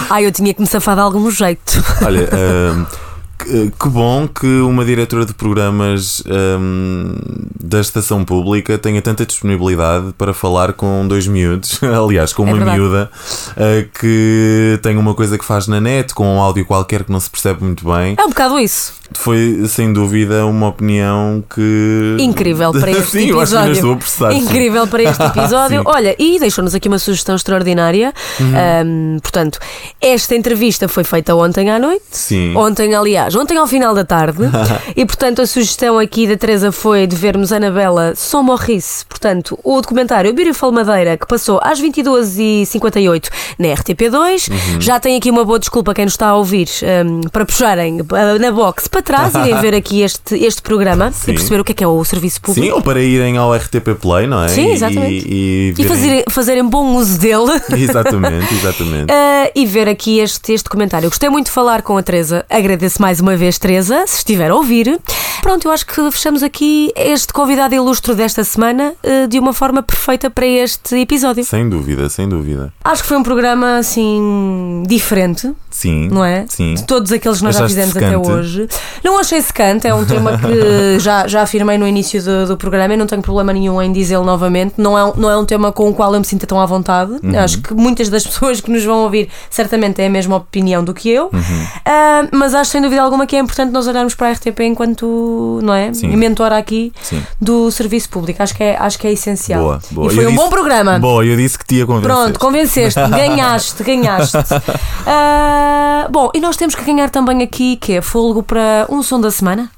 Ai, 0.09 0.25
eu 0.25 0.33
tinha 0.33 0.55
que 0.55 0.61
me 0.63 0.67
safar 0.67 0.95
de 0.95 1.03
algum 1.03 1.31
jeito. 1.31 1.85
Olha, 2.03 2.31
hum, 2.33 2.87
que, 3.38 3.70
que 3.70 3.88
bom 3.88 4.27
que 4.29 4.46
uma 4.61 4.85
diretora 4.85 5.24
de 5.24 5.33
programas 5.35 6.22
hum, 6.27 7.14
da 7.62 7.81
estação 7.81 8.24
pública 8.24 8.77
tenha 8.79 9.01
tanta 9.01 9.24
disponibilidade 9.24 10.12
para 10.16 10.33
falar 10.35 10.72
com 10.72 11.07
dois 11.07 11.27
miúdos, 11.27 11.79
aliás, 11.83 12.33
com 12.33 12.42
É 12.42 12.46
uma 12.46 12.57
verdade. 12.57 12.79
miúda 12.79 13.11
uh, 13.53 13.88
que 13.98 14.79
tem 14.83 14.96
uma 14.96 15.14
coisa 15.14 15.38
que 15.38 15.44
faz 15.44 15.66
na 15.68 15.81
net, 15.81 16.14
com 16.14 16.27
um 16.37 16.40
áudio 16.40 16.64
qualquer 16.66 17.05
que 17.05 17.12
não 17.12 17.20
se 17.20 17.31
percebe 17.31 17.62
muito 17.64 17.85
bem. 17.88 18.14
É 18.18 18.24
um 18.24 18.29
bocado 18.29 18.59
isso. 18.59 18.98
Foi 19.14 19.64
sem 19.68 19.90
dúvida 19.90 20.44
uma 20.44 20.68
opinião 20.68 21.42
que. 21.55 22.16
Incrível 22.20 22.72
para 22.72 22.90
este 22.92 23.05
Sim, 23.07 23.31
eu 23.31 23.40
acho 23.40 23.53
que 23.53 23.59
episódio. 23.59 23.98
estou 24.05 24.27
a. 24.27 24.35
Incrível 24.35 24.87
para 24.87 25.03
este 25.03 25.22
episódio. 25.24 25.83
Olha, 25.87 26.14
e 26.18 26.38
deixou-nos 26.38 26.74
aqui 26.74 26.88
uma 26.88 26.98
sugestão 26.98 27.35
extraordinária. 27.35 28.12
Ahm, 28.38 29.18
portanto, 29.22 29.59
esta 29.98 30.35
entrevista 30.35 30.88
foi 30.88 31.05
feita 31.05 31.35
ontem 31.35 31.70
à 31.70 31.79
noite. 31.79 32.05
Sim. 32.11 32.55
Ontem, 32.55 32.94
aliás, 32.94 33.28
ontem 33.37 33.57
ao 33.57 33.67
final 33.67 33.95
da 33.95 34.05
tarde. 34.05 34.38
e, 34.97 35.05
portanto, 35.05 35.43
a 35.43 35.47
sugestão 35.47 35.99
aqui 35.99 36.27
da 36.27 36.37
Teresa 36.37 36.71
foi 36.73 37.07
de 37.07 37.17
vermos 37.17 37.53
Anabela 37.53 38.14
Só 38.17 38.43
Morrice. 38.43 39.05
Portanto, 39.07 39.59
o 39.64 39.81
documentário 39.81 40.33
Beautiful 40.33 40.73
Madeira, 40.73 41.17
que 41.17 41.27
passou 41.27 41.61
às 41.62 41.81
22h58 41.81 43.29
na 43.59 43.69
RTP2. 43.69 44.51
Uhum. 44.51 44.81
Já 44.81 45.01
tem 45.01 45.17
aqui 45.17 45.31
uma 45.31 45.45
boa 45.45 45.59
desculpa 45.59 45.95
quem 45.95 46.05
nos 46.05 46.14
está 46.14 46.29
a 46.29 46.37
ouvir 46.37 46.69
ahm, 46.83 47.21
para 47.33 47.45
puxarem 47.45 48.01
ah, 48.12 48.38
na 48.38 48.51
box 48.53 48.88
para 48.88 49.03
trás 49.03 49.35
e 49.35 49.38
irem 49.38 49.55
ver 49.61 49.75
aqui 49.75 50.03
este, 50.03 50.37
este 50.45 50.62
programa 50.62 51.11
Sim. 51.12 51.31
e 51.33 51.35
perceber 51.35 51.61
o 51.61 51.64
que 51.64 51.73
é 51.73 51.75
que 51.75 51.85
é 51.85 51.88
o 51.88 52.05
serviço 52.05 52.41
público. 52.41 52.67
Sim, 52.67 52.73
ou 52.73 52.83
para 52.83 53.01
irem 53.01 53.37
ao 53.37 53.55
RTP 53.55 53.95
Play, 54.01 54.27
não 54.27 54.43
é? 54.45 54.49
Sim, 54.49 54.69
E- 54.69 54.73
exatamente. 54.73 55.27
E, 55.29 55.69
E 55.71 55.73
verem- 55.73 55.88
fazer, 55.88 56.25
fazerem 56.31 56.64
bom 56.64 56.95
uso 56.97 57.19
dele. 57.19 57.38
Exatamente, 57.79 58.53
exatamente. 58.55 59.12
Uh, 59.12 59.51
e 59.55 59.67
ver 59.67 59.88
aqui 59.88 60.19
este, 60.19 60.53
este 60.53 60.69
comentário. 60.69 61.09
Gostei 61.09 61.29
muito 61.29 61.47
de 61.47 61.53
falar 61.53 61.83
com 61.83 61.97
a 61.97 62.03
Teresa. 62.03 62.45
Agradeço 62.51 63.01
mais 63.01 63.18
uma 63.21 63.37
vez, 63.37 63.59
Teresa, 63.59 64.07
se 64.07 64.19
estiver 64.19 64.51
a 64.51 64.55
ouvir. 64.55 64.99
Pronto, 65.43 65.67
eu 65.69 65.73
acho 65.73 65.87
que 65.87 66.11
fechamos 66.11 66.43
aqui 66.43 66.93
este 66.97 67.33
convidado 67.33 67.75
ilustre 67.75 68.15
desta 68.15 68.43
semana 68.43 68.93
uh, 69.05 69.29
de 69.29 69.39
uma 69.39 69.53
forma 69.53 69.83
perfeita 69.83 70.29
para 70.29 70.47
este 70.47 70.97
episódio. 70.97 71.45
Sem 71.45 71.69
dúvida, 71.69 72.09
sem 72.09 72.29
dúvida. 72.29 72.73
Acho 72.85 73.03
que 73.03 73.09
foi 73.09 73.17
um 73.17 73.23
programa 73.23 73.79
assim 73.79 74.83
diferente, 74.87 75.53
Sim. 75.71 76.09
não 76.11 76.25
é? 76.25 76.45
Sim. 76.49 76.75
De 76.75 76.85
todos 76.85 77.13
aqueles 77.13 77.39
que 77.39 77.45
nós 77.45 77.57
já 77.57 77.67
fizemos 77.69 77.97
até 77.97 78.09
secante? 78.11 78.29
hoje. 78.31 78.69
Não 79.05 79.19
achei 79.19 79.41
secante, 79.41 79.87
é 79.87 79.95
um 79.95 80.05
tema 80.05 80.37
que 80.39 80.99
já, 80.99 81.27
já 81.29 81.43
afirmei 81.43 81.79
no 81.79 81.87
início 81.87 82.23
do, 82.23 82.47
do 82.49 82.57
programa 82.57 82.95
e 82.95 82.97
não 82.97 83.07
tenho 83.07 83.23
problema 83.23 83.53
nenhum 83.53 83.81
em 83.81 83.93
dizê-lo 83.93 84.25
novamente. 84.25 84.75
Não 84.77 84.99
é, 84.99 85.05
um- 85.05 85.15
não 85.17 85.31
é 85.31 85.37
um 85.37 85.45
tema 85.45 85.71
com 85.73 85.89
o 85.89 85.95
qual 85.95 86.13
eu 86.15 86.19
me 86.21 86.27
sinto 86.27 86.47
tão 86.47 86.61
à 86.61 86.67
vontade. 86.67 87.13
Uhum. 87.23 87.39
Acho 87.39 87.61
que 87.61 87.75
muitas 87.75 88.09
das 88.09 88.25
pessoas 88.27 88.61
que 88.61 88.71
nos 88.71 88.85
vão 88.85 89.05
ouvir 89.05 89.29
certamente 89.51 89.95
têm 89.95 90.07
a 90.07 90.11
mesma 90.11 90.37
opinião 90.37 90.83
do 90.83 90.93
que 90.93 91.09
eu. 91.11 91.31
Uhum. 91.33 91.67
Ah, 91.85 92.27
mas 92.33 92.55
acho 92.55 92.71
sem 92.73 92.83
dúvida 92.83 93.03
alguma 93.09 93.27
que 93.27 93.35
é 93.37 93.40
importante 93.40 93.73
nós 93.73 93.87
olharmos 93.88 94.14
para 94.14 94.29
a 94.29 94.33
RTP 94.33 94.61
enquanto, 94.61 95.59
não 95.62 95.75
é? 95.75 95.92
Sim. 95.92 96.09
Mentora 96.16 96.57
aqui 96.57 96.92
Sim. 97.03 97.23
do 97.40 97.71
serviço 97.71 98.09
público. 98.09 98.42
Acho 98.42 98.55
que 98.55 98.62
é, 98.62 98.77
acho 98.79 98.99
que 98.99 99.07
é 99.07 99.12
essencial. 99.12 99.61
Boa, 99.62 99.81
boa. 99.90 100.12
E 100.12 100.14
foi 100.14 100.25
Eu 100.25 100.29
um 100.29 100.33
disse- 100.33 100.44
bom 100.44 100.51
programa. 100.51 100.99
Boa, 100.99 101.25
eu 101.25 101.37
disse 101.37 101.59
que 101.59 101.64
te 101.66 101.75
ia 101.77 101.87
convencer. 101.87 102.09
Pronto, 102.14 102.38
convenceste, 102.38 103.01
ganhaste, 103.11 103.83
ganhaste. 103.83 104.37
Ah, 105.11 106.07
bom, 106.11 106.31
e 106.35 106.40
nós 106.40 106.57
temos 106.57 106.75
que 106.75 106.85
ganhar 106.85 107.09
também 107.11 107.42
aqui, 107.42 107.77
que 107.77 107.94
é 107.94 108.03
fôlego 108.03 108.42
para 108.42 108.87
um 108.90 109.03
som 109.03 109.18
da 109.21 109.31
semana. 109.31 109.71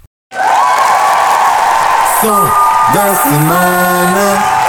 Som 2.21 2.51
da 2.93 3.15
semana. 3.23 4.60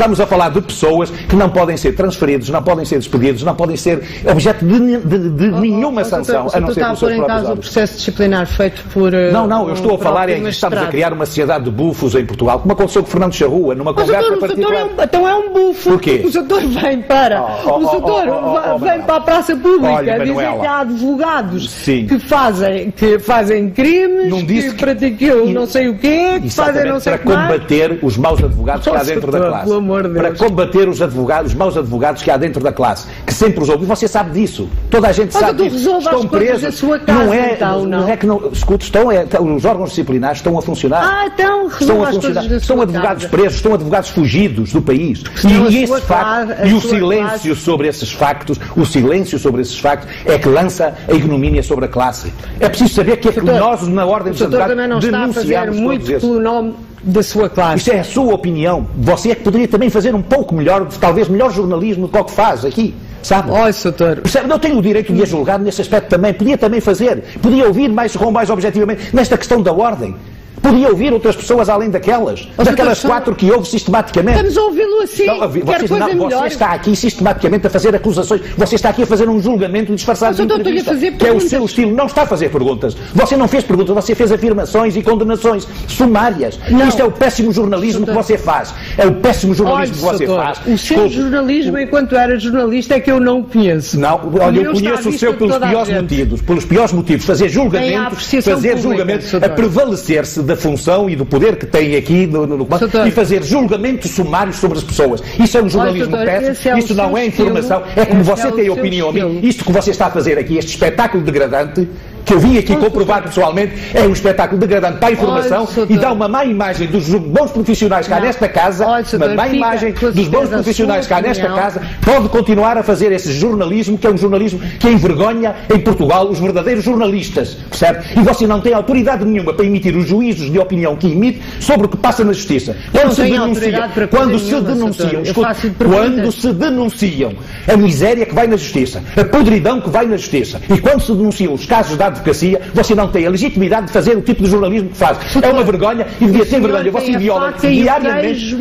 Estamos 0.00 0.18
a 0.18 0.26
falar 0.26 0.48
de 0.48 0.62
pessoas 0.62 1.10
que 1.10 1.36
não 1.36 1.50
podem 1.50 1.76
ser 1.76 1.92
transferidos, 1.92 2.48
não 2.48 2.62
podem 2.62 2.86
ser 2.86 2.96
despedidos, 2.96 3.42
não 3.42 3.54
podem 3.54 3.76
ser 3.76 4.02
objeto 4.30 4.64
de, 4.64 4.96
de- 4.96 5.28
de 5.28 5.50
nenhuma 5.50 6.02
sanção, 6.04 6.44
Você 6.44 6.56
a 6.56 6.60
não 6.60 6.68
ser 6.72 6.80
pelos 6.80 6.98
seus 6.98 7.12
em 7.12 7.16
próprios 7.16 7.42
causa 7.42 7.52
o 7.52 7.56
processo 7.58 7.96
disciplinar 7.98 8.46
feito 8.46 8.82
por. 8.94 9.12
eh, 9.12 9.30
Não, 9.30 9.46
não, 9.46 9.68
eu 9.68 9.74
estou 9.74 9.96
a 9.96 9.98
falar 9.98 10.22
é 10.30 10.36
próprio 10.36 10.44
que 10.44 10.48
estamos 10.54 10.78
a 10.78 10.86
criar 10.86 11.12
uma 11.12 11.26
sociedade 11.26 11.64
de 11.64 11.70
bufos 11.70 12.14
em 12.14 12.24
Portugal, 12.24 12.60
como 12.60 12.72
aconteceu 12.72 13.02
com 13.02 13.10
Fernando 13.10 13.34
Charrua, 13.34 13.74
numa 13.74 13.92
Mas, 13.92 14.06
conversa 14.06 14.26
doutor, 14.30 14.36
o 14.36 14.40
doutor 14.48 14.70
particular. 14.70 14.80
é 14.80 14.84
um, 15.02 15.04
então 15.04 15.28
é 15.28 15.34
um 15.36 15.52
bufo. 15.52 15.90
Porquê? 15.90 16.22
O 16.24 16.30
doutor 16.30 16.60
vem 16.62 17.02
para. 17.02 17.42
Oh, 17.42 17.68
oh, 17.68 17.76
o 17.76 17.80
doutor 17.80 18.28
oh, 18.28 18.32
oh, 18.32 18.54
oh, 18.70 18.74
oh, 18.76 18.78
vem 18.78 19.02
para 19.02 19.16
a 19.16 19.20
praça 19.20 19.54
pública 19.54 19.86
Olha, 19.96 20.18
dizer 20.18 20.32
Manuela. 20.32 20.60
que 20.60 20.66
há 20.66 20.78
advogados 20.80 21.70
Sim. 21.70 22.06
que 22.06 22.18
fazem, 22.18 22.90
que 22.90 23.18
fazem 23.18 23.68
crimes, 23.68 24.30
Não 24.30 24.42
disse 24.42 24.70
que 24.70 24.76
que- 24.76 24.80
praticam 24.82 25.44
não 25.52 25.66
sei 25.66 25.88
o 25.90 25.98
quê, 25.98 26.40
que 26.40 26.48
fazem 26.48 26.86
não 26.86 26.98
sei 26.98 27.12
para 27.12 27.20
o 27.20 27.26
que 27.26 27.34
mais. 27.34 27.52
combater 27.52 27.98
os 28.02 28.16
maus 28.16 28.42
advogados 28.42 28.82
que 28.88 28.96
há 28.96 29.02
dentro 29.02 29.30
da 29.30 29.38
doutor, 29.38 29.50
classe. 29.50 29.68
Amor 29.90 30.08
de 30.08 30.14
Para 30.14 30.28
Deus. 30.30 30.38
combater 30.38 30.88
os 30.88 31.02
advogados, 31.02 31.52
os 31.52 31.56
maus 31.58 31.76
advogados 31.76 32.22
que 32.22 32.30
há 32.30 32.36
dentro 32.36 32.62
da 32.62 32.72
classe, 32.72 33.06
que 33.26 33.32
sempre 33.34 33.62
os 33.62 33.68
ouve. 33.68 33.84
E 33.84 33.86
você 33.86 34.06
sabe 34.08 34.30
disso. 34.32 34.68
Toda 34.90 35.08
a 35.08 35.12
gente 35.12 35.32
sabe 35.32 35.68
disso. 35.68 35.98
Estão 35.98 36.26
presos. 36.26 36.80
casa, 36.80 37.24
não 37.24 37.32
é, 37.34 37.52
então, 37.54 37.84
não? 37.86 38.08
é 38.08 38.16
que 38.16 38.26
não. 38.26 38.48
Escute, 38.52 38.84
estão, 38.84 39.10
é, 39.10 39.26
os 39.40 39.64
órgãos 39.64 39.90
disciplinares 39.90 40.38
estão 40.38 40.58
a 40.58 40.62
funcionar. 40.62 41.02
Ah, 41.04 41.26
então 41.26 41.66
Estão 41.68 42.02
a 42.02 42.12
funcionar. 42.12 42.44
Estão 42.44 42.80
advogados 42.80 43.22
casa. 43.24 43.28
presos, 43.36 43.54
estão 43.56 43.74
advogados 43.74 44.10
fugidos 44.10 44.72
do 44.72 44.82
país. 44.82 45.22
E, 45.36 45.38
sua 45.40 45.68
esse 45.96 46.00
facto, 46.02 46.66
e 46.66 46.72
o 46.74 46.80
silêncio 46.80 47.40
classe- 47.54 47.60
sobre 47.64 47.88
esses 47.88 48.12
factos, 48.12 48.58
o 48.76 48.84
silêncio 48.84 49.38
sobre 49.38 49.62
esses 49.62 49.78
factos 49.78 50.08
é 50.24 50.38
que 50.38 50.48
lança 50.48 50.94
a 51.08 51.12
ignomínia 51.12 51.62
sobre 51.62 51.84
a 51.84 51.88
classe. 51.88 52.32
É 52.58 52.68
preciso 52.68 52.94
saber 52.94 53.16
que 53.18 53.28
é 53.28 53.32
que 53.32 53.40
nós, 53.40 53.86
na 53.88 54.04
Ordem 54.06 54.32
dos 54.32 54.42
Advogados, 54.42 54.74
também 54.74 54.88
não 54.88 54.98
está 54.98 55.24
a 55.24 55.32
fazer 55.32 55.70
muito 55.72 56.20
pelo 56.20 56.40
nome 56.40 56.74
da 57.02 57.22
sua 57.22 57.48
classe. 57.48 57.78
Isso 57.78 57.92
é 57.92 58.00
a 58.00 58.04
sua 58.04 58.34
opinião. 58.34 58.86
Você 58.96 59.30
é 59.30 59.34
que 59.34 59.42
poderia 59.42 59.68
também 59.68 59.90
fazer 59.90 60.14
um 60.14 60.22
pouco 60.22 60.54
melhor, 60.54 60.86
talvez 61.00 61.28
melhor 61.28 61.52
jornalismo 61.52 62.06
do 62.06 62.12
que 62.12 62.18
o 62.18 62.24
que 62.24 62.32
faz 62.32 62.64
aqui. 62.64 62.94
Sabe? 63.22 63.50
Olha, 63.50 63.72
doutor. 63.82 64.16
Percebe? 64.22 64.48
Não 64.48 64.58
tenho 64.58 64.78
o 64.78 64.82
direito 64.82 65.12
de 65.12 65.22
a 65.22 65.26
julgar 65.26 65.58
nesse 65.58 65.82
aspecto 65.82 66.08
também. 66.08 66.32
Podia 66.32 66.56
também 66.56 66.80
fazer. 66.80 67.22
Podia 67.42 67.66
ouvir 67.66 67.88
mais 67.88 68.14
mais 68.14 68.48
objetivamente 68.48 69.14
nesta 69.14 69.36
questão 69.36 69.60
da 69.62 69.72
ordem. 69.72 70.14
Podia 70.62 70.88
ouvir 70.88 71.12
outras 71.12 71.34
pessoas 71.36 71.68
além 71.68 71.88
daquelas. 71.90 72.48
Mas, 72.56 72.66
daquelas 72.68 73.00
quatro 73.00 73.34
que 73.34 73.50
ouve 73.50 73.66
sistematicamente. 73.68 74.36
Estamos 74.38 74.58
a 74.58 74.62
ouvi-lo 74.62 75.02
assim. 75.02 75.28
Ouvir- 75.28 75.64
Quer 75.64 75.78
coisa 75.88 75.98
não- 75.98 76.06
melhor. 76.08 76.30
você 76.42 76.46
está 76.48 76.66
aqui 76.72 76.94
sistematicamente 76.94 77.66
a 77.66 77.70
fazer 77.70 77.94
acusações. 77.94 78.42
Você 78.56 78.74
está 78.74 78.90
aqui 78.90 79.02
a 79.02 79.06
fazer 79.06 79.28
um 79.28 79.40
julgamento 79.40 79.94
disfarçado 79.94 80.36
de 80.36 80.42
entrevista, 80.42 80.92
fazer 80.92 81.06
que 81.12 81.12
é 81.12 81.16
o 81.16 81.18
perguntas. 81.18 81.48
seu 81.50 81.64
estilo. 81.64 81.94
Não 81.94 82.06
está 82.06 82.22
a 82.22 82.26
fazer 82.26 82.50
perguntas. 82.50 82.96
Você 83.14 83.36
não 83.36 83.48
fez 83.48 83.64
perguntas, 83.64 83.94
você 83.94 84.14
fez 84.14 84.30
afirmações 84.32 84.96
e 84.96 85.02
condenações 85.02 85.66
sumárias. 85.88 86.58
Não. 86.70 86.86
Isto 86.88 87.02
é 87.02 87.04
o 87.04 87.10
péssimo 87.10 87.52
jornalismo 87.52 88.00
que 88.00 88.12
Doutor. 88.12 88.22
você 88.24 88.38
faz. 88.38 88.74
É 88.98 89.06
o 89.06 89.14
péssimo 89.14 89.52
Olha, 89.52 89.58
jornalismo 89.58 89.94
que 89.96 90.00
você 90.02 90.26
doutor, 90.26 90.44
faz. 90.44 90.60
o 90.66 90.78
seu 90.78 91.08
jornalismo, 91.08 91.78
enquanto 91.78 92.14
era 92.16 92.38
jornalista, 92.38 92.94
é 92.94 93.00
que 93.00 93.10
eu 93.10 93.18
não 93.20 93.42
conheço. 93.42 93.98
Não, 93.98 94.20
olha, 94.40 94.60
eu 94.60 94.72
conheço 94.72 95.08
o 95.08 95.12
seu 95.18 95.34
pelos 95.34 95.56
piores 95.58 95.90
motivos. 95.94 96.42
Pelos 96.42 96.64
piores 96.64 96.92
motivos. 96.92 97.24
Fazer 97.26 97.48
julgamentos, 97.48 98.26
fazer 98.30 98.52
pública, 98.52 98.76
julgamentos, 98.78 99.30
doutor. 99.30 99.46
a 99.50 99.54
prevalecer-se 99.54 100.40
da 100.50 100.56
função 100.56 101.08
e 101.08 101.14
do 101.16 101.24
poder 101.24 101.56
que 101.56 101.64
tem 101.66 101.94
aqui 101.96 102.26
no, 102.26 102.46
no, 102.46 102.56
no 102.58 102.64
comando 102.66 102.80
Doutor. 102.80 103.06
e 103.06 103.10
fazer 103.10 103.42
julgamentos 103.42 104.10
sumários 104.10 104.56
sobre 104.56 104.78
as 104.78 104.84
pessoas. 104.84 105.22
Isso 105.38 105.56
é 105.58 105.62
um 105.62 105.68
jornalismo 105.68 106.08
doutor, 106.10 106.26
péssimo. 106.26 106.74
é 106.74 106.78
Isso 106.78 106.94
não 106.94 107.16
é 107.16 107.26
informação. 107.26 107.80
estilo, 107.86 108.00
É 108.00 108.06
como 108.06 108.20
esse 108.20 108.30
você 108.30 108.48
é 108.48 108.52
tem 108.52 108.70
opinião. 108.70 109.08
a 109.08 109.12
mim. 109.12 109.20
estilo. 109.20 109.46
Isto 109.46 109.64
que 109.64 109.72
você 109.72 109.90
está 109.90 110.06
a 110.06 110.10
fazer 110.10 110.38
aqui, 110.38 110.58
este 110.58 110.70
espetáculo 110.70 111.22
degradante, 111.22 111.88
que 112.24 112.34
eu 112.34 112.40
vim 112.40 112.58
aqui 112.58 112.76
comprovar 112.76 113.22
pessoalmente, 113.22 113.74
é 113.94 114.02
um 114.02 114.12
espetáculo 114.12 114.60
degradante 114.60 114.98
para 114.98 115.08
a 115.08 115.12
informação 115.12 115.68
Olha, 115.76 115.86
e 115.88 115.96
dá 115.96 116.12
uma 116.12 116.28
má 116.28 116.44
imagem 116.44 116.88
dos 116.88 117.08
bons 117.08 117.50
profissionais 117.50 118.06
cá 118.06 118.16
Não. 118.16 118.26
nesta 118.26 118.48
casa, 118.48 118.86
Olha, 118.86 119.04
uma 119.14 119.28
má 119.34 119.48
imagem 119.48 119.92
dos 119.92 120.28
bons 120.28 120.48
profissionais 120.48 121.06
cá 121.06 121.20
nesta 121.20 121.48
casa, 121.48 121.80
pode 122.04 122.28
continuar 122.28 122.76
a 122.76 122.82
fazer 122.82 123.12
esse 123.12 123.32
jornalismo, 123.32 123.98
que 123.98 124.06
é 124.06 124.10
um 124.10 124.16
jornalismo 124.16 124.60
que 124.78 124.88
envergonha 124.88 125.54
em 125.72 125.78
Portugal 125.80 126.28
os 126.28 126.38
verdadeiros 126.38 126.84
jornalistas, 126.84 127.56
percebe? 127.68 128.04
E 128.16 128.20
você 128.20 128.46
não 128.46 128.60
tem 128.60 128.74
autoridade 128.74 129.24
nenhuma 129.24 129.52
para 129.52 129.64
emitir 129.64 129.96
os 129.96 130.06
juízos 130.06 130.50
de 130.50 130.58
opinião 130.58 130.96
que 130.96 131.06
emite 131.06 131.40
sobre 131.60 131.86
o 131.86 131.88
que 131.88 131.96
passa 131.96 132.24
na 132.24 132.32
Justiça. 132.32 132.76
Quando 132.92 133.14
se 133.14 133.22
denuncia, 133.22 133.90
quando 134.10 134.38
se 134.38 134.60
denunciam, 134.60 135.22
escute, 135.22 135.70
quando 135.84 136.32
se 136.32 136.52
denunciam 136.52 137.32
a 137.66 137.76
miséria 137.76 138.26
que 138.26 138.34
vai 138.34 138.46
na 138.46 138.56
Justiça, 138.56 139.02
a 139.16 139.24
podridão 139.24 139.80
que 139.80 139.90
vai 139.90 140.06
na 140.06 140.16
Justiça, 140.16 140.60
e 140.72 140.78
quando 140.78 141.00
se 141.00 141.12
denunciam 141.12 141.54
os 141.54 141.66
casos 141.66 141.96
da 141.96 142.09
advocacia, 142.10 142.60
você 142.74 142.94
não 142.94 143.08
tem 143.08 143.26
a 143.26 143.30
legitimidade 143.30 143.86
de 143.86 143.92
fazer 143.92 144.16
o 144.16 144.22
tipo 144.22 144.42
de 144.42 144.50
jornalismo 144.50 144.90
que 144.90 144.96
faz. 144.96 145.18
É 145.42 145.48
uma 145.48 145.62
vergonha 145.62 146.06
e 146.20 146.26
devia 146.26 146.46
ter 146.46 146.60
vergonha. 146.60 146.90
Você 146.90 147.16
viola 147.16 147.54
e 147.62 147.82
diariamente. 147.82 148.56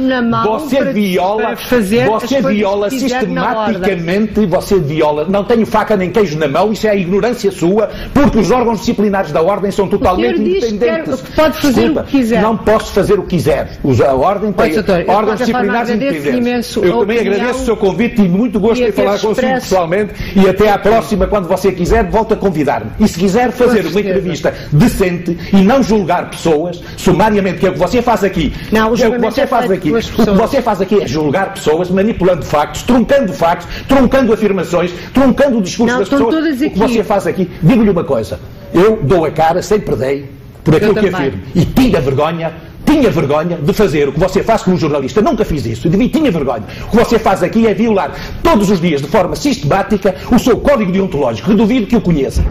Você 0.46 0.94
viola, 0.94 1.56
você 1.56 2.42
viola 2.42 2.90
sistematicamente, 2.90 4.46
você 4.46 4.80
viola. 4.80 5.26
Não 5.30 5.44
tenho 5.44 5.66
faca 5.66 5.96
nem 5.96 6.10
queijo 6.10 6.38
na 6.38 6.48
mão, 6.48 6.72
isso 6.72 6.88
é 6.88 6.92
a 6.92 6.96
ignorância 6.96 7.52
sua, 7.52 7.90
porque 8.14 8.40
os 8.40 8.52
órgãos 8.52 8.80
disciplinares 8.80 9.32
da 9.32 9.42
ordem 9.42 9.72
são 9.72 9.88
totalmente 9.88 10.40
independentes. 10.40 11.22
que 11.22 11.32
pode 11.34 11.58
fazer 11.58 11.82
Desculpa, 11.82 12.02
o 12.02 12.04
que 12.06 12.12
quiser. 12.12 12.42
Não 12.42 12.58
posso 12.58 12.94
fazer 12.94 13.20
o 13.20 13.24
que 13.24 13.38
quiser. 13.38 13.80
A 14.08 14.14
ordem 14.14 14.52
tem 14.52 15.06
órgãos 15.08 15.40
disciplinares 15.40 15.90
independentes. 15.92 16.76
Eu 16.76 17.00
também 17.00 17.20
agradeço 17.20 17.62
o 17.62 17.66
seu 17.66 17.78
convite, 17.78 18.16
tive 18.16 18.30
muito 18.30 18.60
gosto 18.60 18.82
e 18.82 18.88
em 18.88 18.92
falar 18.92 19.20
consigo 19.20 19.48
pessoalmente 19.48 20.14
e 20.36 20.48
até 20.48 20.72
à 20.72 20.78
próxima, 20.78 21.28
quando 21.28 21.48
você 21.48 21.72
quiser, 21.72 22.10
volta 22.10 22.34
a 22.34 22.38
convidar-me. 22.38 22.92
E 23.00 23.08
se 23.08 23.20
quiser 23.20 23.39
fazer 23.52 23.86
uma 23.86 24.00
entrevista 24.00 24.54
decente 24.72 25.38
e 25.54 25.58
não 25.58 25.82
julgar 25.82 26.30
pessoas, 26.30 26.82
sumariamente, 26.98 27.60
que 27.60 27.68
é 27.68 27.70
o 27.70 27.74
que 27.74 27.80
você 27.80 28.02
faz 28.02 28.24
aqui. 28.24 28.54
Não, 28.72 28.92
o 28.92 29.02
é 29.02 29.08
o 29.08 29.12
que 29.14 29.20
você 29.20 29.42
é 29.42 29.48
faz 29.48 29.72
aqui. 29.72 29.92
O 29.92 30.00
que 30.26 30.32
você 30.32 30.62
faz 30.62 30.82
aqui 30.82 31.02
é 31.02 31.08
julgar 31.08 31.54
pessoas, 31.54 31.90
manipulando 31.90 32.44
factos, 32.46 32.84
truncando 32.84 33.34
factos, 33.34 33.68
truncando 33.88 34.34
afirmações, 34.34 34.92
truncando 35.14 35.58
o 35.58 35.62
discurso 35.62 35.94
Não, 35.94 36.00
das 36.00 36.10
pessoas. 36.10 36.36
O 36.36 36.70
que 36.72 36.80
você 36.80 37.04
faz 37.04 37.28
aqui, 37.28 37.50
digo-lhe 37.62 37.90
uma 37.90 38.04
coisa, 38.04 38.40
eu 38.74 39.00
dou 39.02 39.26
a 39.26 39.32
cara, 39.32 39.62
sempre 39.62 39.96
dei, 39.96 40.30
por 40.64 40.76
aquilo 40.76 40.94
que 40.96 41.08
afirmo. 41.10 41.40
E 41.56 41.66
tinha 41.66 42.02
vergonha, 42.02 42.54
tinha 42.86 43.10
vergonha 43.10 43.58
de 43.58 43.74
fazer 43.74 44.10
o 44.10 44.14
que 44.14 44.20
você 44.20 44.44
faz 44.44 44.64
como 44.64 44.78
jornalista. 44.78 45.22
Nunca 45.22 45.46
fiz 45.46 45.66
isso. 45.66 45.90
Devia- 45.90 46.10
tinha 46.10 46.32
vergonha. 46.32 46.64
O 46.88 46.90
que 46.92 46.98
você 46.98 47.20
faz 47.20 47.44
aqui 47.44 47.68
é 47.68 47.74
violar 47.74 48.12
todos 48.44 48.70
os 48.70 48.80
dias, 48.82 49.02
de 49.02 49.08
forma 49.08 49.36
sistemática, 49.36 50.16
o 50.32 50.40
seu 50.40 50.58
código 50.58 50.92
deontológico, 50.92 51.50
que 51.50 51.56
duvido 51.56 51.88
que 51.88 51.96
o 51.96 52.02
conheça. 52.02 52.44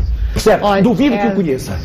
Olha, 0.62 0.82
duvido 0.82 1.14
é- 1.14 1.18
que 1.18 1.26
o 1.26 1.34
conheça. 1.34 1.78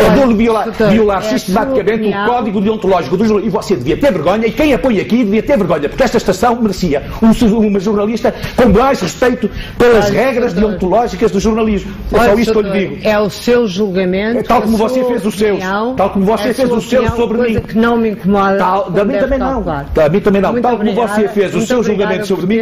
É 0.00 0.26
de 0.26 0.34
violar, 0.34 0.70
violar 0.90 1.18
é 1.24 1.28
sistematicamente 1.28 1.90
o 2.04 2.08
opinião. 2.08 2.26
código 2.26 2.60
deontológico 2.60 3.16
do 3.16 3.24
jornalismo. 3.24 3.58
E 3.58 3.62
você 3.62 3.76
devia 3.76 3.96
ter 3.96 4.12
vergonha, 4.12 4.46
e 4.46 4.50
quem 4.50 4.72
apoia 4.74 5.02
aqui 5.02 5.18
devia 5.24 5.42
ter 5.42 5.56
vergonha, 5.56 5.88
porque 5.88 6.02
esta 6.02 6.16
estação 6.16 6.56
merecia 6.60 7.02
um, 7.22 7.58
uma 7.66 7.80
jornalista 7.80 8.34
com 8.56 8.68
mais 8.68 9.00
respeito 9.00 9.50
pelas 9.78 10.08
regras 10.08 10.52
deontológicas 10.52 11.30
do 11.30 11.40
jornalismo. 11.40 11.92
É 12.12 12.18
só 12.18 12.34
isso 12.34 12.52
que 12.52 12.58
eu 12.58 12.62
lhe 12.62 12.70
digo. 12.88 12.98
É 13.04 13.18
o 13.18 13.30
seu 13.30 13.66
julgamento. 13.68 14.38
É 14.38 14.42
tal 14.42 14.62
como 14.62 14.76
sua 14.76 14.88
você 14.88 15.04
fez 15.04 15.24
os 15.24 15.34
seus. 15.34 15.50
opinião, 15.58 15.94
Tal 15.94 16.10
como 16.10 16.24
você 16.24 16.48
é 16.48 16.54
fez 16.54 16.68
seus 16.68 16.84
opinião, 16.94 17.16
sobre 17.16 17.38
coisa 17.38 17.60
mim. 17.60 17.66
que 17.66 17.78
não 17.78 17.96
me 17.96 18.10
incomoda. 18.10 18.58
Tal, 18.58 18.84
como 18.84 19.00
a 19.00 19.04
mim 19.04 19.18
também 19.18 19.38
não. 19.38 19.52
calcular. 19.54 19.86
A 19.96 20.08
mim 20.08 20.20
também 20.20 20.42
não. 20.42 20.60
Tal 20.60 20.76
como 20.78 20.92
você 20.92 21.28
fez 21.28 21.54
o 21.54 21.60
seu 21.62 21.82
julgamento 21.82 22.26
sobre 22.26 22.46
mim. 22.46 22.54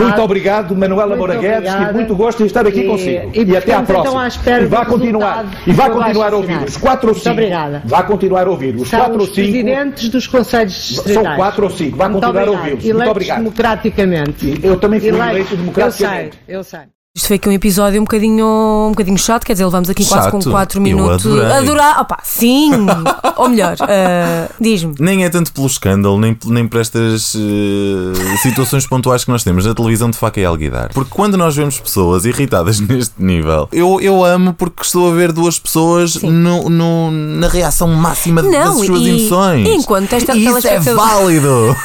Muito 0.00 0.22
obrigado, 0.22 0.76
Manuela 0.76 1.16
Moura 1.16 1.34
Guedes, 1.36 1.70
obrigada. 1.70 1.92
muito 1.92 2.14
gosto 2.14 2.42
em 2.42 2.46
estar 2.46 2.66
aqui 2.66 2.80
E- 2.80 2.84
consigo. 2.86 3.30
e, 3.34 3.42
E, 3.44 3.56
até 3.56 3.72
à 3.74 3.80
então, 3.80 4.02
próxima. 4.02 4.28
e 4.60 4.64
vá 4.66 4.84
continuar. 4.84 5.46
E 5.66 5.72
vá 5.72 5.90
continuar 5.90 6.32
a 6.32 6.36
ouvir. 6.36 6.67
Os 6.68 6.76
4 6.76 7.08
ou 7.08 7.14
Muito 7.14 7.22
5. 7.24 7.32
obrigada. 7.32 7.82
Vá 7.84 8.02
continuar 8.02 8.46
a 8.46 8.50
ouvir 8.50 8.74
os 8.76 8.88
São 8.88 8.98
4 9.00 9.14
ou 9.20 9.26
5. 9.26 9.34
presidentes 9.34 10.08
dos 10.08 10.26
conselhos 10.26 10.72
distritais. 10.88 11.26
São 11.26 11.36
4 11.36 11.64
ou 11.64 11.70
5. 11.70 11.96
Vá 11.96 12.08
Muito 12.08 12.22
continuar 12.24 12.48
a 12.48 12.50
ouvi-los. 12.50 12.84
Muito 12.84 13.10
obrigado. 13.10 13.38
democraticamente. 13.38 14.60
Eu 14.62 14.78
também 14.78 15.00
fui 15.00 15.08
eleito 15.08 15.56
democraticamente. 15.56 16.38
Eu 16.46 16.62
sei, 16.62 16.80
eu 16.80 16.82
sei. 16.86 16.97
Isto 17.18 17.26
foi 17.26 17.34
aqui 17.36 17.48
um 17.48 17.52
episódio 17.52 18.00
um 18.00 18.04
bocadinho, 18.04 18.46
um 18.46 18.90
bocadinho 18.90 19.18
chato, 19.18 19.44
quer 19.44 19.52
dizer, 19.54 19.64
levamos 19.64 19.90
aqui 19.90 20.04
quase 20.06 20.30
com 20.30 20.40
Chato? 20.40 20.52
4 20.52 20.78
Eu 20.78 20.82
minutos. 20.82 21.26
adorei. 21.26 21.50
Adorar, 21.52 22.00
opá, 22.00 22.20
sim! 22.22 22.70
Ou 23.36 23.48
melhor, 23.48 23.74
ah, 23.80 24.48
diz-me. 24.60 24.94
Nem 25.00 25.24
é 25.24 25.28
tanto 25.28 25.52
pelo 25.52 25.66
escândalo, 25.66 26.16
nem, 26.16 26.38
nem 26.46 26.68
por 26.68 26.80
estas 26.80 27.34
eh, 27.34 28.36
situações 28.36 28.86
pontuais 28.86 29.24
que 29.24 29.32
nós 29.32 29.42
temos 29.42 29.66
na 29.66 29.74
televisão 29.74 30.08
de 30.12 30.16
faca 30.16 30.38
e 30.38 30.44
alguidar. 30.44 30.90
Porque 30.94 31.10
quando 31.12 31.36
nós 31.36 31.56
vemos 31.56 31.80
pessoas 31.80 32.24
irritadas 32.24 32.78
neste 32.86 33.14
nível, 33.20 33.68
eu, 33.72 34.00
eu 34.00 34.24
amo 34.24 34.54
porque 34.54 34.82
estou 34.84 35.10
a 35.10 35.14
ver 35.16 35.32
duas 35.32 35.58
pessoas 35.58 36.22
no, 36.22 36.68
no- 36.70 37.10
na 37.10 37.48
reação 37.48 37.88
máxima 37.88 38.42
Não, 38.42 38.50
das 38.76 38.86
suas 38.86 39.00
e- 39.00 39.08
emoções. 39.08 39.66
enquanto 39.68 40.12
esta 40.12 40.36
e 40.36 40.44
isso 40.44 40.56
é 40.58 40.60
telespectador- 40.60 41.04
válido. 41.04 41.76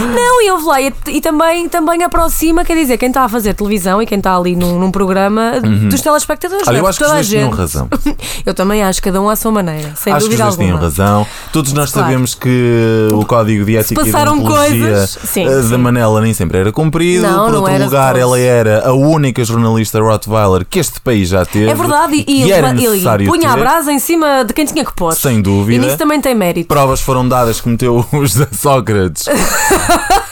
Não, 0.00 0.42
e 0.44 0.50
houve 0.50 0.64
lá, 0.66 0.82
e, 0.82 0.92
e 1.08 1.20
também, 1.22 1.66
também 1.66 2.02
aproxima, 2.02 2.62
quer 2.62 2.74
dizer, 2.76 2.98
quem 2.98 3.08
está 3.08 3.24
a 3.24 3.28
fazer 3.28 3.54
televisão 3.54 4.02
e 4.02 4.06
quem 4.06 4.18
está 4.18 4.36
ali 4.36 4.49
ali 4.50 4.56
num, 4.56 4.78
num 4.78 4.90
programa 4.90 5.52
dos 5.88 6.00
telespectadores. 6.00 6.62
Uhum. 6.66 6.70
Olha, 6.70 6.78
é? 6.78 6.80
eu 6.80 6.86
acho 6.86 6.98
que 6.98 7.04
Toda 7.04 7.14
os 7.14 7.18
a 7.18 7.22
dois 7.22 7.28
tinham 7.28 7.50
razão. 7.50 7.88
Eu 8.46 8.54
também 8.54 8.82
acho, 8.82 9.02
cada 9.02 9.20
um 9.20 9.28
à 9.28 9.36
sua 9.36 9.52
maneira, 9.52 9.92
sem 9.96 10.12
acho 10.12 10.26
que 10.28 10.32
os 10.34 10.38
dúvida 10.40 10.56
tinham 10.56 10.70
alguma. 10.76 10.80
razão. 10.80 11.26
Todos 11.52 11.72
nós 11.72 11.90
Claro. 11.92 12.08
sabemos 12.08 12.34
que 12.34 13.08
o 13.12 13.24
código 13.24 13.64
de 13.64 13.76
ética 13.76 14.00
e 14.00 14.04
de 14.04 14.10
passaram 14.12 14.38
ontologia 14.38 14.80
coisas, 14.88 15.18
sim, 15.24 15.46
eh, 15.46 15.50
da 15.56 15.62
sim. 15.62 15.76
Manela 15.76 16.20
nem 16.20 16.32
sempre 16.32 16.58
era 16.58 16.72
cumprido. 16.72 17.22
Não, 17.26 17.44
Por 17.44 17.52
não 17.52 17.60
outro 17.62 17.84
lugar, 17.84 18.16
ela 18.16 18.38
era 18.38 18.88
a 18.88 18.92
única 18.92 19.44
jornalista 19.44 20.00
Rottweiler 20.00 20.64
que 20.68 20.78
este 20.78 21.00
país 21.00 21.28
já 21.28 21.44
teve. 21.44 21.68
É 21.70 21.74
verdade, 21.74 22.14
e, 22.16 22.24
que 22.24 22.32
e 22.32 22.52
era 22.52 22.68
ele, 22.70 22.78
ele 22.80 22.88
necessário 22.90 23.26
punha 23.26 23.50
a 23.50 23.54
ter. 23.54 23.60
brasa 23.60 23.92
em 23.92 23.98
cima 23.98 24.44
de 24.44 24.52
quem 24.54 24.64
tinha 24.64 24.84
que 24.84 24.92
pôr. 24.94 25.14
Sem 25.14 25.38
E 25.38 25.42
dúvida. 25.42 25.84
nisso 25.84 25.98
também 25.98 26.20
tem 26.20 26.34
mérito. 26.34 26.68
Provas 26.68 27.00
foram 27.00 27.28
dadas 27.28 27.60
que 27.60 27.68
meteu 27.68 28.04
o 28.12 28.26
José 28.26 28.46
Sócrates 28.52 29.26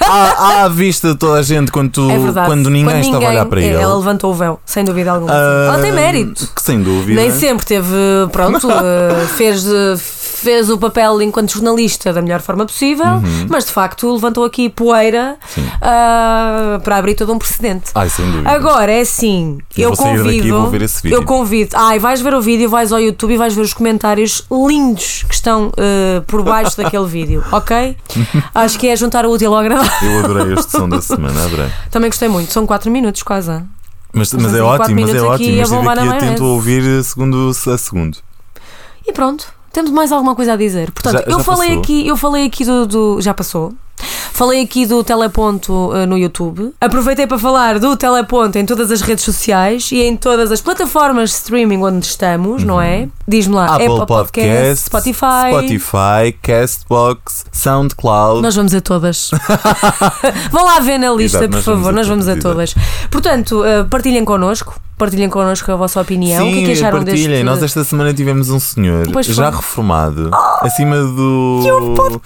à, 0.06 0.64
à 0.64 0.68
vista 0.68 1.08
de 1.08 1.16
toda 1.16 1.38
a 1.38 1.42
gente 1.42 1.70
quando, 1.70 1.90
tu- 1.90 2.10
É 2.10 2.44
quando 2.46 2.70
ninguém 2.70 2.94
Quando 3.02 3.04
estava 3.04 3.26
a 3.26 3.28
olhar 3.30 3.46
para 3.46 3.60
é, 3.60 3.64
ele. 3.64 3.76
Levantou 3.98 4.32
o 4.32 4.34
véu, 4.34 4.60
sem 4.64 4.84
dúvida 4.84 5.12
alguma. 5.12 5.32
Ah, 5.32 5.66
ela 5.74 5.78
tem 5.82 5.92
mérito. 5.92 6.48
que 6.54 6.62
Sem 6.62 6.82
dúvida. 6.82 7.20
Nem 7.20 7.30
sempre 7.30 7.66
teve, 7.66 7.96
pronto, 8.32 8.68
eh, 8.70 9.26
fez, 9.36 9.66
eh, 9.66 9.96
fez 10.38 10.70
o 10.70 10.78
papel 10.78 11.20
enquanto 11.22 11.52
jornalista 11.52 12.12
da 12.12 12.22
melhor 12.22 12.40
forma 12.40 12.64
possível, 12.66 13.04
Uhum. 13.06 13.46
mas 13.48 13.64
de 13.66 13.72
facto 13.72 14.12
levantou 14.12 14.44
aqui 14.44 14.68
poeira 14.68 15.36
ah, 15.80 16.80
para 16.82 16.96
abrir 16.96 17.14
todo 17.14 17.32
um 17.32 17.38
precedente. 17.38 17.90
Ai, 17.94 18.08
sem 18.08 18.30
dúvida. 18.30 18.50
Agora 18.50 18.92
é 18.92 19.00
assim, 19.00 19.58
Eu 19.76 19.90
eu, 19.90 19.96
convido. 19.96 20.70
Eu 21.04 21.24
convido. 21.24 21.76
Ai, 21.76 21.98
vais 21.98 22.20
ver 22.20 22.34
o 22.34 22.40
vídeo, 22.40 22.68
vais 22.68 22.92
ao 22.92 23.00
YouTube 23.00 23.34
e 23.34 23.36
vais 23.36 23.54
ver 23.54 23.62
os 23.62 23.72
comentários 23.72 24.44
lindos 24.50 25.24
que 25.28 25.34
estão 25.34 25.72
eh, 25.76 26.22
por 26.26 26.42
baixo 26.42 26.76
daquele 26.76 27.06
vídeo, 27.06 27.44
ok? 27.52 27.96
Acho 28.54 28.78
que 28.78 28.88
é 28.88 28.96
juntar 28.96 29.26
o 29.26 29.30
útil 29.30 29.52
ao 29.54 29.60
agradável. 29.60 29.90
Eu 30.10 30.18
adorei 30.24 30.54
este 30.54 30.70
som 30.72 30.88
da 30.88 31.00
semana, 31.00 31.44
adorei. 31.44 31.68
Também 31.90 32.10
gostei 32.10 32.28
muito, 32.28 32.52
são 32.52 32.66
4 32.66 32.90
minutos 32.90 33.22
quase. 33.22 33.50
Mas, 34.12 34.32
Mas 34.32 34.42
mas 34.42 34.54
é 34.54 34.60
quatro 34.60 34.84
ótimo, 34.84 35.00
mas 35.02 35.14
é 35.14 35.20
ótimo. 35.20 35.26
a 35.26 35.30
Mas 35.30 35.40
estive 35.70 35.88
aqui 35.88 36.08
atento 36.24 36.44
a 36.44 36.46
ouvir 36.48 37.04
segundo 37.04 37.50
a 37.50 37.78
segundo. 37.78 38.18
E 39.06 39.12
pronto, 39.12 39.46
temos 39.72 39.90
mais 39.90 40.10
alguma 40.12 40.34
coisa 40.34 40.52
a 40.52 40.56
dizer. 40.56 40.90
Portanto, 40.92 41.14
Já- 41.24 41.24
eu 41.26 41.38
já 41.38 41.44
falei 41.44 41.68
passou? 41.68 41.82
aqui, 41.82 42.06
eu 42.08 42.16
falei 42.16 42.46
aqui 42.46 42.64
do, 42.64 42.86
do- 42.86 43.20
já 43.20 43.32
passou. 43.34 43.72
Falei 44.32 44.62
aqui 44.62 44.86
do 44.86 45.02
teleponto 45.02 45.92
eh, 45.94 46.06
no 46.06 46.16
YouTube. 46.16 46.72
Aproveitei 46.80 47.26
para 47.26 47.38
falar 47.38 47.78
do 47.78 47.96
teleponto 47.96 48.58
em 48.58 48.64
todas 48.64 48.90
as 48.90 49.00
redes 49.00 49.24
sociais 49.24 49.90
e 49.90 50.00
em 50.02 50.16
todas 50.16 50.52
as 50.52 50.60
plataformas 50.60 51.30
de 51.30 51.36
streaming 51.36 51.82
onde 51.82 52.06
estamos, 52.06 52.62
não 52.62 52.80
é? 52.80 53.08
Diz-me 53.26 53.54
lá, 53.54 53.74
Apple 53.74 53.86
Apple 53.86 54.06
Podcasts, 54.06 54.86
Spotify. 54.86 55.50
Spotify, 55.50 56.32
Castbox, 56.42 57.46
SoundCloud. 57.52 58.42
Nós 58.42 58.54
vamos 58.54 58.74
a 58.74 58.80
todas. 58.80 59.30
Vão 60.50 60.64
lá 60.64 60.80
ver 60.80 60.98
na 60.98 61.10
lista, 61.10 61.38
Exato, 61.38 61.50
por 61.50 61.62
favor, 61.62 61.92
nós 61.92 62.06
vamos 62.06 62.28
a 62.28 62.36
todas. 62.36 62.74
Portanto, 63.10 63.64
eh, 63.64 63.84
partilhem 63.84 64.24
connosco, 64.24 64.80
partilhem 64.96 65.28
connosco 65.28 65.70
a 65.70 65.76
vossa 65.76 66.00
opinião. 66.00 66.44
Sim, 66.44 66.50
o 66.50 66.54
que 66.54 66.62
é 66.62 66.66
que 66.66 66.72
acharam 66.72 67.04
partilhem. 67.04 67.28
deste 67.28 67.44
Nós 67.44 67.62
esta 67.62 67.84
semana 67.84 68.14
tivemos 68.14 68.50
um 68.50 68.58
senhor 68.60 69.06
já 69.22 69.34
foi. 69.34 69.44
Oh, 69.44 69.56
reformado, 69.56 70.30
acima 70.62 70.96
do 70.96 72.20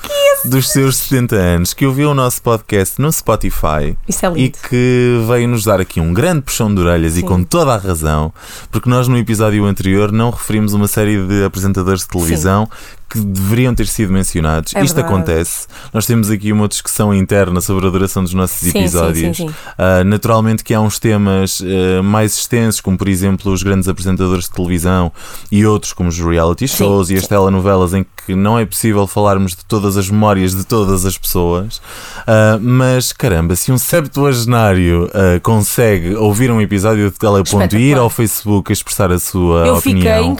dos 0.44 0.70
seus 0.70 0.96
70 0.96 1.36
anos, 1.36 1.61
que 1.70 1.86
ouviu 1.86 2.10
o 2.10 2.14
nosso 2.14 2.42
podcast 2.42 3.00
no 3.00 3.12
Spotify 3.12 3.96
Isso 4.08 4.26
é 4.26 4.30
e 4.30 4.34
lindo. 4.34 4.58
que 4.68 5.24
veio 5.28 5.46
nos 5.46 5.64
dar 5.64 5.80
aqui 5.80 6.00
um 6.00 6.12
grande 6.12 6.42
puxão 6.42 6.74
de 6.74 6.80
orelhas 6.80 7.16
e 7.16 7.20
Sim. 7.20 7.26
com 7.26 7.44
toda 7.44 7.74
a 7.74 7.76
razão, 7.76 8.32
porque 8.70 8.88
nós 8.90 9.06
no 9.06 9.16
episódio 9.16 9.64
anterior 9.64 10.10
não 10.10 10.30
referimos 10.30 10.72
uma 10.72 10.88
série 10.88 11.24
de 11.26 11.44
apresentadores 11.44 12.02
de 12.02 12.08
televisão 12.08 12.68
que 13.12 13.20
deveriam 13.20 13.74
ter 13.74 13.86
sido 13.86 14.10
mencionados. 14.10 14.74
É 14.74 14.82
Isto 14.82 14.94
verdade. 14.94 15.14
acontece. 15.14 15.66
Nós 15.92 16.06
temos 16.06 16.30
aqui 16.30 16.50
uma 16.50 16.66
discussão 16.66 17.12
interna 17.12 17.60
sobre 17.60 17.86
a 17.86 17.90
duração 17.90 18.24
dos 18.24 18.32
nossos 18.32 18.56
Sim, 18.56 18.78
episódios. 18.78 19.36
sim, 19.36 19.48
sim. 19.48 19.54
Uh, 19.78 20.02
naturalmente 20.06 20.64
que 20.64 20.72
há 20.72 20.80
uns 20.80 20.98
temas 20.98 21.60
uh, 21.60 22.02
mais 22.02 22.34
extensos, 22.38 22.80
como 22.80 22.96
por 22.96 23.08
exemplo 23.08 23.52
os 23.52 23.62
grandes 23.62 23.86
apresentadores 23.86 24.44
de 24.44 24.52
televisão 24.52 25.12
e 25.50 25.66
outros 25.66 25.92
como 25.92 26.08
os 26.08 26.18
reality 26.18 26.66
shows 26.66 27.10
e 27.10 27.16
as 27.16 27.26
telenovelas 27.26 27.92
em 27.92 28.06
que 28.24 28.34
não 28.34 28.58
é 28.58 28.64
possível 28.64 29.06
falarmos 29.06 29.52
de 29.54 29.64
todas 29.66 29.98
as 29.98 30.08
memórias 30.08 30.54
de 30.54 30.64
todas 30.64 31.04
as 31.04 31.18
pessoas. 31.18 31.76
Uh, 31.76 32.58
mas 32.62 33.12
caramba, 33.12 33.54
se 33.56 33.70
um 33.70 33.76
septuagenário 33.78 35.10
consegue 35.42 36.14
ouvir 36.14 36.50
um 36.50 36.60
episódio 36.60 37.10
de 37.10 37.18
Teleponto 37.18 37.76
e 37.76 37.90
ir 37.90 37.98
ao 37.98 38.08
Facebook 38.08 38.70
a 38.70 38.74
expressar 38.74 39.12
a 39.12 39.18
sua 39.18 39.66
Eu 39.66 39.74
opinião. 39.76 40.36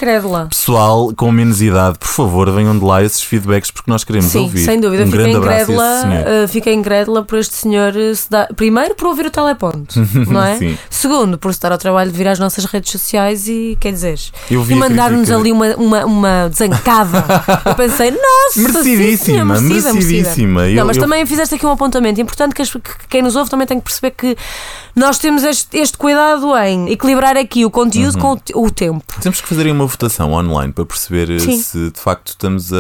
Pessoal 0.49 1.13
com 1.15 1.31
menos 1.31 1.61
idade, 1.61 1.99
por 1.99 2.09
favor, 2.09 2.49
venham 2.63 2.79
de 2.79 2.85
lá 2.85 3.03
esses 3.03 3.23
feedbacks 3.23 3.71
porque 3.71 3.91
nós 3.91 4.05
queremos 4.05 4.31
Sim, 4.31 4.41
ouvir. 4.41 4.65
sem 4.65 4.81
dúvida. 4.81 5.05
Um 5.05 5.11
fiquei 5.11 5.33
incrédula, 5.33 6.03
uh, 6.45 6.49
fiquei 6.49 6.75
incrédula 6.75 7.23
por 7.25 7.39
este 7.39 7.55
senhor 7.57 7.95
uh, 7.95 8.15
se 8.15 8.31
dar- 8.31 8.49
primeiro 8.55 8.95
por 8.95 9.09
ouvir 9.09 9.27
o 9.27 9.31
teleponto, 9.31 9.99
não 10.29 10.43
é? 10.43 10.57
Sim. 10.57 10.79
Segundo, 11.03 11.37
por 11.37 11.53
se 11.53 11.61
dar 11.61 11.73
ao 11.73 11.79
trabalho 11.79 12.13
de 12.13 12.17
vir 12.17 12.29
às 12.29 12.39
nossas 12.39 12.65
redes 12.65 12.93
sociais 12.93 13.49
e 13.49 13.77
quer 13.81 13.93
dizer, 13.93 14.19
e 14.49 14.75
mandar-nos 14.77 15.31
ali 15.33 15.51
uma, 15.51 15.75
uma, 15.75 16.05
uma 16.05 16.49
desancada. 16.49 17.25
Eu 17.67 17.75
pensei, 17.75 18.11
nossa, 18.13 18.61
Merecidíssima, 18.61 19.17
sim, 19.17 19.25
senhor, 19.25 19.45
merecida, 19.45 19.93
merecidíssima. 19.93 20.61
merecida. 20.61 20.71
Eu- 20.71 20.77
Não, 20.77 20.87
mas 20.87 20.97
eu- 20.97 21.03
também 21.03 21.27
fizeste 21.27 21.55
aqui 21.57 21.67
um 21.67 21.73
apontamento 21.73 22.21
importante 22.21 22.55
que, 22.55 22.63
as- 22.63 22.71
que 22.73 22.81
quem 23.09 23.21
nos 23.21 23.35
ouve 23.35 23.51
também 23.51 23.67
tem 23.67 23.79
que 23.79 23.85
perceber 23.85 24.13
que 24.13 24.37
nós 24.95 25.19
temos 25.19 25.43
este, 25.43 25.77
este 25.77 25.99
cuidado 25.99 26.57
em 26.59 26.91
equilibrar 26.93 27.37
aqui 27.37 27.65
o 27.65 27.71
conteúdo 27.71 28.15
Uhum. 28.17 28.37
com 28.37 28.61
o 28.61 28.63
o 28.67 28.71
tempo. 28.71 29.03
Temos 29.21 29.41
que 29.41 29.49
fazer 29.49 29.67
uma 29.73 29.87
votação 29.87 30.33
online 30.33 30.73
para 30.73 30.85
perceber 30.87 31.31
eh, 31.31 31.39
Sim. 31.41 31.59
se 31.59 31.91
de 31.91 31.99
facto 31.99 32.29
estamos 32.29 32.73
a, 32.73 32.77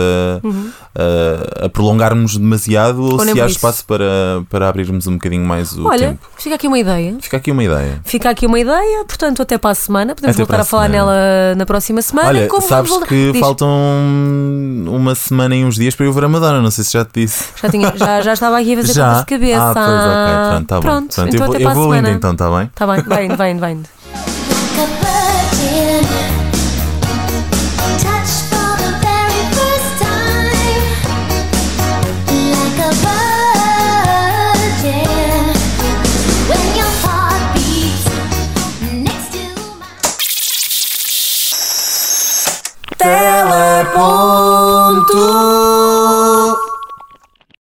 a, 1.62 1.66
a 1.66 1.68
prolongarmos 1.68 2.36
demasiado 2.36 3.02
ou, 3.02 3.12
Ou 3.14 3.20
se 3.20 3.30
há 3.40 3.46
isso. 3.46 3.56
espaço 3.56 3.84
para, 3.84 4.04
para 4.48 4.68
abrirmos 4.68 5.06
um 5.06 5.14
bocadinho 5.14 5.44
mais 5.44 5.72
o 5.72 5.86
Olha, 5.86 6.08
tempo. 6.10 6.28
fica 6.36 6.54
aqui 6.54 6.66
uma 6.68 6.78
ideia. 6.78 7.16
Fica 7.20 7.36
aqui 7.36 7.50
uma 7.50 7.64
ideia. 7.64 8.00
Fica 8.12 8.28
aqui 8.28 8.44
uma 8.44 8.60
ideia, 8.60 9.06
portanto, 9.06 9.40
até 9.40 9.56
para 9.56 9.70
a 9.70 9.74
semana. 9.74 10.14
Podemos 10.14 10.36
Até 10.36 10.42
voltar 10.44 10.58
a 10.58 10.60
a 10.60 10.64
falar 10.66 10.86
nela 10.90 11.54
na 11.56 11.64
próxima 11.64 12.02
semana. 12.02 12.28
Olha, 12.28 12.46
Como 12.46 12.60
sabes 12.60 12.94
que 13.08 13.32
Diz. 13.32 13.40
faltam 13.40 13.66
uma 14.86 15.14
semana 15.14 15.56
e 15.56 15.64
uns 15.64 15.76
dias 15.76 15.94
para 15.94 16.04
eu 16.04 16.12
ver 16.12 16.24
a 16.24 16.28
Madonna, 16.28 16.60
não 16.60 16.70
sei 16.70 16.84
se 16.84 16.92
já 16.92 17.06
te 17.06 17.22
disse. 17.22 17.46
Já, 17.62 17.70
tinha, 17.70 17.90
já, 17.96 18.20
já 18.20 18.34
estava 18.34 18.58
aqui 18.58 18.74
a 18.74 18.76
fazer 18.82 18.92
Já? 18.92 19.20
de 19.20 19.24
cabeça. 19.24 19.62
Ah, 19.62 19.72
pois, 19.72 19.86
ok, 19.88 20.50
pronto, 20.50 20.66
tá 20.66 20.74
bom. 20.76 20.80
Pronto, 20.82 21.14
Pronto, 21.14 21.34
então 21.34 21.40
eu 21.40 21.46
vou, 21.46 21.54
até 21.54 21.56
eu 21.56 21.62
para 21.62 21.70
a 21.70 21.74
vou 21.74 21.84
semana. 21.84 22.08
indo 22.10 22.16
então, 22.18 22.32
está 22.32 22.50
bem? 22.50 22.64
Está 22.66 22.86
bem, 22.86 23.02
vai 23.02 23.24
indo, 23.24 23.36
vai 23.38 23.50
indo, 23.50 23.60
vai 23.60 23.72
indo. 23.72 23.88
Teleponto! 43.02 44.02